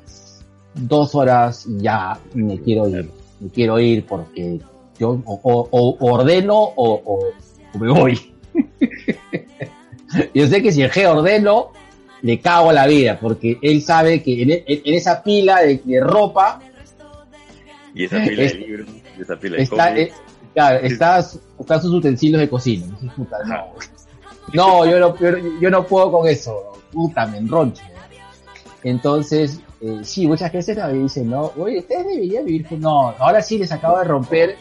[0.75, 3.09] dos horas y ya me quiero ir.
[3.39, 4.59] Me quiero ir porque
[4.99, 8.19] yo o, o- o ordeno o, o- me voy.
[10.33, 11.71] yo sé que si el G ordeno,
[12.21, 15.99] le cago la vida, porque él sabe que en, en- en esa pila de, de
[15.99, 16.61] ropa
[17.93, 18.87] Y esa pila de libros,
[19.17, 20.11] y esa pila de está, eh,
[20.53, 22.85] claro, está, están sus utensilios de cocina.
[23.15, 23.65] Puta, no,
[24.53, 26.73] no yo, no, yo, yo no puedo con eso.
[26.91, 27.83] Puta, me enroncho.
[28.83, 32.79] Entonces, eh, sí, muchas veces me dicen, no, oye, ustedes deberían vivir con...
[32.79, 34.55] No, ahora sí les acabo de romper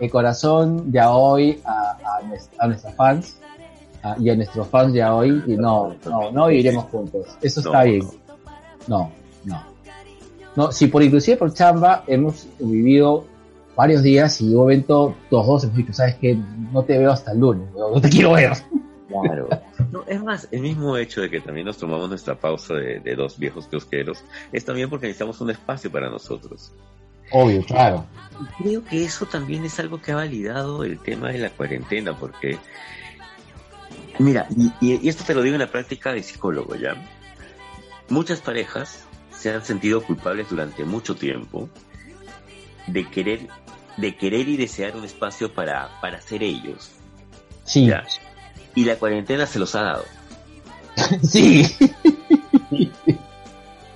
[0.00, 3.38] el corazón de a hoy a, a, nues- a nuestros fans
[4.02, 5.42] a- y a nuestros fans de a hoy.
[5.46, 7.26] Y no, no, no viviremos juntos.
[7.42, 8.06] Eso No, está bien.
[8.88, 9.10] No,
[9.44, 9.62] no.
[10.56, 13.24] No, si por inclusive por chamba hemos vivido
[13.76, 16.38] varios días y un momento los dos hemos dicho, sabes que
[16.72, 18.52] no te veo hasta el lunes, weón, no te quiero ver.
[19.08, 19.48] Claro.
[20.14, 23.36] Es más, el mismo hecho de que también nos tomamos nuestra pausa de, de dos
[23.36, 24.22] viejos kiosqueros
[24.52, 26.70] es también porque necesitamos un espacio para nosotros.
[27.32, 28.06] Obvio, claro.
[28.58, 32.58] Creo que eso también es algo que ha validado el tema de la cuarentena, porque,
[34.20, 34.46] mira,
[34.80, 36.94] y esto te lo digo en la práctica de psicólogo, ¿ya?
[38.08, 41.68] Muchas parejas se han sentido culpables durante mucho tiempo
[42.86, 43.48] de querer,
[43.96, 46.92] de querer y desear un espacio para, para ser ellos.
[47.64, 48.04] Sí, ¿ya?
[48.74, 50.04] Y la cuarentena se los ha dado.
[51.22, 51.66] sí.
[52.70, 52.90] Y,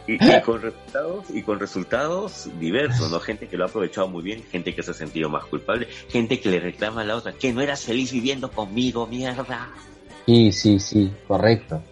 [0.08, 3.20] y con resultados, y con resultados diversos, ¿no?
[3.20, 6.40] Gente que lo ha aprovechado muy bien, gente que se ha sentido más culpable, gente
[6.40, 9.68] que le reclama a la otra, que no eras feliz viviendo conmigo, mierda.
[10.24, 11.82] Sí, sí, sí, correcto.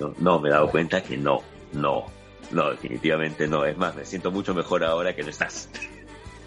[0.00, 1.42] No, no, me he dado cuenta que no,
[1.72, 2.06] no,
[2.50, 3.64] no, definitivamente no.
[3.64, 5.68] Es más, me siento mucho mejor ahora que no estás.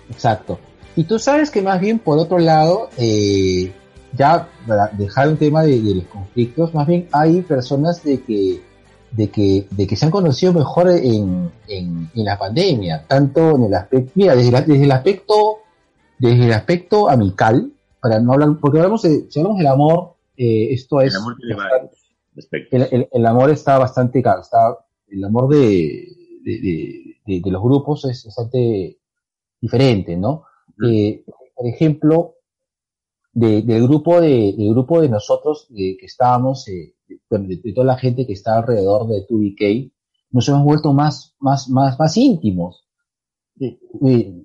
[0.10, 0.60] Exacto.
[0.96, 3.72] Y tú sabes que más bien, por otro lado, eh,
[4.18, 8.62] ya para dejar un tema de, de los conflictos, más bien hay personas de que,
[9.12, 13.64] de que, de que se han conocido mejor en, en, en la pandemia, tanto en
[13.66, 15.58] el aspecto, mira, desde, la- desde el aspecto,
[16.20, 17.72] desde el aspecto amical,
[18.02, 21.36] para no hablar, porque hablamos de, si hablamos del amor, eh, esto es, El amor
[21.38, 21.92] tiene varios
[22.38, 22.82] aspectos.
[22.82, 24.78] el, el- el amor está bastante caro, está,
[25.10, 26.08] el amor de,
[26.44, 28.98] de, de- los grupos es bastante
[29.62, 30.44] diferente, ¿no?
[30.86, 31.24] Eh,
[31.56, 32.36] por ejemplo,
[33.34, 36.96] de- del grupo de, del grupo de nosotros eh, que estábamos, eh,
[37.30, 39.92] de, toda la gente que está alrededor de 2BK,
[40.32, 42.86] nos hemos vuelto más, más, más, más íntimos.
[43.60, 43.78] Eh,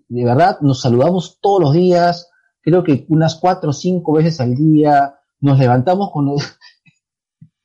[0.09, 2.29] de verdad, nos saludamos todos los días,
[2.61, 6.57] creo que unas cuatro o cinco veces al día, nos levantamos con los-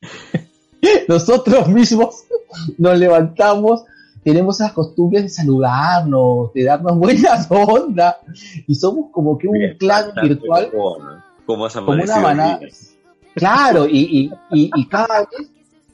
[1.07, 2.23] nosotros mismos
[2.77, 3.83] nos levantamos,
[4.23, 8.15] tenemos esas costumbres de saludarnos, de darnos buenas ondas,
[8.67, 11.23] y somos como que un Bien, clan virtual, mejor, ¿no?
[11.45, 12.59] ¿Cómo has como una manada.
[13.33, 15.49] Claro, y, y, y, y cada vez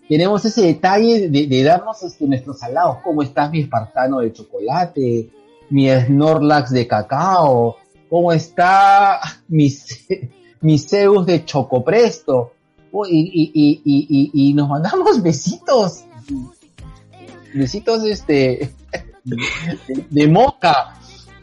[0.08, 2.98] tenemos ese detalle de, de darnos este, nuestros salados.
[3.04, 5.30] ¿Cómo estás mi espartano de chocolate?
[5.70, 7.76] Mi Snorlax de cacao.
[8.10, 9.72] ¿Cómo está mi,
[10.62, 12.54] mi Zeus de chocopresto?
[12.92, 16.06] Oh, y, y, y, y, y nos mandamos besitos.
[17.58, 18.72] Besitos este
[19.24, 19.38] de,
[20.10, 20.94] de moca.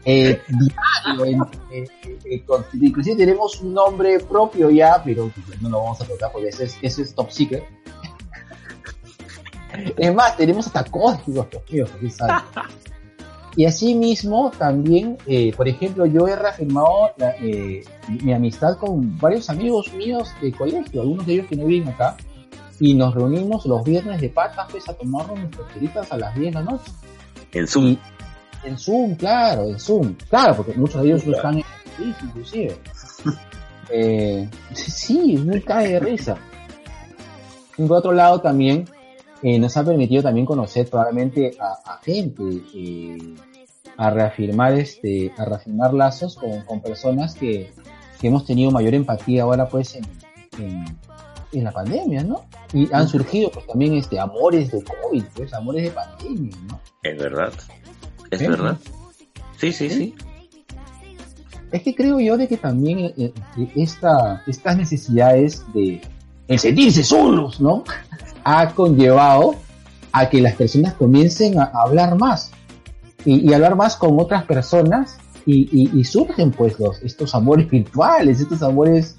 [0.07, 1.87] Eh, diario, eh,
[2.25, 2.43] eh,
[2.73, 6.65] inclusive tenemos un nombre propio ya, pero pues, no lo vamos a tocar porque ese
[6.65, 7.63] es, ese es top secret.
[9.97, 12.13] Es más, tenemos hasta códigos, Dios mío.
[13.57, 17.11] Y así mismo también, eh, por ejemplo, yo he reafirmado
[18.07, 22.15] mi amistad con varios amigos míos de colegio, algunos de ellos que no viven acá,
[22.79, 26.45] y nos reunimos los viernes de patas pues, a tomarnos nuestras chelitas a las 10
[26.47, 26.91] de la noche.
[27.51, 27.85] En Zoom.
[27.85, 27.99] Y
[28.67, 30.15] en Zoom, claro, en Zoom.
[30.29, 31.37] Claro, porque muchos de ellos Claro.
[31.37, 31.63] están en
[31.97, 32.77] Twitch, inclusive.
[33.91, 36.35] Eh, sí, muy cae de risa.
[37.77, 38.85] Y por otro lado también
[39.43, 42.43] eh, nos ha permitido también conocer probablemente a, a gente,
[42.73, 43.35] eh,
[43.95, 47.73] a reafirmar este, a reafirmar lazos con, con personas que,
[48.19, 50.05] que hemos tenido mayor empatía ahora pues en,
[50.57, 50.83] en,
[51.57, 52.45] en la pandemia, ¿no?
[52.73, 56.79] Y han surgido pues también este amores de COVID, pues amores de pandemia, ¿no?
[57.03, 57.53] Es verdad.
[58.31, 58.77] Es verdad.
[59.57, 60.15] Sí, sí, sí.
[61.71, 63.33] Es que creo yo de que también eh, eh,
[63.75, 66.01] esta, estas necesidades de
[66.47, 67.83] el sentirse solos, ¿no?
[68.47, 69.55] Ha conllevado
[70.11, 72.51] a que las personas comiencen a, a hablar más
[73.25, 75.17] y, y hablar más con otras personas
[75.47, 79.15] Y, y- y surgen pues los, estos amores virtuales, estos amores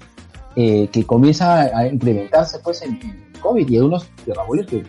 [0.59, 4.09] eh, que comienzan a implementarse pues en, en COVID y algunos
[4.41, 4.83] amores que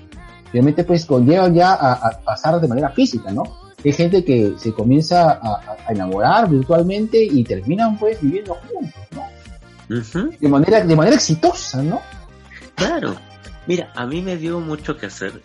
[0.51, 3.43] realmente pues conllevan ya a, a pasar de manera física, ¿no?
[3.85, 10.31] Hay gente que se comienza a, enamorar virtualmente y terminan pues viviendo juntos, ¿no?
[10.41, 12.01] De manera, de manera exitosa, ¿no?
[12.75, 13.15] Claro.
[13.67, 15.43] Mira, a mí me dio mucho que hacer.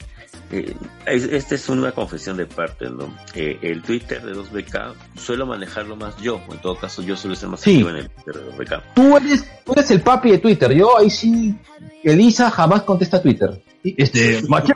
[0.59, 0.75] Eh,
[1.05, 3.13] es- esta es una confesión de parte, ¿no?
[3.33, 6.41] Eh, el Twitter de 2BK suelo manejarlo más yo.
[6.51, 7.71] En todo caso, yo suelo ser más Sí.
[7.71, 8.83] activo en el Twitter de 2BK.
[8.95, 10.71] Tú eres, tú eres el papi de Twitter.
[10.73, 11.55] Yo ahí sí,
[12.03, 13.61] Elisa jamás contesta Twitter.
[13.83, 14.73] Este, macho,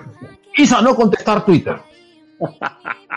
[0.55, 1.77] Elisa no contestar Twitter.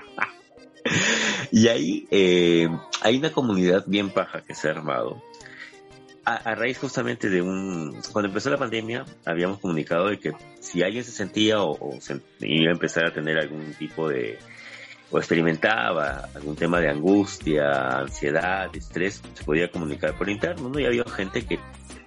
[1.53, 2.69] Y ahí eh,
[3.03, 5.23] hay una comunidad bien paja que se ha armado.
[6.25, 7.99] A, a raíz justamente de un...
[8.13, 12.21] Cuando empezó la pandemia, habíamos comunicado de que si alguien se sentía o, o se-
[12.41, 14.39] iba a empezar a tener algún tipo de...
[15.11, 20.79] o experimentaba algún tema de angustia, ansiedad, estrés, se podía comunicar por interno, ¿no?
[20.79, 21.59] Y había gente que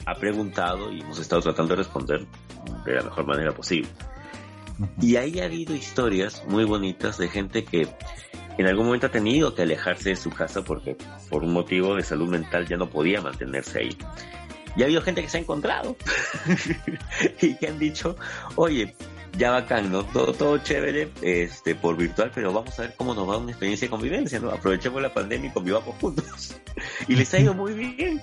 [0.06, 2.26] ha preguntado y hemos estado tratando de responder
[2.85, 3.90] de la mejor manera posible.
[5.02, 7.88] Y ahí ha habido historias muy bonitas de gente que
[8.58, 10.96] en algún momento ha tenido que alejarse de su casa porque
[11.30, 13.98] por un motivo de salud mental ya no podía mantenerse ahí.
[14.76, 15.96] Y ha habido gente que se ha encontrado
[17.42, 18.16] y que han dicho,
[18.56, 18.96] oye,
[19.38, 20.04] ya bacán, ¿no?
[20.04, 23.88] Todo, todo chévere este, por virtual, pero vamos a ver cómo nos va una experiencia
[23.88, 24.50] de convivencia, ¿no?
[24.50, 26.56] Aprovechemos la pandemia y convivamos juntos.
[27.08, 28.22] y les ha ido muy bien.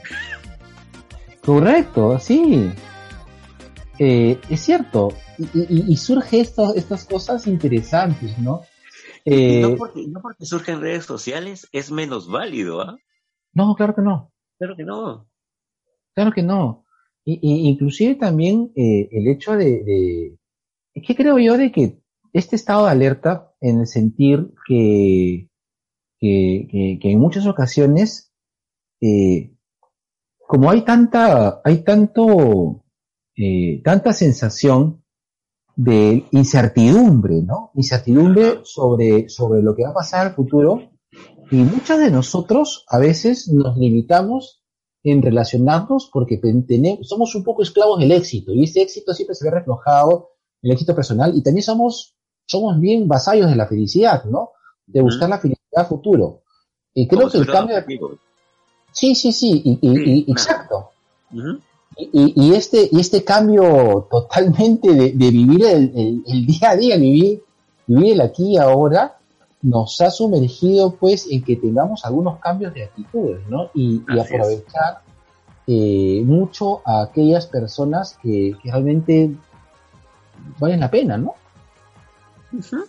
[1.44, 2.70] Correcto, sí.
[3.98, 5.09] Eh, es cierto.
[5.39, 8.62] Y, y- y surge esto- estas cosas interesantes, ¿no?
[9.24, 12.97] Y Eh, no porque, no porque surgen redes sociales es menos válido, ¿ah?
[13.52, 14.32] no, claro que no.
[14.59, 15.26] Claro que no.
[16.14, 16.84] Claro que no.
[17.24, 20.38] Y, y- inclusive también eh, el hecho de, de-
[21.02, 22.01] que creo yo de que
[22.32, 25.48] este estado de alerta en el sentir que,
[26.18, 28.32] que, que- que en muchas ocasiones,
[29.01, 29.52] eh,
[30.47, 32.84] como hay tanta, hay tanto,
[33.36, 34.99] eh, tanta sensación
[35.82, 37.70] de incertidumbre, ¿no?
[37.74, 40.90] Incertidumbre sobre, sobre lo que va a pasar al futuro.
[41.51, 44.62] Y muchos de nosotros a veces nos limitamos
[45.02, 49.47] en relacionarnos porque tenemos, somos un poco esclavos del éxito y ese éxito siempre se
[49.47, 54.24] ve reflejado en el éxito personal y también somos, somos bien vasallos de la felicidad,
[54.24, 54.51] ¿no?
[54.86, 56.43] De buscar la felicidad futuro.
[56.93, 57.78] Y creo que el cambio...
[57.78, 58.19] amigos.
[58.93, 60.90] Sí, sí, sí, y, exacto.
[61.96, 66.76] Y- y este, y este cambio totalmente de, de vivir el, el- el día a
[66.76, 67.42] día, vivir,
[67.86, 69.16] vivir el aquí y ahora,
[69.62, 73.70] nos ha sumergido pues en que tengamos algunos cambios de actitudes, ¿no?
[73.74, 75.00] Y, aprovechar
[75.66, 79.34] eh, mucho a aquellas personas que, que realmente
[80.58, 81.34] valen la pena, ¿no?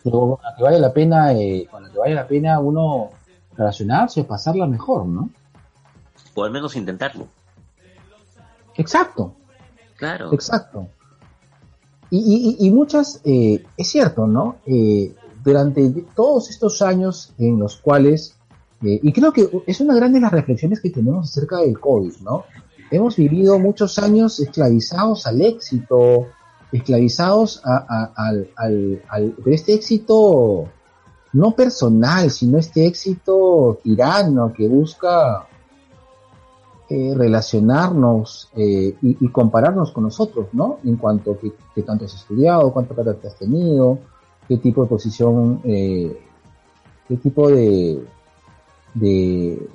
[0.04, 3.10] Pero con la que vale la pena, eh, con la que vale la pena uno
[3.56, 5.30] relacionarse o pasarla mejor, ¿no?
[6.34, 7.28] O al menos intentarlo.
[8.82, 9.36] Exacto.
[9.98, 10.34] Claro.
[10.34, 10.88] Exacto.
[12.10, 12.18] Y,
[12.60, 14.58] y- y- muchas, eh, es cierto, ¿no?
[14.66, 18.36] Eh, durante todos estos años en los cuales,
[18.84, 22.16] eh, y creo que es una gran de las reflexiones que tenemos acerca del COVID,
[22.22, 22.44] ¿no?
[22.92, 26.28] Hemos vivido muchos años esclavizados al éxito,
[26.72, 30.66] esclavizados a- a- al, al, al- pero este éxito
[31.34, 35.48] no personal, sino este éxito tirano que busca
[36.94, 40.80] eh, relacionarnos eh, y, compararnos con nosotros, ¿no?
[40.84, 44.00] En cuanto a qué, qué tanto has estudiado, cuánto te has tenido,
[44.46, 46.20] qué tipo de posición, eh,
[47.08, 48.04] qué tipo de,
[48.94, 49.70] de,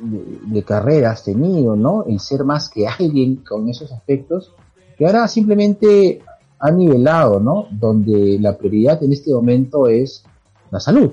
[0.00, 2.04] de, de carrera has tenido, ¿no?
[2.04, 4.52] El ser más que alguien con esos aspectos,
[4.96, 6.22] que ahora simplemente
[6.60, 7.66] ha nivelado, ¿no?
[7.72, 10.22] Donde la prioridad en este momento es
[10.70, 11.10] la salud,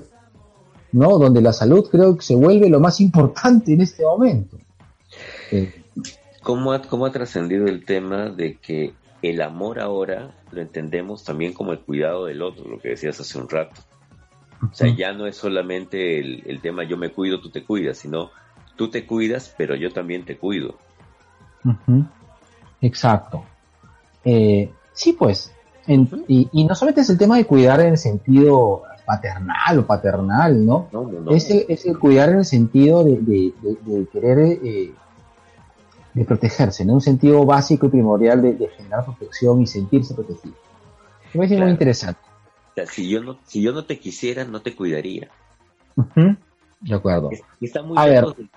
[0.92, 1.18] ¿no?
[1.18, 4.56] Donde la salud creo que se vuelve lo más importante en este momento.
[5.56, 5.82] Eh,
[6.42, 11.52] ¿Cómo ha, cómo ha trascendido el tema de que el amor ahora lo entendemos también
[11.52, 13.80] como el cuidado del otro, lo que decías hace un rato?
[14.70, 17.98] O sea, ya no es solamente el, el tema yo me cuido, tú te cuidas,
[17.98, 18.30] sino
[18.76, 20.76] tú te cuidas, pero yo también te cuido.
[22.80, 23.44] Exacto.
[24.24, 25.52] Eh, sí, pues.
[25.86, 29.86] En- y, y no solamente es el tema de cuidar en el sentido paternal o
[29.86, 30.88] paternal, ¿no?
[30.92, 31.30] No, no, no.
[31.32, 34.92] Es, el, es el cuidar en el sentido de, de- de- de querer eh,
[36.14, 36.94] de protegerse, ¿no?
[36.94, 40.54] Un sentido básico y primordial de, de generar protección y sentirse protegido.
[41.32, 41.64] Me parece Claro.
[41.64, 42.20] muy interesante.
[42.70, 45.28] O sea, si yo no, si yo no te quisiera, no te cuidaría.
[46.80, 47.30] De acuerdo.
[47.60, 48.14] Está muy A ver.
[48.24, 48.48] lejos, de,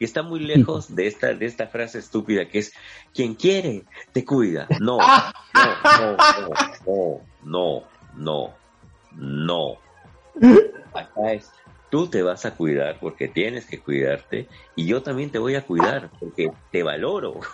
[0.00, 2.72] está muy lejos de esta, de esta frase estúpida que es
[3.14, 4.66] quien quiere, te cuida.
[4.80, 4.98] No,
[5.54, 6.16] no,
[6.86, 7.82] no, no,
[8.14, 8.54] no,
[9.14, 9.76] no,
[10.34, 10.58] no.
[10.94, 11.50] Acá es
[11.90, 14.46] tú te vas a cuidar porque tienes que cuidarte
[14.76, 17.34] y yo también te voy a cuidar porque te valoro.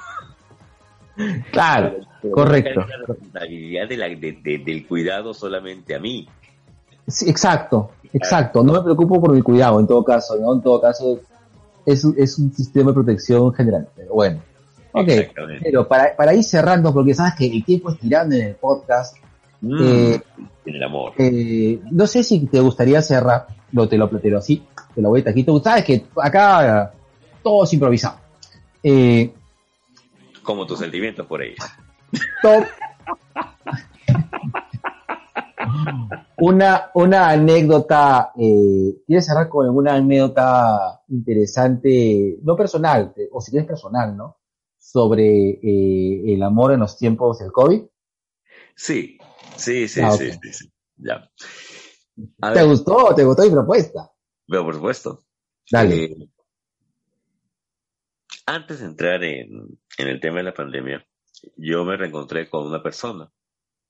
[1.50, 2.80] Claro, Pero correcto.
[2.80, 6.28] la responsabilidad de la- de- de- del cuidado solamente a mí.
[7.08, 8.62] Sí, exacto, exacto.
[8.62, 10.52] No me preocupo por mi cuidado, en todo caso, ¿no?
[10.54, 11.18] En todo caso,
[11.86, 13.88] es, un- es un sistema de protección general.
[13.96, 14.42] Pero bueno.
[14.92, 15.08] Ok,
[15.62, 19.16] pero para, para ir cerrando, porque sabes que el tiempo es tirando en el podcast,
[19.60, 20.22] Mm, eh,
[20.66, 21.12] en el amor.
[21.18, 24.62] eh, no sé si te gustaría cerrar, lo te lo planteo así,
[24.94, 25.44] te lo voy a.
[25.44, 26.92] Tú sabes que acá
[27.42, 28.18] todo es improvisado.
[28.82, 29.32] Eh,
[30.42, 31.56] Como tus sentimientos por ella.
[32.42, 32.64] top.
[36.38, 43.66] una, una anécdota, eh, ¿quieres cerrar con alguna anécdota interesante, no personal, o si quieres
[43.66, 44.36] personal, ¿no?
[44.78, 47.82] Sobre eh, el amor en los tiempos del COVID.
[48.74, 49.15] Sí,
[49.56, 50.72] sí, sí, Ah, sí, sí, sí.
[50.96, 51.30] Ya.
[52.40, 53.14] A ¿Te ver, gustó?
[53.14, 54.10] ¿Te gustó mi propuesta?
[54.48, 55.20] pero por supuesto.
[55.70, 56.04] Dale.
[56.04, 56.30] Eh,
[58.46, 61.04] antes de entrar en, en el tema de la pandemia,
[61.56, 63.30] yo me reencontré con una persona,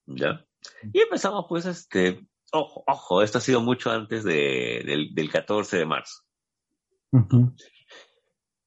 [0.06, 0.44] ¿ya?
[0.93, 5.76] Y empezamos, pues, este, ojo, ojo, esto ha sido mucho antes de- del, del 14
[5.78, 6.22] de marzo.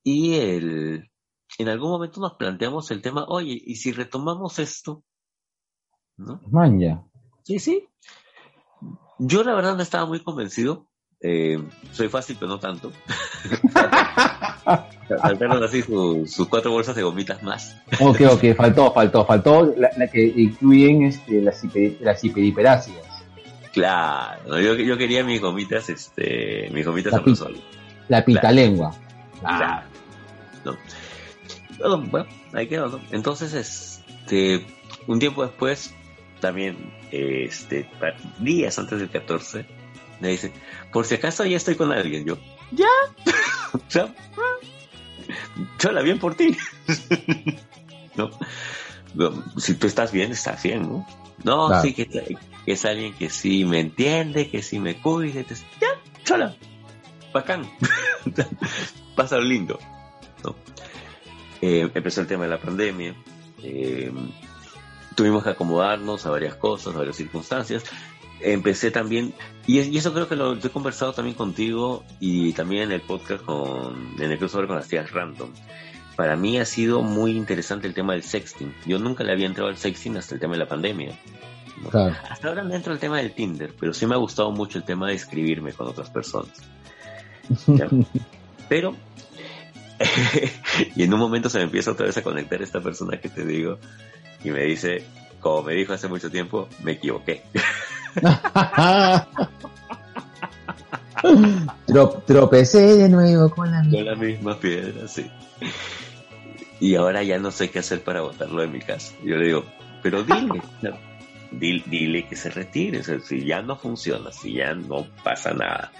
[0.04, 1.10] Y el,
[1.58, 5.04] en algún momento nos planteamos el tema, oye, ¿y si retomamos esto?
[6.20, 6.40] ¿No?
[6.52, 7.02] Maña.
[7.44, 7.88] Sí, sí.
[9.18, 10.86] Yo la verdad no estaba muy convencido.
[11.22, 12.91] Eh, soy fácil, pero no tanto.
[15.22, 17.76] Faltaron así su- sus cuatro bolsas de gomitas más.
[18.00, 21.64] Ok, ok, faltó, faltó, faltó la, la que incluyen este, las,
[22.02, 23.06] las hiperhiperácidas.
[23.74, 27.36] Claro, yo, yo quería mis gomitas, este, mis gomitas La a pi-.
[28.08, 28.96] La pitalengua.
[29.40, 29.88] Claro.
[30.66, 30.76] ¿no?
[31.78, 33.00] Pero, bueno, ahí quedó, ¿no?
[33.12, 34.66] Entonces, este,
[35.08, 35.94] un tiempo después,
[36.40, 37.90] también, este,
[38.40, 39.66] días antes del 14,
[40.20, 40.52] me dice,
[40.91, 42.38] por si acaso ya estoy con alguien, yo,
[42.72, 42.88] ya,
[43.74, 44.14] o sea,
[45.78, 46.56] chola, bien por ti,
[48.16, 48.30] ¿no?
[49.16, 51.07] No, Si tú estás bien, estás bien, ¿no?
[51.44, 51.82] No, Claro.
[51.82, 55.45] sí, que, que es alguien que sí me entiende, que sí me cuide,
[55.80, 55.88] ya,
[56.24, 56.56] chola,
[57.34, 57.64] bacán,
[59.16, 59.80] pasa lindo,
[60.44, 60.56] ¿no?
[61.61, 63.16] Eh, empezó el tema de la pandemia,
[63.64, 64.11] eh,
[65.15, 67.84] tuvimos que acomodarnos a varias cosas, a varias circunstancias.
[68.41, 69.34] Empecé también,
[69.68, 73.44] y, y eso creo que lo, he conversado también contigo y también en el podcast
[73.44, 75.49] con, en el crossover con las tías Random.
[76.15, 78.73] Para mí ha sido muy interesante el tema del sexting.
[78.86, 81.18] Yo nunca le había entrado al sexting hasta el tema de la pandemia.
[81.81, 81.90] ¿no?
[81.90, 82.15] Claro.
[82.30, 84.84] Hasta ahora no entro al tema del Tinder, pero sí me ha gustado mucho el
[84.84, 86.52] tema de escribirme con otras personas.
[87.68, 87.88] Ya.
[88.69, 88.95] Pero,
[90.95, 93.45] y en un momento se me empieza otra vez a conectar esta persona que te
[93.45, 93.80] digo,
[94.44, 95.03] y me dice,
[95.40, 97.44] como me dijo hace mucho tiempo, me equivoqué.
[101.88, 105.30] Tro- tropecé de nuevo con la Con la misma piedra, sí.
[106.80, 109.14] Y ahora ya no sé qué hacer para botarlo de mi casa.
[109.24, 109.66] Yo le digo,
[110.02, 110.91] pero dile, no,
[111.52, 112.99] dile, dile que se retire.
[112.99, 115.91] O sea, si ya no funciona, si ya no pasa nada,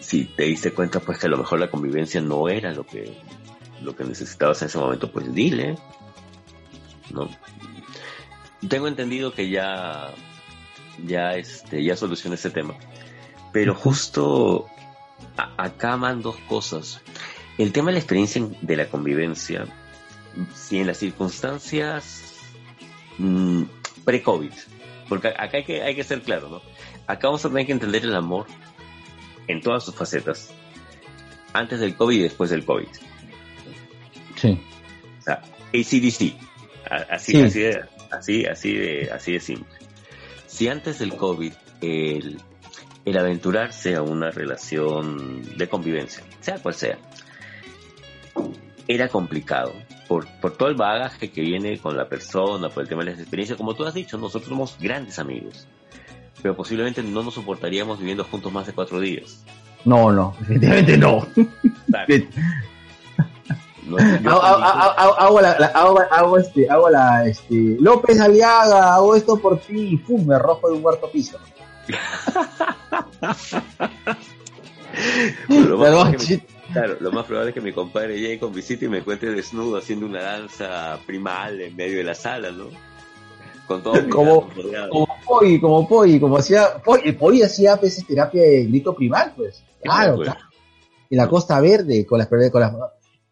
[0.00, 3.14] si te diste cuenta pues que a lo mejor la convivencia no era lo que,
[3.82, 5.76] lo que necesitabas en ese momento, pues dile.
[7.12, 7.28] ¿no?
[8.68, 10.10] Tengo entendido que ya,
[11.06, 12.74] ya, este, ya solucioné ese tema.
[13.52, 14.66] Pero justo
[15.36, 17.00] a- acá van dos cosas.
[17.58, 19.66] El tema de la experiencia en- de la convivencia,
[20.54, 22.22] si en las circunstancias
[23.18, 23.62] mm,
[24.04, 24.50] pre-COVID,
[25.08, 26.62] porque acá hay que, hay que ser claro, ¿no?
[27.06, 28.46] Acá vamos a tener que entender el amor
[29.46, 30.50] en todas sus facetas,
[31.52, 32.88] antes del COVID y después del COVID.
[34.36, 34.58] Sí.
[35.20, 35.42] O sea,
[35.72, 36.34] ACDC,
[37.10, 37.42] así, Sí.
[37.42, 39.74] así, de, así, así, de, así de simple.
[40.46, 42.40] Si antes del COVID el,
[43.04, 46.98] el aventurarse a una relación de convivencia, sea cual sea,
[48.86, 49.72] era complicado
[50.08, 53.20] por, por todo el bagaje que viene con la persona, por el tema de las
[53.20, 55.66] experiencias, como tú has dicho, nosotros somos grandes amigos,
[56.42, 59.44] pero posiblemente no nos soportaríamos viviendo juntos más de cuatro días.
[59.84, 61.26] No, no, definitivamente no.
[63.86, 64.62] No, yo Hago, hago-
[64.98, 69.58] hago- hago la, la- hago, hago este, hago la, este, López Aliaga, hago esto por
[69.60, 71.38] ti, y pum, me arrojo de un cuarto piso.
[75.48, 76.40] lo más mi-
[76.72, 79.78] claro, lo más probable es que mi compadre llegue con visita y me encuentre desnudo
[79.78, 82.66] haciendo una danza primal en medio de la sala, ¿no?
[83.66, 84.48] Con todo Como-.
[84.90, 89.62] Como Poi, como Poi, como hacía, Poi, Poi hacía pues, terapia de grito primal, pues.
[89.82, 90.28] Claro, pues.
[90.30, 90.44] claro.
[91.10, 92.72] En la Costa Verde, con las, con las,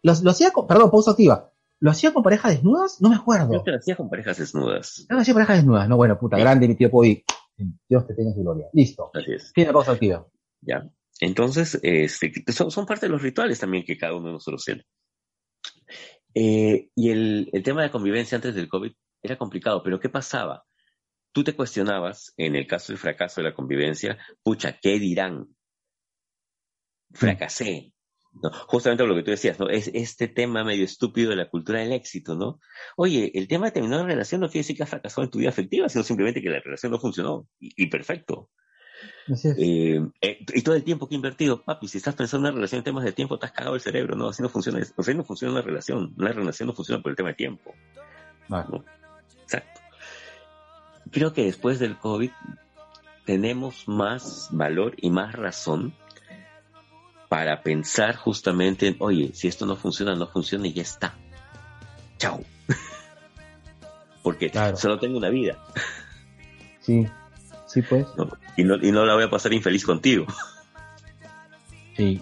[0.03, 1.51] lo hacía con, perdón, pausa activa.
[1.81, 3.01] ¿Lo hacía con parejas desnudas?
[3.01, 3.49] No me acuerdo.
[3.49, 5.05] Creo que lo hacía con parejas desnudas.
[5.09, 5.89] No, lo hacía parejas desnudas.
[5.89, 6.43] No, bueno, puta, Sí.
[6.43, 7.25] grande mi tío Poi.
[7.89, 8.67] Dios te tenga su gloria.
[8.73, 9.11] Listo.
[9.15, 9.53] Así es.
[9.55, 10.27] De pausa activa.
[10.61, 10.89] Ya.
[11.21, 14.85] Entonces, este, son, son parte de los rituales también que cada uno de nosotros tiene.
[16.35, 18.93] Eh, y el, el tema de convivencia antes del COVID
[19.23, 20.65] era complicado, pero ¿qué pasaba?
[21.33, 25.49] Tú te cuestionabas, en el caso del fracaso de la convivencia, pucha, ¿qué dirán?
[27.13, 27.92] Fracasé.
[28.41, 28.51] ¿No?
[28.67, 29.69] Justamente lo que tú decías, ¿no?
[29.69, 32.61] Es este tema medio estúpido de la cultura del éxito, ¿no?
[32.97, 35.39] Oye, el tema de terminar una relación no quiere decir que has fracasado en tu
[35.39, 37.49] vida afectiva, sino simplemente que la relación no funcionó.
[37.61, 38.51] Y, y perfecto.
[39.29, 39.57] Así es.
[39.59, 42.57] Eh, eh, y todo el tiempo que he invertido, papi, si estás pensando en una
[42.57, 44.29] relación en temas de tiempo, te has cagado el cerebro, ¿no?
[44.29, 46.15] Así no funciona, así no funciona una relación.
[46.17, 47.75] Una relación no funciona por el tema de tiempo.
[48.49, 48.83] Vale.
[49.43, 49.81] Exacto.
[51.11, 52.31] Creo que después del COVID
[53.25, 55.95] tenemos más valor y más razón
[57.33, 61.15] para pensar justamente en, oye, si esto no funciona, no funciona y ya está.
[62.19, 62.43] Chao.
[64.23, 64.77] Porque Claro.
[64.77, 65.57] solo tengo una vida
[66.83, 67.07] Sí,
[67.67, 68.05] sí, pues.
[68.19, 68.29] ¿no?
[68.59, 70.27] Y, no, y no la voy a pasar infeliz contigo.
[71.97, 72.21] Sí.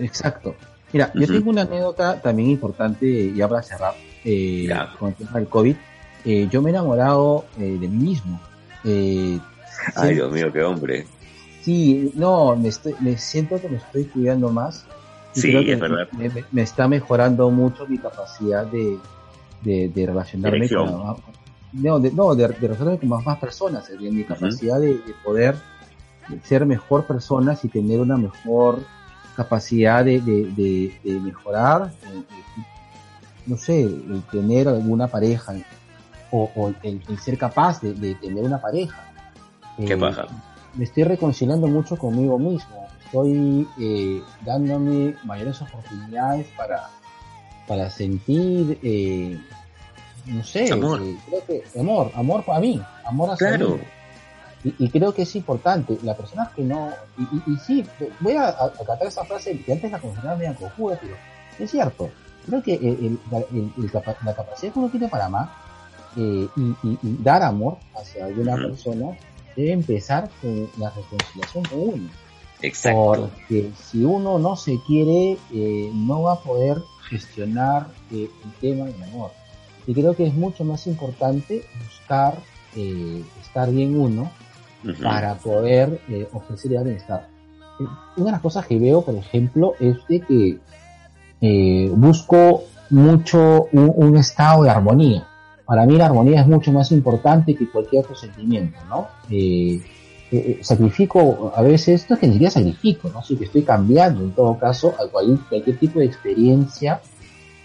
[0.00, 0.56] Exacto.
[0.92, 3.94] Mira, yo tengo una anécdota también importante, ya para cerrar,
[4.24, 4.92] eh, Ya.
[4.98, 5.76] con el tema del COVID.
[6.24, 8.40] Eh, yo me he enamorado eh, de mí mismo.
[8.82, 9.38] Eh,
[9.94, 11.06] Ay, Dios mío, qué hombre.
[11.64, 14.84] Sí, no, me, estoy, me siento que me estoy cuidando más.
[15.34, 16.08] y Sí, creo que es verdad.
[16.52, 18.98] Me, está mejorando mucho mi capacidad de,
[19.62, 21.16] de, de relacionarme con,
[21.72, 25.56] no, de, no, de, de relacionarme con más, más personas, mi capacidad de, de poder
[26.44, 28.80] ser mejor personas y tener una mejor
[29.36, 31.92] capacidad de, de, mejorar,
[33.46, 35.54] no sé, el tener alguna pareja
[36.30, 39.02] o, o el, el ser capaz de, de tener una pareja.
[39.76, 40.26] Qué Eh, paja.
[40.76, 46.90] Me estoy reconciliando mucho conmigo mismo, estoy eh, dándome mayores oportunidades para,
[47.68, 49.38] para sentir, eh,
[50.26, 51.00] no sé, Amor.
[51.02, 53.76] eh, creo que amor, amor para mí, amor hacia Claro.
[53.76, 53.80] mí.
[54.78, 55.98] Y, y creo que es importante.
[56.02, 56.88] La persona que no.
[57.18, 57.84] Y, y, y sí,
[58.20, 61.14] voy a, acatar esa frase que antes la consideraba medio cojuda, pero
[61.58, 62.10] es cierto.
[62.46, 65.50] Creo que el- el- la- el- capacidad que uno tiene para amar
[66.16, 69.10] eh, y, dar amor hacia alguna persona
[69.56, 72.08] debe empezar con la reconciliación con uno.
[72.62, 73.30] Exacto.
[73.30, 76.78] Porque si uno no se quiere, eh, no va a poder
[77.08, 79.30] gestionar eh, el tema del amor.
[79.86, 82.38] Y creo que es mucho más importante buscar
[82.74, 84.30] eh, estar bien uno
[85.02, 86.00] para poder
[86.32, 87.28] ofrecer el bienestar.
[88.16, 94.16] Una de las cosas que veo, por ejemplo, es de que busco mucho un, un
[94.16, 95.26] estado de armonía.
[95.66, 99.08] Para mí la armonía es mucho más importante que cualquier otro sentimiento, ¿no?
[99.30, 99.80] Eh,
[100.30, 103.22] eh, sacrifico a veces, no es que ni siquiera sacrifico, ¿no?
[103.22, 107.00] Sí que estoy cambiando en todo caso a cual- cualquier tipo de experiencia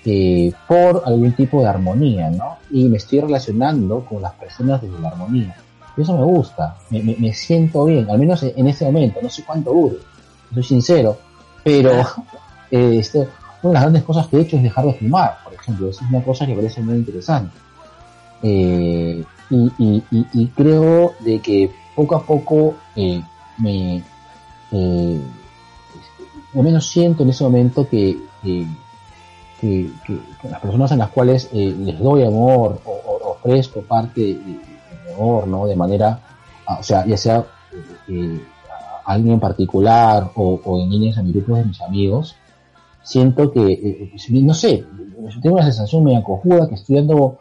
[0.05, 2.57] eh, por algún tipo de armonía, ¿no?
[2.71, 5.55] Y me estoy relacionando con las personas desde la armonía.
[5.97, 9.43] Y eso me gusta, me, me- siento bien, al menos en, ese momento, no sé
[9.45, 9.97] cuánto dure,
[10.53, 11.17] soy sincero,
[11.63, 11.91] pero
[12.71, 13.19] eh, este,
[13.61, 15.99] una de las grandes cosas que he hecho es dejar de fumar, por ejemplo, es
[16.01, 17.51] una cosa que parece muy interesante.
[18.41, 20.03] Eh, y, y-
[20.34, 23.22] y- creo de que poco a poco eh,
[23.57, 24.03] me,
[24.72, 25.22] eh,
[26.56, 28.66] al menos siento en ese momento que, que,
[30.49, 35.48] las personas en las cuales eh, les doy amor o, ofrezco parte de, de amor,
[35.48, 35.66] ¿no?
[35.66, 36.20] De manera,
[36.66, 37.45] ah, o sea, ya sea
[38.07, 38.41] eh, eh,
[39.06, 42.36] a alguien en particular o, en líneas a mi grupo de mis amigos,
[43.03, 44.11] siento que, eh,
[44.41, 44.86] no sé,
[45.41, 47.40] tengo una sensación medio cojuda que estoy dando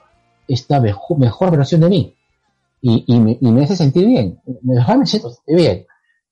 [0.48, 2.14] esta mejor, mejor versión de mí
[2.80, 5.86] y, y, me, y me hace sentir bien, me, siento bien.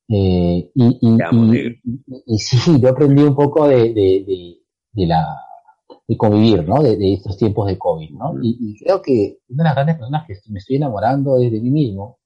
[0.09, 1.17] Eh, y, y-
[2.27, 4.57] y sí, yo aprendí un poco de, de, de,
[4.93, 5.25] de la
[6.09, 6.81] de convivir, ¿no?
[6.83, 8.35] De, de estos tiempos de COVID, ¿no?
[8.41, 11.61] Y, y creo que una de las grandes personas que me estoy enamorando es de
[11.61, 12.19] mí mismo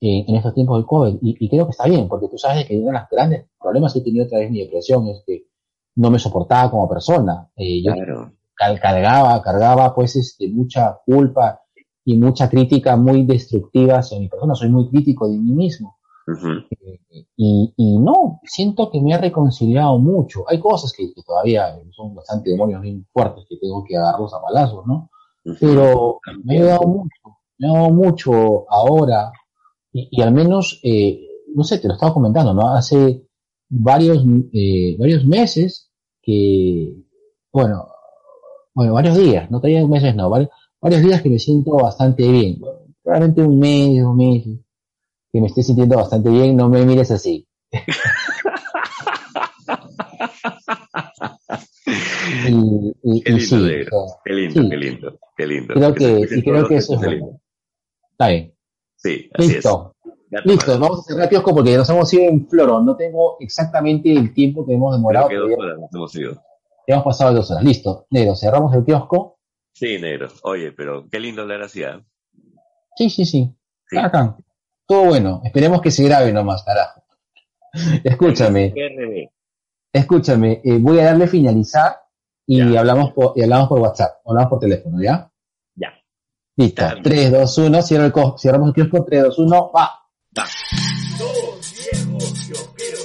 [0.00, 1.18] eh, en estos tiempos de COVID.
[1.22, 3.92] Y, y creo que está bien, porque tú sabes que uno de los grandes problemas
[3.92, 5.44] que he tenido a través de mi depresión es que
[5.94, 7.48] no me soportaba como persona.
[7.54, 8.32] Eh, yo Claro.
[8.54, 11.60] Cal- cargaba, cargaba pues este, mucha culpa
[12.04, 14.54] y mucha crítica muy destructiva hacia mi persona.
[14.54, 15.96] Soy muy crítico de mí mismo.
[16.26, 16.48] Ujú.
[17.36, 20.44] Y, y no, siento que me he reconciliado mucho.
[20.48, 24.38] Hay cosas que, que todavía son bastante demonios bien fuertes que tengo que agarrarlos a
[24.38, 25.10] balazos, ¿no?
[25.58, 27.20] Pero me ha ayudado mucho,
[27.58, 29.32] me ha ayudado mucho ahora.
[29.92, 31.20] Y, y al menos, eh,
[31.54, 32.68] no sé, te lo estaba comentando, ¿no?
[32.68, 33.26] Hace
[33.68, 35.90] varios, eh, varios meses
[36.22, 36.94] que,
[37.52, 37.86] bueno,
[38.74, 40.50] bueno, varios días, no todavía meses, no, varios,
[40.80, 42.60] varios días que me siento bastante bien.
[43.02, 44.58] Probablemente un mes, dos meses,
[45.32, 47.46] que me estoy sintiendo bastante bien, no me mires así.
[52.48, 53.98] y, y, Qué y lindo, sí, negro.
[54.04, 54.68] o sea, Qué lindo, Sí.
[54.70, 55.74] qué lindo, qué lindo.
[55.74, 57.40] Creo que- y creo que eso es bueno.
[58.12, 58.54] está bien.
[58.96, 59.94] Sí, así Listo.
[60.30, 62.80] Ya Listo, vamos a cerrar kiosco porque nos hemos ido en floro.
[62.80, 65.28] No tengo exactamente el tiempo que hemos demorado.
[65.28, 66.42] Creo que pero dos ya, horas nos hemos ido.
[66.86, 67.64] Ya hemos pasado dos horas.
[67.64, 69.38] Listo, negro, cerramos el kiosco.
[69.74, 70.28] Sí, negro.
[70.42, 72.00] Oye, pero qué lindo hablar así, ¿ah?
[72.96, 73.50] Sí, sí, sí.
[73.88, 73.96] Sí.
[73.96, 74.36] Bacán.
[74.86, 75.40] Todo bueno.
[75.44, 77.02] Esperemos que se grabe nomás, carajo.
[78.04, 78.74] Escúchame,
[79.92, 80.60] escúchame.
[80.64, 81.96] eh, voy a darle finalizar
[82.46, 82.80] y Ya.
[82.80, 84.20] hablamos por, y hablamos por WhatsApp.
[84.26, 85.30] Hablamos por teléfono, ¿ya?
[85.74, 85.92] Ya.
[86.56, 86.82] Listo.
[86.82, 87.02] Está bien.
[87.04, 87.82] 3, 2, 1.
[87.82, 89.04] Cierra el cerramos el kiosco.
[89.04, 89.72] 3, 2, 1.
[89.72, 89.90] Va.
[90.38, 90.44] Va.
[91.18, 93.01] Dos viejos